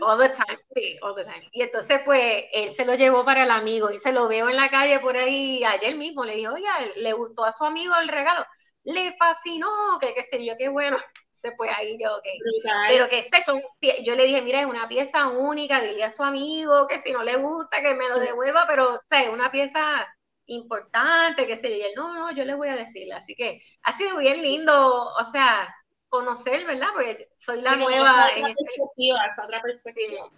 All 0.00 0.18
the 0.18 0.30
time, 0.30 0.58
sí, 0.74 0.96
all 1.02 1.14
the 1.14 1.24
time. 1.24 1.46
Y 1.52 1.62
entonces, 1.62 2.00
pues, 2.04 2.44
él 2.52 2.72
se 2.72 2.86
lo 2.86 2.94
llevó 2.94 3.24
para 3.24 3.42
el 3.42 3.50
amigo 3.50 3.90
y 3.90 4.00
se 4.00 4.12
lo 4.12 4.28
veo 4.28 4.48
en 4.48 4.56
la 4.56 4.70
calle 4.70 4.98
por 5.00 5.16
ahí 5.16 5.62
ayer 5.62 5.96
mismo. 5.96 6.24
Le 6.24 6.36
dijo, 6.36 6.54
oye, 6.54 6.64
le 6.96 7.12
gustó 7.12 7.44
a 7.44 7.52
su 7.52 7.64
amigo 7.64 7.94
el 7.96 8.08
regalo. 8.08 8.46
Le 8.88 9.14
fascinó, 9.18 9.98
que 10.00 10.14
qué 10.14 10.22
sé 10.22 10.44
yo, 10.44 10.54
qué 10.56 10.68
bueno. 10.68 10.96
Se 11.30 11.54
fue 11.54 11.68
ahí 11.70 11.96
yo, 12.02 12.16
ok. 12.16 12.24
Pero 12.88 13.08
que 13.08 13.20
este 13.20 13.42
son, 13.44 13.62
yo 14.02 14.16
le 14.16 14.24
dije, 14.24 14.42
mira, 14.42 14.60
es 14.60 14.66
una 14.66 14.88
pieza 14.88 15.28
única, 15.28 15.80
dile 15.80 16.02
a 16.02 16.10
su 16.10 16.24
amigo 16.24 16.88
que 16.88 16.98
si 16.98 17.12
no 17.12 17.22
le 17.22 17.36
gusta, 17.36 17.80
que 17.80 17.94
me 17.94 18.08
lo 18.08 18.18
devuelva, 18.18 18.66
pero, 18.66 18.94
o 18.94 19.00
sea, 19.08 19.22
es 19.22 19.28
una 19.28 19.48
pieza 19.52 20.04
importante, 20.46 21.46
que 21.46 21.56
se 21.56 21.68
diga, 21.68 21.86
no, 21.94 22.12
no, 22.12 22.32
yo 22.32 22.44
le 22.44 22.54
voy 22.56 22.68
a 22.68 22.76
decir. 22.76 23.12
Así 23.12 23.36
que 23.36 23.62
ha 23.82 23.96
sido 23.96 24.18
bien 24.18 24.42
lindo, 24.42 25.12
o 25.12 25.24
sea, 25.30 25.72
conocer, 26.08 26.66
¿verdad? 26.66 26.88
Porque 26.92 27.28
soy 27.36 27.60
la 27.60 27.76
nueva 27.76 28.30
en 28.34 28.46
este... 28.46 28.64
esa 29.26 29.44
otra 29.44 29.62
perspectiva. 29.62 30.28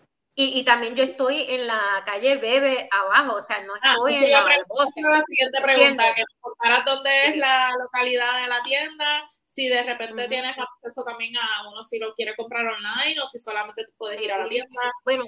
Y, 0.42 0.58
y, 0.58 0.64
también 0.64 0.94
yo 0.94 1.04
estoy 1.04 1.44
en 1.50 1.66
la 1.66 2.02
calle 2.06 2.38
Bebe 2.38 2.88
abajo, 2.90 3.36
o 3.36 3.42
sea, 3.42 3.60
no 3.60 3.74
ah, 3.82 3.92
estoy 3.92 4.24
en 4.24 4.30
la, 4.30 4.40
la 4.40 5.22
siguiente 5.22 5.60
pregunta, 5.60 6.02
que 6.16 6.22
para 6.58 6.80
dónde 6.80 7.10
es 7.26 7.36
la 7.36 7.70
localidad 7.78 8.40
de 8.40 8.48
la 8.48 8.62
tienda, 8.62 9.28
si 9.44 9.68
de 9.68 9.82
repente 9.82 10.28
tienes 10.28 10.56
acceso 10.56 11.04
también 11.04 11.36
a 11.36 11.68
uno 11.68 11.82
si 11.82 11.98
lo 11.98 12.14
quiere 12.14 12.34
comprar 12.36 12.66
online 12.66 13.20
o 13.20 13.26
si 13.26 13.38
solamente 13.38 13.84
puedes 13.98 14.18
ir 14.22 14.32
a 14.32 14.38
la 14.38 14.48
tienda. 14.48 14.80
Bueno, 15.04 15.24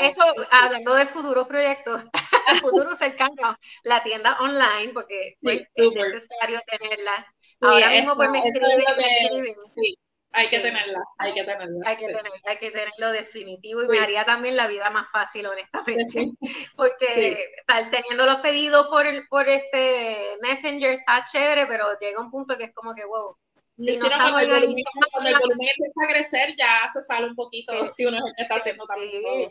eso, 0.00 0.22
hablando 0.50 0.94
de 0.94 1.04
futuros 1.04 1.46
proyectos, 1.46 2.02
futuro 2.62 2.94
cercano, 2.94 3.58
la 3.82 4.02
tienda 4.02 4.38
online, 4.40 4.94
porque 4.94 5.36
pues, 5.42 5.64
es 5.74 5.92
necesario 5.92 6.62
tenerla. 6.66 7.26
Ahora 7.60 7.90
mismo 7.90 8.16
pues 8.16 8.30
me 8.30 8.38
escriben, 8.38 9.54
Sí. 9.76 9.98
Hay 10.32 10.48
que 10.48 10.60
tenerla, 10.60 11.00
hay 11.18 11.34
que 11.34 11.42
tenerla. 11.42 11.80
Hay 11.84 11.96
que, 11.96 12.06
tenerla, 12.06 12.30
hay 12.46 12.58
que 12.58 12.70
tenerlo 12.70 13.10
definitivo 13.10 13.82
y 13.82 13.88
me 13.88 13.98
haría 13.98 14.24
también 14.24 14.56
la 14.56 14.68
vida 14.68 14.88
más 14.90 15.10
fácil, 15.10 15.46
honestamente. 15.46 16.30
Porque 16.76 17.52
estar 17.58 17.90
teniendo 17.90 18.26
los 18.26 18.36
pedidos 18.36 18.86
por, 18.88 19.06
el, 19.06 19.26
por 19.26 19.48
este 19.48 20.36
Messenger 20.40 20.92
está 20.92 21.24
chévere, 21.24 21.66
pero 21.66 21.98
llega 21.98 22.20
un 22.20 22.30
punto 22.30 22.56
que 22.56 22.64
es 22.64 22.74
como 22.74 22.94
que, 22.94 23.04
wow. 23.04 23.36
Si 23.76 23.98
no 23.98 24.08
cuando, 24.08 24.38
el 24.38 24.50
volumen, 24.50 24.84
cuando, 25.10 25.30
el 25.30 25.38
volumen, 25.40 25.68
empieza 25.68 26.04
a 26.04 26.08
crecer, 26.08 26.54
ya 26.56 26.86
se 26.86 27.02
sale 27.02 27.26
un 27.26 27.34
poquito 27.34 27.86
si 27.86 28.06
uno 28.06 28.18
está 28.36 28.56
haciendo 28.56 28.84
también. 28.86 29.50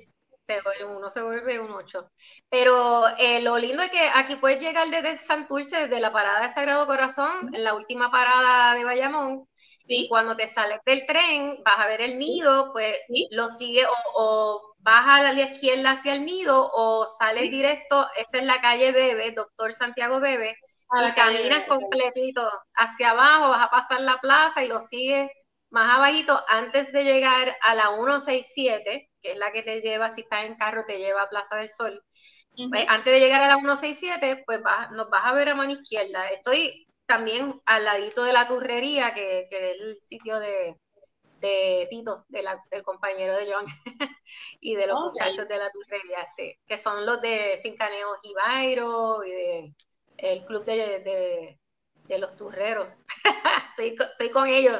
uno 0.87 1.09
se 1.09 1.21
vuelve 1.21 1.59
un 1.59 1.71
8. 1.71 2.09
Pero 2.47 3.07
eh, 3.17 3.41
lo 3.41 3.57
lindo 3.57 3.83
es 3.83 3.91
que 3.91 4.09
aquí 4.13 4.37
puedes 4.37 4.61
llegar 4.61 4.87
desde 4.89 5.17
Santurce, 5.17 5.87
desde 5.87 5.99
la 5.99 6.13
parada 6.13 6.47
de 6.47 6.53
Sagrado 6.53 6.85
Corazón, 6.85 7.53
en 7.53 7.63
la 7.65 7.73
última 7.73 8.11
parada 8.11 8.75
de 8.75 8.83
Bayamón, 8.85 9.48
y 9.91 10.07
cuando 10.07 10.37
te 10.37 10.45
sales 10.45 10.79
del 10.85 11.05
tren, 11.07 11.57
vas 11.65 11.79
a 11.79 11.87
ver 11.87 12.01
el 12.01 12.19
nido, 12.19 12.71
pues 12.71 12.95
lo 13.31 13.47
sigue 13.49 13.83
o, 14.13 14.75
vas 14.81 15.05
a 15.07 15.33
la 15.33 15.41
izquierda 15.41 15.91
hacia 15.91 16.13
el 16.13 16.25
nido 16.25 16.71
o 16.73 17.05
sales 17.05 17.49
directo, 17.49 18.07
esta 18.15 18.37
es 18.37 18.45
la 18.45 18.61
calle 18.61 18.91
Bebe, 18.91 19.31
Doctor 19.31 19.73
Santiago 19.73 20.19
Bebe, 20.19 20.55
y 20.93 21.11
caminas 21.13 21.67
completito 21.67 22.49
hacia 22.75 23.11
abajo, 23.11 23.49
vas 23.49 23.65
a 23.65 23.71
pasar 23.71 24.01
la 24.01 24.17
plaza 24.17 24.63
y 24.63 24.67
lo 24.67 24.79
sigues 24.79 25.29
más 25.71 25.95
abajito. 25.95 26.39
Antes 26.47 26.91
de 26.91 27.03
llegar 27.03 27.55
a 27.61 27.75
la 27.75 27.89
167, 27.95 29.09
que 29.21 29.31
es 29.31 29.37
la 29.37 29.51
que 29.51 29.63
te 29.63 29.81
lleva, 29.81 30.09
si 30.11 30.21
estás 30.21 30.45
en 30.45 30.55
carro, 30.55 30.85
te 30.85 30.97
lleva 30.97 31.23
a 31.23 31.29
Plaza 31.29 31.57
del 31.57 31.69
Sol. 31.69 32.03
Pues, 32.69 32.85
antes 32.87 33.13
de 33.13 33.19
llegar 33.19 33.41
a 33.41 33.47
la 33.47 33.57
167, 33.57 34.43
pues 34.45 34.61
nos 34.91 35.09
vas 35.09 35.25
a 35.25 35.33
ver 35.33 35.49
a 35.49 35.55
mano 35.55 35.71
izquierda. 35.71 36.27
Estoy 36.29 36.88
también 37.09 37.59
al 37.65 37.85
ladito 37.85 38.23
de 38.23 38.33
la 38.33 38.47
turrería, 38.47 39.15
que, 39.15 39.47
que 39.49 39.71
es 39.71 39.81
el 39.81 39.99
sitio 40.03 40.39
de, 40.39 40.77
de 41.41 41.87
Tito, 41.89 42.23
de 42.27 42.43
la, 42.43 42.63
del 42.69 42.83
compañero 42.83 43.35
de 43.35 43.51
John, 43.51 43.65
y 44.61 44.75
de 44.75 44.85
los 44.85 44.99
muchachos 44.99 45.47
de 45.47 45.57
la 45.57 45.71
turrería, 45.71 46.23
sí, 46.35 46.55
que 46.67 46.77
son 46.77 47.07
los 47.07 47.19
de 47.19 47.59
Fincaneo 47.63 48.19
Gibairo 48.21 49.23
y 49.23 49.31
de 49.31 49.73
el 50.17 50.45
club 50.45 50.63
de, 50.65 51.57
de, 52.07 52.17
los 52.19 52.35
turreros. 52.35 52.87
estoy, 53.69 53.97
estoy, 53.99 54.29
con 54.29 54.47
ellos. 54.47 54.79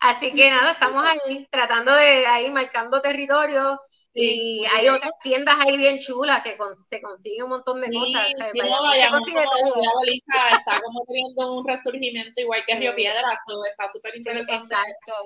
Así 0.00 0.32
que 0.32 0.50
nada, 0.50 0.72
estamos 0.72 1.04
ahí 1.04 1.46
tratando 1.48 1.94
de 1.94 2.26
ahí 2.26 2.50
marcando 2.50 3.00
territorio 3.00 3.78
y 4.14 4.64
hay 4.74 4.88
otras 4.88 5.12
tiendas 5.22 5.56
ahí 5.60 5.76
bien 5.76 5.98
chulas 6.00 6.42
que 6.42 6.56
se 6.88 7.00
consigue 7.00 7.42
un 7.42 7.50
montón 7.50 7.80
de 7.80 7.88
cosas. 7.88 8.26
Sí, 8.26 8.58
no, 8.58 8.82
vayamos, 8.82 9.20
como 9.20 9.40
está 9.40 10.80
como 10.82 11.04
teniendo 11.06 11.54
un 11.58 11.66
resurgimiento 11.66 12.40
igual 12.40 12.64
que 12.66 12.74
Río 12.76 12.94
Piedra, 12.94 13.32
está 13.32 13.92
súper 13.92 14.16
interesante. 14.16 14.74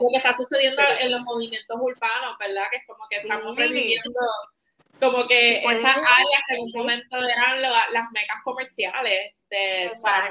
lo 0.00 0.08
que 0.10 0.16
está 0.16 0.34
sucediendo 0.34 0.82
en 1.00 1.12
los 1.12 1.22
movimientos 1.22 1.76
urbanos, 1.80 2.36
¿verdad? 2.38 2.64
Que 2.70 2.78
es 2.78 2.86
como 2.86 3.06
que 3.08 3.16
estamos 3.16 3.56
reviviendo 3.56 4.20
como 5.00 5.26
que 5.26 5.58
esas 5.64 5.96
áreas 5.96 6.42
que 6.48 6.54
en 6.54 6.60
un 6.60 6.70
momento 6.72 7.16
eran 7.16 7.60
las 7.60 8.10
mecas 8.12 8.36
comerciales 8.44 9.34
de, 9.50 9.90
para 10.00 10.30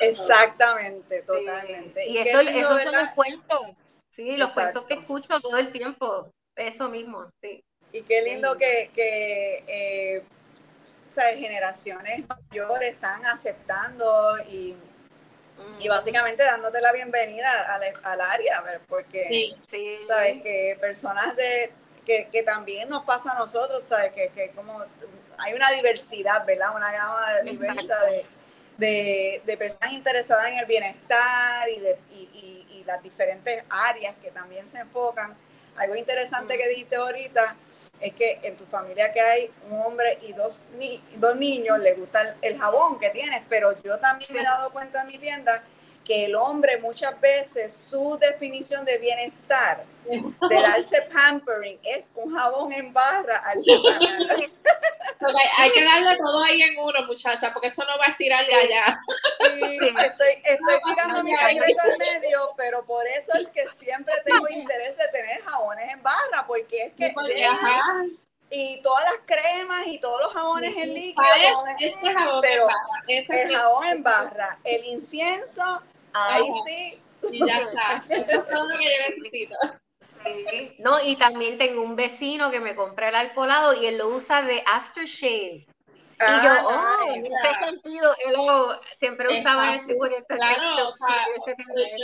Exactamente, 0.00 1.22
totalmente. 1.22 2.08
Y, 2.08 2.18
eso, 2.18 2.40
esos 2.40 2.82
son 2.82 2.94
los 2.94 3.10
cuentos, 3.10 3.60
sí, 4.10 4.36
los 4.38 4.52
cuentos 4.52 4.86
que 4.86 4.94
escucho 4.94 5.38
todo 5.40 5.58
el 5.58 5.70
tiempo, 5.70 6.32
eso 6.56 6.88
mismo, 6.88 7.30
sí. 7.42 7.62
Y 7.92 8.02
qué 8.02 8.22
lindo 8.22 8.56
que, 8.56 8.90
que 8.94 9.64
eh, 9.66 10.22
generaciones 11.36 12.24
mayores 12.28 12.94
están 12.94 13.26
aceptando 13.26 14.38
y, 14.48 14.76
y 15.80 15.88
básicamente 15.88 16.44
dándote 16.44 16.80
la 16.80 16.92
bienvenida 16.92 17.74
al, 17.74 17.82
al 18.04 18.20
área, 18.20 18.60
ver, 18.62 18.80
porque 18.88 19.54
sabes 20.06 20.42
que 20.42 20.78
personas 20.80 21.34
de 21.36 21.72
que, 22.06 22.28
que, 22.32 22.42
también 22.42 22.88
nos 22.88 23.04
pasa 23.04 23.32
a 23.32 23.38
nosotros, 23.38 23.86
sabes 23.86 24.12
que, 24.12 24.28
que 24.28 24.50
como 24.50 24.82
hay 25.38 25.52
una 25.54 25.70
diversidad, 25.72 26.44
¿verdad? 26.46 26.74
Una 26.74 26.90
gama 26.90 27.40
diversa 27.44 27.98
de, 28.06 28.24
de, 28.78 29.42
de, 29.44 29.56
personas 29.56 29.92
interesadas 29.92 30.50
en 30.50 30.58
el 30.58 30.66
bienestar 30.66 31.68
y, 31.68 31.80
de, 31.80 31.98
y, 32.10 32.66
y, 32.70 32.84
las 32.84 33.02
diferentes 33.02 33.62
áreas 33.68 34.16
que 34.20 34.30
también 34.30 34.66
se 34.66 34.78
enfocan. 34.78 35.36
Algo 35.76 35.94
interesante 35.94 36.58
que 36.58 36.68
dijiste 36.68 36.96
ahorita 36.96 37.56
es 38.00 38.12
que 38.14 38.40
en 38.42 38.56
tu 38.56 38.64
familia 38.64 39.12
que 39.12 39.20
hay 39.20 39.50
un 39.68 39.80
hombre 39.80 40.18
y 40.22 40.32
dos, 40.32 40.64
ni 40.78 41.02
dos 41.16 41.36
niños, 41.36 41.78
le 41.80 41.94
gusta 41.94 42.36
el, 42.40 42.58
jabón 42.58 42.98
que 42.98 43.10
tienes, 43.10 43.42
pero 43.48 43.80
yo 43.82 43.98
también 43.98 44.32
me 44.32 44.40
he 44.40 44.44
dado 44.44 44.70
cuenta 44.70 45.02
en 45.02 45.08
mi 45.08 45.18
tienda 45.18 45.62
que 46.10 46.24
el 46.24 46.34
hombre 46.34 46.76
muchas 46.78 47.20
veces 47.20 47.72
su 47.72 48.18
definición 48.20 48.84
de 48.84 48.98
bienestar, 48.98 49.84
de 50.04 50.26
darse 50.60 51.02
pampering, 51.02 51.78
es 51.84 52.10
un 52.16 52.34
jabón 52.34 52.72
en 52.72 52.92
barra 52.92 53.36
artesanal. 53.36 54.50
hay 55.58 55.70
que 55.70 55.84
darle 55.84 56.16
todo 56.16 56.42
ahí 56.42 56.62
en 56.62 56.80
uno, 56.80 57.06
muchacha, 57.06 57.52
porque 57.52 57.68
eso 57.68 57.84
no 57.84 57.96
va 57.96 58.06
a 58.06 58.10
estirar 58.10 58.44
de 58.44 58.54
allá. 58.56 59.00
Sí, 59.54 59.78
estoy, 60.04 60.32
estoy 60.42 60.78
tirando 60.84 61.22
mi 61.22 61.36
secreto 61.36 61.82
al 61.84 61.98
medio, 61.98 62.54
pero 62.56 62.84
por 62.84 63.06
eso 63.06 63.38
es 63.38 63.48
que 63.50 63.68
siempre 63.68 64.12
tengo 64.24 64.48
interés 64.48 64.96
de 64.96 65.06
tener 65.12 65.40
jabones 65.42 65.92
en 65.92 66.02
barra, 66.02 66.44
porque 66.44 66.86
es 66.86 66.92
que... 66.94 67.14
y 68.50 68.82
todas 68.82 69.04
las 69.04 69.20
cremas 69.26 69.86
y 69.86 70.00
todos 70.00 70.20
los 70.24 70.32
jabones 70.32 70.76
en 70.76 70.92
líquido. 70.92 71.22
Este 71.78 72.12
jabón 72.12 72.40
pero 72.42 72.62
en 72.62 72.66
barra. 72.66 73.04
Este 73.06 73.42
el 73.42 73.54
jabón 73.54 73.86
en 73.86 74.02
barra, 74.02 74.58
el 74.64 74.84
incienso, 74.86 75.82
ahí 76.14 76.44
sí. 76.66 77.02
Y 77.32 77.46
ya 77.46 77.58
está. 77.58 78.04
Eso 78.08 78.40
es 78.40 78.48
todo 78.48 78.68
lo 78.68 78.78
que 78.78 78.84
yo 78.84 79.14
necesito. 79.14 79.56
No, 80.78 81.02
y 81.02 81.16
también 81.16 81.58
tengo 81.58 81.82
un 81.82 81.96
vecino 81.96 82.50
que 82.50 82.60
me 82.60 82.74
compré 82.74 83.08
el 83.08 83.14
alcoholado 83.14 83.74
y 83.80 83.86
él 83.86 83.98
lo 83.98 84.08
usa 84.08 84.42
de 84.42 84.62
aftershave. 84.66 85.66
y 85.66 85.66
yo, 86.18 86.50
ah, 86.68 86.98
oh, 87.06 87.14
en 87.14 87.24
ese 87.24 87.54
sentido, 87.64 88.14
él 88.26 88.36
siempre 88.96 89.40
usaba 89.40 89.72
ese 89.72 89.86
tipo 89.86 90.04
de 90.04 90.24
Claro, 90.26 90.88
o 90.88 90.92
sea, 90.92 91.26
yo, 91.46 91.54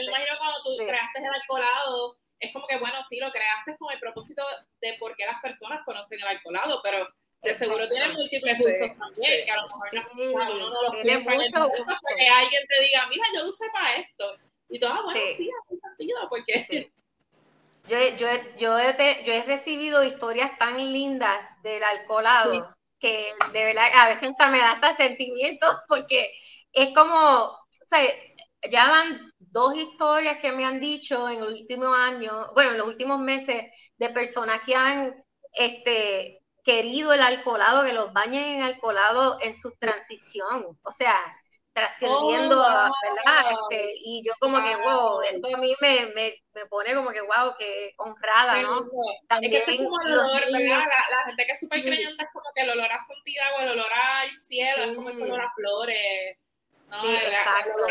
imagino 0.03 0.39
cuando 0.39 0.63
tú 0.65 0.77
creaste 0.79 1.19
el 1.19 1.35
alcoholado, 1.35 2.17
es 2.41 2.53
como 2.53 2.67
que, 2.67 2.79
bueno, 2.79 3.03
sí, 3.03 3.19
lo 3.19 3.31
creaste 3.31 3.77
con 3.79 3.93
el 3.93 4.01
propósito 4.01 4.43
de 4.81 4.97
por 4.99 5.15
qué 5.17 5.27
las 5.27 5.41
personas 5.43 5.85
conocen 5.85 6.19
el 6.21 6.29
alcoholado, 6.29 6.81
pero 6.83 7.07
de 7.43 7.55
seguro 7.55 7.89
tiene 7.89 8.09
múltiples 8.09 8.59
usos 8.61 8.99
también, 8.99 9.45
que 9.45 9.51
a 9.51 9.57
lo 9.57 9.69
mejor 9.69 9.89
no, 10.17 10.67
uno 10.67 10.83
los 10.83 11.03
piensa 11.03 11.35
en 11.35 11.41
el 11.43 11.53
que 11.53 11.59
alguien 11.59 12.63
te 12.69 12.81
diga, 12.83 13.07
mira, 13.09 13.25
yo 13.35 13.43
lo 13.43 13.49
usé 13.49 13.65
para 13.73 13.95
esto. 13.95 14.37
Y 14.69 14.79
todo, 14.81 14.91
ah, 14.91 15.03
bueno, 15.05 15.21
sí, 15.37 15.49
hace 15.63 15.77
sentido, 15.77 16.19
porque... 16.29 16.91
Yo, 17.89 17.99
yo, 18.17 18.27
yo, 18.59 18.79
he, 18.79 19.25
yo 19.25 19.33
he 19.33 19.43
recibido 19.43 20.03
historias 20.03 20.59
tan 20.59 20.77
lindas 20.77 21.39
del 21.63 21.83
alcoholado 21.85 22.75
que 22.99 23.33
de 23.53 23.65
verdad 23.65 23.89
a 23.95 24.09
veces 24.09 24.33
me 24.51 24.59
da 24.59 24.73
hasta 24.73 24.97
sentimientos 24.97 25.77
porque 25.89 26.33
es 26.73 26.95
como, 26.95 27.17
o 27.17 27.87
sea, 27.87 28.01
ya 28.71 28.91
van 28.91 29.33
dos 29.39 29.77
historias 29.77 30.39
que 30.41 30.53
me 30.53 30.65
han 30.65 30.81
dicho 30.81 31.29
en 31.29 31.41
los 31.41 31.53
últimos 31.53 31.95
años, 31.97 32.53
bueno, 32.55 32.73
en 32.73 32.79
los 32.79 32.89
últimos 32.89 33.21
meses, 33.21 33.65
de 33.99 34.09
personas 34.11 34.61
que 34.65 34.75
han 34.75 35.25
este, 35.53 36.43
querido 36.67 37.13
el 37.13 37.23
alcoholado, 37.23 37.85
que 37.85 37.93
los 37.93 38.13
bañen 38.13 38.57
en 38.57 38.63
alcoholado 38.63 39.39
en 39.41 39.57
su 39.57 39.71
transición. 39.79 40.77
O 40.83 40.91
sea, 40.91 41.15
trascendiendo, 41.73 42.61
oh, 42.61 42.63
¿verdad? 42.63 43.53
Este, 43.53 43.93
y 44.03 44.25
yo 44.27 44.33
como 44.41 44.57
que, 44.57 44.75
wow, 44.77 45.23
eso 45.23 45.47
a 45.55 45.59
mí 45.59 45.77
me, 45.81 46.07
me, 46.07 46.43
me, 46.55 46.67
pone 46.67 46.93
como 46.95 47.11
que, 47.11 47.21
wow, 47.21 47.55
que 47.57 47.95
honrada, 47.99 48.61
¿no? 48.63 48.81
También 49.29 49.55
es 49.55 49.65
que 49.65 49.75
es 49.75 49.77
como 49.77 50.01
el 50.03 50.13
olor, 50.13 50.43
¿verdad? 50.53 50.85
La, 51.11 51.25
gente 51.27 51.47
que 51.47 51.53
es 51.53 51.61
súper 51.61 51.83
creyente 51.83 52.25
es 52.25 52.31
como 52.33 52.51
que 52.53 52.63
el 52.63 52.71
olor 52.71 52.91
a 52.91 52.99
Santiago, 52.99 53.61
el 53.61 53.69
olor 53.69 53.93
al 53.93 54.33
cielo, 54.33 54.83
es 54.83 54.97
como 54.97 55.11
ese 55.11 55.23
olor 55.23 55.41
a 55.41 55.53
flores. 55.55 56.39
No, 56.89 57.03
sí, 57.03 57.15
exacto. 57.15 57.87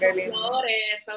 El 0.00 0.32
flores, 0.32 1.08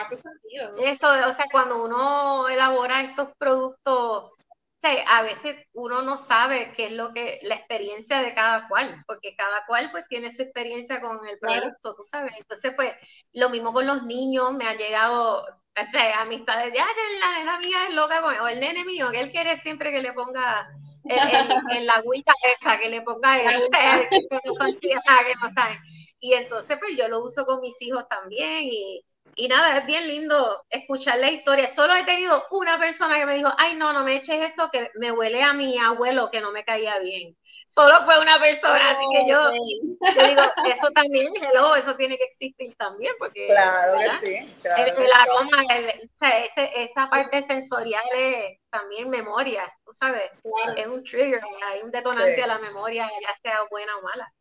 hace 0.00 0.16
sentido. 0.16 0.74
Esto, 0.78 1.08
o 1.08 1.34
sea, 1.34 1.46
cuando 1.50 1.84
uno 1.84 2.48
elabora 2.48 3.02
estos 3.02 3.28
productos 3.36 4.34
a 5.06 5.22
veces 5.22 5.56
uno 5.72 6.02
no 6.02 6.16
sabe 6.16 6.72
qué 6.76 6.86
es 6.86 6.92
lo 6.92 7.12
que, 7.12 7.40
la 7.42 7.54
experiencia 7.54 8.20
de 8.22 8.34
cada 8.34 8.68
cual, 8.68 9.02
porque 9.06 9.34
cada 9.36 9.64
cual 9.66 9.90
pues 9.90 10.04
tiene 10.08 10.30
su 10.30 10.42
experiencia 10.42 11.00
con 11.00 11.18
el 11.26 11.38
producto, 11.38 11.94
tú 11.94 12.04
sabes. 12.04 12.38
Entonces, 12.38 12.72
pues, 12.76 12.92
lo 13.32 13.50
mismo 13.50 13.72
con 13.72 13.86
los 13.86 14.02
niños, 14.04 14.52
me 14.52 14.66
ha 14.66 14.74
llegado, 14.74 15.42
o 15.42 15.90
sea, 15.90 16.20
amistades 16.22 16.72
de, 16.72 16.80
ay, 16.80 16.86
la 17.20 17.38
nena 17.38 17.58
mía 17.58 17.88
es 17.88 17.94
loca 17.94 18.20
con, 18.20 18.34
o 18.38 18.48
el 18.48 18.60
nene 18.60 18.84
mío, 18.84 19.10
que 19.10 19.20
él 19.20 19.30
quiere 19.30 19.56
siempre 19.56 19.90
que 19.90 20.02
le 20.02 20.12
ponga 20.12 20.68
en, 21.04 21.86
la 21.86 21.94
agüita 21.94 22.32
esa, 22.52 22.78
que 22.78 22.88
le 22.88 23.02
ponga 23.02 23.40
el, 23.40 23.62
que 23.70 25.34
no 25.40 25.52
saben. 25.52 25.78
Y 26.20 26.34
entonces, 26.34 26.78
pues, 26.78 26.96
yo 26.96 27.08
lo 27.08 27.22
uso 27.22 27.44
con 27.44 27.60
mis 27.60 27.80
hijos 27.82 28.06
también 28.08 28.64
y 28.64 29.04
y 29.36 29.48
nada, 29.48 29.78
es 29.78 29.86
bien 29.86 30.06
lindo 30.06 30.64
escuchar 30.70 31.18
la 31.18 31.30
historia. 31.30 31.68
Solo 31.68 31.94
he 31.94 32.04
tenido 32.04 32.44
una 32.50 32.78
persona 32.78 33.18
que 33.18 33.26
me 33.26 33.36
dijo, 33.36 33.50
ay, 33.58 33.76
no, 33.76 33.92
no 33.92 34.04
me 34.04 34.16
eches 34.16 34.52
eso, 34.52 34.70
que 34.72 34.90
me 34.94 35.10
huele 35.10 35.42
a 35.42 35.52
mi 35.52 35.78
abuelo 35.78 36.30
que 36.30 36.40
no 36.40 36.52
me 36.52 36.64
caía 36.64 36.98
bien. 37.00 37.36
Solo 37.66 38.04
fue 38.04 38.20
una 38.20 38.38
persona, 38.38 38.90
así 38.90 39.04
que 39.12 39.28
yo, 39.28 39.50
digo, 39.50 40.42
eso 40.68 40.90
también, 40.94 41.32
hello, 41.42 41.74
eso 41.74 41.96
tiene 41.96 42.16
que 42.16 42.24
existir 42.24 42.72
también, 42.76 43.12
porque 43.18 43.46
claro 43.46 43.98
que 43.98 44.10
sí, 44.24 44.36
el, 44.62 45.12
aroma, 45.12 45.62
o 45.62 46.18
sea, 46.18 46.44
esa 46.76 47.10
parte 47.10 47.42
sensorial 47.42 48.04
es 48.14 48.58
también 48.70 49.10
memoria, 49.10 49.72
tú 49.84 49.90
sabes, 49.90 50.22
es 50.76 50.86
un 50.86 51.02
trigger, 51.02 51.40
hay 51.66 51.82
un 51.82 51.90
detonante 51.90 52.40
a 52.44 52.46
la 52.46 52.58
memoria, 52.58 53.10
ya 53.20 53.34
sea 53.42 53.64
buena 53.68 53.96
o 53.96 54.02
mala. 54.02 54.32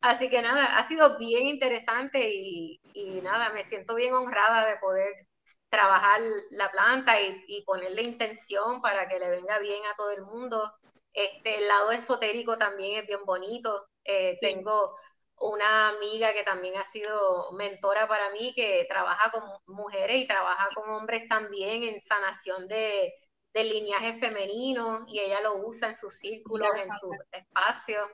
Así 0.00 0.30
que 0.30 0.42
nada, 0.42 0.78
ha 0.78 0.86
sido 0.86 1.18
bien 1.18 1.46
interesante 1.46 2.30
y, 2.30 2.80
nada, 3.22 3.50
me 3.50 3.64
siento 3.64 3.94
bien 3.94 4.14
honrada 4.14 4.66
de 4.66 4.76
poder 4.76 5.26
trabajar 5.68 6.20
la 6.50 6.70
planta 6.70 7.20
y, 7.20 7.44
y, 7.48 7.62
ponerle 7.62 8.02
intención 8.02 8.80
para 8.80 9.08
que 9.08 9.18
le 9.18 9.30
venga 9.30 9.58
bien 9.58 9.84
a 9.86 9.96
todo 9.96 10.12
el 10.12 10.22
mundo. 10.22 10.72
Este, 11.12 11.58
el 11.58 11.68
lado 11.68 11.90
esotérico 11.90 12.56
también 12.58 13.00
es 13.00 13.06
bien 13.06 13.24
bonito. 13.24 13.88
Eh, 14.04 14.38
tengo 14.40 14.96
una 15.40 15.88
amiga 15.88 16.32
que 16.32 16.44
también 16.44 16.76
ha 16.76 16.84
sido 16.84 17.52
mentora 17.52 18.06
para 18.08 18.30
mí, 18.30 18.52
que 18.54 18.86
trabaja 18.88 19.30
con 19.30 19.42
mujeres 19.66 20.16
y 20.16 20.26
trabaja 20.26 20.68
con 20.74 20.90
hombres 20.90 21.28
también 21.28 21.82
en 21.82 22.00
sanación 22.00 22.68
de, 22.68 23.12
de 23.52 23.64
lineaje 23.64 24.18
femenino 24.18 25.04
y 25.06 25.20
ella 25.20 25.40
lo 25.40 25.56
usa 25.66 25.88
en 25.88 25.96
sus 25.96 26.14
círculos, 26.14 26.70
en 26.76 26.92
sus 26.92 27.16
espacios. 27.32 28.08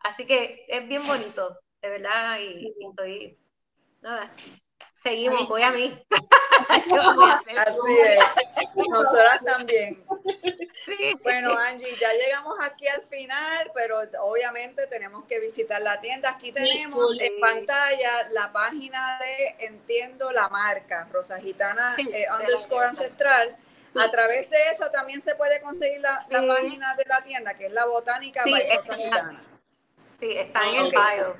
Así 0.00 0.26
que 0.26 0.64
es 0.68 0.88
bien 0.88 1.06
bonito, 1.06 1.58
de 1.82 1.88
verdad, 1.88 2.38
y, 2.40 2.72
estoy, 2.88 3.38
nada, 4.00 4.32
seguimos, 5.02 5.48
voy 5.48 5.62
a 5.62 5.70
mí. 5.70 6.02
Así 6.68 7.92
es, 8.04 8.76
nosotras 8.88 9.40
también. 9.44 10.04
Bueno, 11.22 11.56
Angie, 11.56 11.96
ya 11.98 12.12
llegamos 12.12 12.54
aquí 12.62 12.86
al 12.88 13.02
final, 13.02 13.70
pero 13.74 14.00
obviamente 14.22 14.86
tenemos 14.86 15.24
que 15.26 15.40
visitar 15.40 15.80
la 15.82 16.00
tienda. 16.00 16.30
Aquí 16.30 16.52
tenemos 16.52 17.18
en 17.20 17.38
pantalla 17.40 18.28
la 18.32 18.52
página 18.52 19.18
de 19.18 19.66
Entiendo 19.66 20.30
la 20.32 20.48
marca, 20.48 21.08
Rosa 21.12 21.38
Gitana 21.38 21.94
eh, 21.98 22.26
underscore 22.38 22.86
ancestral. 22.86 23.56
A 23.96 24.10
través 24.10 24.48
de 24.50 24.56
eso 24.70 24.90
también 24.90 25.20
se 25.20 25.34
puede 25.34 25.60
conseguir 25.60 26.00
la, 26.00 26.24
página 26.28 26.94
de 26.94 27.04
la 27.06 27.22
tienda, 27.24 27.54
que 27.54 27.66
es 27.66 27.72
la 27.72 27.86
Botánica 27.86 28.44
by 28.44 28.76
Rosa 28.76 28.96
Gitana. 28.96 29.40
Sí, 30.20 30.32
está 30.36 30.66
en 30.66 30.76
el 30.76 30.90
bio. 30.90 31.36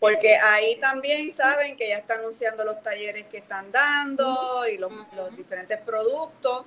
Porque 0.00 0.36
ahí 0.36 0.76
también 0.80 1.30
saben 1.30 1.76
que 1.76 1.88
ya 1.88 1.96
está 1.96 2.14
anunciando 2.14 2.64
los 2.64 2.82
talleres 2.82 3.26
que 3.26 3.38
están 3.38 3.70
dando 3.70 4.66
y 4.66 4.78
los, 4.78 4.90
diferentes 5.36 5.78
productos. 5.78 6.64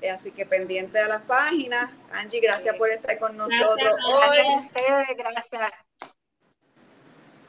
Eh, 0.00 0.10
así 0.10 0.32
que 0.32 0.44
pendiente 0.46 0.98
a 0.98 1.08
las 1.08 1.22
páginas. 1.22 1.90
Angie, 2.12 2.40
gracias 2.40 2.76
por 2.76 2.90
estar 2.90 3.18
con 3.18 3.36
nosotros 3.36 3.94
hoy. 4.06 4.38
Gracias. 5.16 5.72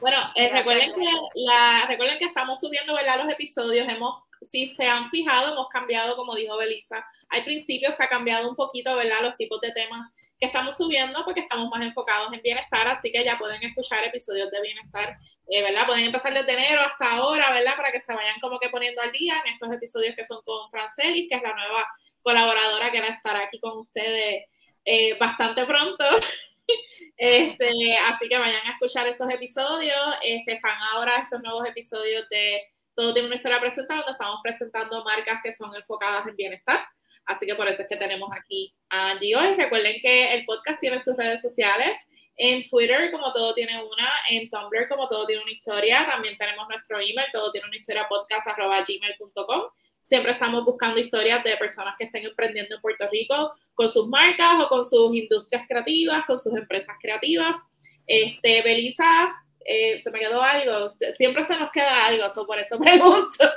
Bueno, 0.00 0.18
eh, 0.34 0.50
recuerden 0.52 0.92
que 0.92 1.10
la, 1.34 1.86
recuerden 1.88 2.18
que 2.18 2.26
estamos 2.26 2.60
subiendo 2.60 2.94
¿verdad? 2.94 3.22
los 3.22 3.32
episodios. 3.32 3.88
Hemos, 3.88 4.22
si 4.40 4.68
se 4.68 4.86
han 4.86 5.10
fijado, 5.10 5.52
hemos 5.52 5.68
cambiado, 5.68 6.16
como 6.16 6.34
dijo 6.34 6.56
Belisa. 6.56 7.04
Al 7.28 7.44
principio 7.44 7.90
se 7.92 8.02
ha 8.02 8.08
cambiado 8.08 8.48
un 8.48 8.56
poquito, 8.56 8.94
¿verdad? 8.96 9.22
Los 9.22 9.36
tipos 9.36 9.60
de 9.60 9.72
temas 9.72 10.10
que 10.38 10.46
estamos 10.46 10.76
subiendo 10.76 11.24
porque 11.24 11.40
estamos 11.40 11.68
más 11.70 11.82
enfocados 11.82 12.32
en 12.32 12.42
bienestar, 12.42 12.86
así 12.88 13.10
que 13.10 13.24
ya 13.24 13.38
pueden 13.38 13.62
escuchar 13.62 14.04
episodios 14.04 14.50
de 14.50 14.60
bienestar, 14.60 15.16
eh, 15.48 15.62
¿verdad? 15.62 15.86
Pueden 15.86 16.04
empezar 16.04 16.34
desde 16.34 16.52
enero 16.52 16.82
hasta 16.82 17.12
ahora, 17.12 17.52
¿verdad? 17.52 17.76
Para 17.76 17.92
que 17.92 18.00
se 18.00 18.14
vayan 18.14 18.38
como 18.40 18.58
que 18.58 18.68
poniendo 18.68 19.00
al 19.00 19.12
día 19.12 19.34
en 19.44 19.54
estos 19.54 19.72
episodios 19.72 20.14
que 20.14 20.24
son 20.24 20.42
con 20.44 20.70
Francelis, 20.70 21.28
que 21.28 21.36
es 21.36 21.42
la 21.42 21.54
nueva 21.54 21.86
colaboradora 22.22 22.90
que 22.90 23.00
va 23.00 23.06
a 23.06 23.10
estar 23.10 23.36
aquí 23.36 23.60
con 23.60 23.78
ustedes 23.78 24.46
eh, 24.84 25.16
bastante 25.18 25.64
pronto. 25.64 26.04
este, 27.16 27.96
así 27.98 28.28
que 28.28 28.38
vayan 28.38 28.66
a 28.66 28.72
escuchar 28.72 29.06
esos 29.06 29.30
episodios. 29.30 30.16
Este, 30.22 30.54
están 30.54 30.78
ahora 30.92 31.18
estos 31.18 31.42
nuevos 31.42 31.66
episodios 31.68 32.28
de 32.28 32.62
Todo 32.96 33.12
tiene 33.12 33.28
una 33.28 33.36
historia 33.36 33.60
presentada, 33.60 34.00
donde 34.00 34.12
estamos 34.12 34.40
presentando 34.42 35.04
marcas 35.04 35.40
que 35.44 35.52
son 35.52 35.74
enfocadas 35.76 36.26
en 36.26 36.34
bienestar. 36.34 36.80
Así 37.26 37.44
que 37.44 37.54
por 37.54 37.68
eso 37.68 37.82
es 37.82 37.88
que 37.88 37.96
tenemos 37.96 38.30
aquí 38.32 38.74
a 38.88 39.10
Angie. 39.10 39.56
Recuerden 39.56 40.00
que 40.00 40.34
el 40.34 40.44
podcast 40.46 40.80
tiene 40.80 40.98
sus 40.98 41.16
redes 41.16 41.42
sociales. 41.42 42.08
En 42.36 42.62
Twitter, 42.64 43.10
como 43.10 43.32
todo 43.32 43.54
tiene 43.54 43.82
una, 43.82 44.08
en 44.30 44.48
Tumblr, 44.50 44.88
como 44.88 45.08
todo 45.08 45.26
tiene 45.26 45.42
una 45.42 45.50
historia. 45.50 46.06
También 46.06 46.36
tenemos 46.38 46.68
nuestro 46.68 46.98
email, 46.98 47.28
todo 47.32 47.52
tiene 47.52 47.66
una 47.66 47.76
historia 47.76 48.06
podcast 48.08 48.48
gmail.com. 48.56 49.62
Siempre 50.00 50.32
estamos 50.32 50.64
buscando 50.64 51.00
historias 51.00 51.42
de 51.42 51.56
personas 51.56 51.96
que 51.98 52.04
estén 52.04 52.24
emprendiendo 52.24 52.76
en 52.76 52.80
Puerto 52.80 53.08
Rico 53.10 53.54
con 53.74 53.88
sus 53.88 54.06
marcas 54.06 54.60
o 54.60 54.68
con 54.68 54.84
sus 54.84 55.14
industrias 55.14 55.66
creativas, 55.66 56.24
con 56.26 56.38
sus 56.38 56.56
empresas 56.56 56.96
creativas. 57.02 57.60
Este, 58.06 58.62
Belisa, 58.62 59.34
eh, 59.66 60.00
se 60.00 60.10
me 60.10 60.20
quedó 60.20 60.42
algo. 60.42 60.94
Siempre 61.16 61.44
se 61.44 61.56
nos 61.58 61.70
queda 61.70 62.06
algo, 62.06 62.46
por 62.46 62.58
eso 62.58 62.78
pregunto. 62.80 63.50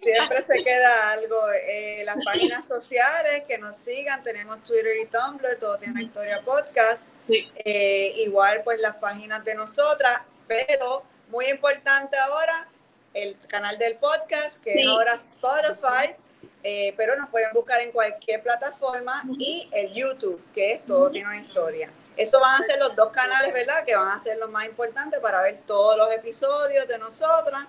Siempre 0.00 0.42
se 0.42 0.62
queda 0.62 1.10
algo. 1.10 1.50
Eh, 1.52 2.02
las 2.04 2.24
páginas 2.24 2.66
sociales 2.66 3.42
que 3.48 3.58
nos 3.58 3.76
sigan, 3.76 4.22
tenemos 4.22 4.62
Twitter 4.62 4.96
y 5.02 5.06
Tumblr, 5.06 5.58
todo 5.58 5.76
tiene 5.78 5.94
una 5.94 6.02
historia 6.02 6.40
podcast. 6.42 7.08
Eh, 7.28 8.12
igual 8.18 8.62
pues 8.64 8.80
las 8.80 8.96
páginas 8.96 9.44
de 9.44 9.54
nosotras, 9.54 10.22
pero 10.46 11.02
muy 11.28 11.46
importante 11.46 12.16
ahora, 12.18 12.68
el 13.14 13.36
canal 13.48 13.76
del 13.78 13.96
podcast, 13.96 14.62
que 14.62 14.74
es 14.74 14.88
ahora 14.88 15.14
Spotify, 15.14 16.14
eh, 16.62 16.94
pero 16.96 17.16
nos 17.16 17.28
pueden 17.30 17.50
buscar 17.52 17.80
en 17.80 17.90
cualquier 17.90 18.42
plataforma 18.42 19.22
y 19.38 19.68
el 19.72 19.92
YouTube, 19.92 20.40
que 20.54 20.74
es 20.74 20.86
todo 20.86 21.10
tiene 21.10 21.28
una 21.28 21.40
historia. 21.40 21.90
Eso 22.16 22.40
van 22.40 22.62
a 22.62 22.66
ser 22.66 22.78
los 22.78 22.94
dos 22.94 23.08
canales, 23.08 23.52
¿verdad? 23.52 23.84
Que 23.84 23.96
van 23.96 24.08
a 24.08 24.18
ser 24.18 24.38
los 24.38 24.50
más 24.50 24.66
importantes 24.66 25.18
para 25.20 25.40
ver 25.42 25.62
todos 25.66 25.96
los 25.96 26.12
episodios 26.12 26.86
de 26.86 26.98
nosotras 26.98 27.64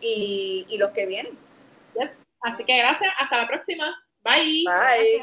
y, 0.00 0.66
y 0.68 0.78
los 0.78 0.90
que 0.90 1.06
vienen. 1.06 1.38
Así 2.42 2.64
que 2.64 2.76
gracias. 2.76 3.12
Hasta 3.18 3.38
la 3.38 3.46
próxima. 3.46 3.94
Bye. 4.24 4.64
Bye. 4.64 5.22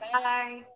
Bye. 0.00 0.66